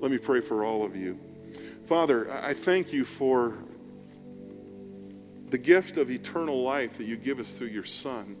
Let 0.00 0.10
me 0.10 0.18
pray 0.18 0.40
for 0.40 0.64
all 0.64 0.84
of 0.84 0.96
you. 0.96 1.20
Father, 1.86 2.32
I 2.32 2.54
thank 2.54 2.92
you 2.92 3.04
for 3.04 3.58
the 5.50 5.58
gift 5.58 5.98
of 5.98 6.10
eternal 6.10 6.62
life 6.64 6.96
that 6.96 7.04
you 7.04 7.16
give 7.16 7.38
us 7.38 7.52
through 7.52 7.68
your 7.68 7.84
Son. 7.84 8.36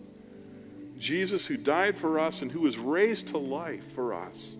Jesus 1.02 1.44
who 1.44 1.56
died 1.56 1.96
for 1.96 2.20
us 2.20 2.42
and 2.42 2.50
who 2.50 2.60
was 2.60 2.78
raised 2.78 3.28
to 3.28 3.38
life 3.38 3.84
for 3.94 4.14
us 4.14 4.54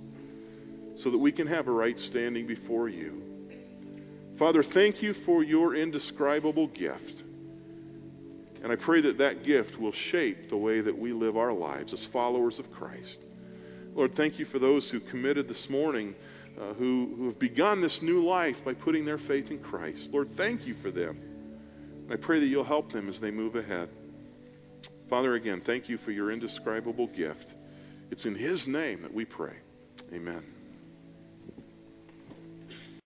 so 0.97 1.09
that 1.09 1.19
we 1.19 1.31
can 1.31 1.47
have 1.47 1.69
a 1.69 1.71
right 1.71 1.99
standing 1.99 2.47
before 2.47 2.89
you. 2.89 3.23
Father, 4.37 4.63
thank 4.63 5.03
you 5.03 5.15
for 5.15 5.45
your 5.45 5.77
indescribable 5.77 6.67
gift. 6.67 7.23
And 8.63 8.73
I 8.73 8.77
pray 8.77 9.01
that 9.03 9.19
that 9.19 9.45
gift 9.45 9.79
will 9.79 9.93
shape 9.93 10.49
the 10.49 10.57
way 10.57 10.81
that 10.81 10.97
we 10.97 11.13
live 11.13 11.37
our 11.37 11.53
lives 11.53 11.93
as 11.93 12.05
followers 12.05 12.59
of 12.59 12.73
Christ. 12.73 13.23
Lord, 13.95 14.15
thank 14.15 14.39
you 14.39 14.45
for 14.45 14.59
those 14.59 14.91
who 14.91 14.99
committed 14.99 15.47
this 15.47 15.71
morning, 15.71 16.13
uh, 16.61 16.73
who, 16.75 17.15
who 17.17 17.27
have 17.27 17.39
begun 17.39 17.81
this 17.81 18.03
new 18.03 18.25
life 18.25 18.65
by 18.65 18.75
putting 18.75 19.05
their 19.05 19.19
faith 19.19 19.53
in 19.53 19.61
Christ. 19.61 20.13
Lord, 20.13 20.37
thank 20.37 20.67
you 20.67 20.75
for 20.75 20.91
them. 20.91 21.21
And 22.05 22.13
I 22.13 22.17
pray 22.17 22.41
that 22.41 22.47
you'll 22.47 22.65
help 22.65 22.91
them 22.91 23.09
as 23.09 23.21
they 23.21 23.31
move 23.31 23.55
ahead. 23.55 23.89
Father, 25.13 25.35
again, 25.35 25.61
thank 25.61 25.91
you 25.91 25.99
for 25.99 26.11
your 26.11 26.31
indescribable 26.31 27.07
gift. 27.09 27.53
It's 28.11 28.25
in 28.25 28.35
His 28.35 28.67
name 28.67 29.03
that 29.03 29.13
we 29.13 29.27
pray. 29.27 29.57
Amen. 30.11 30.43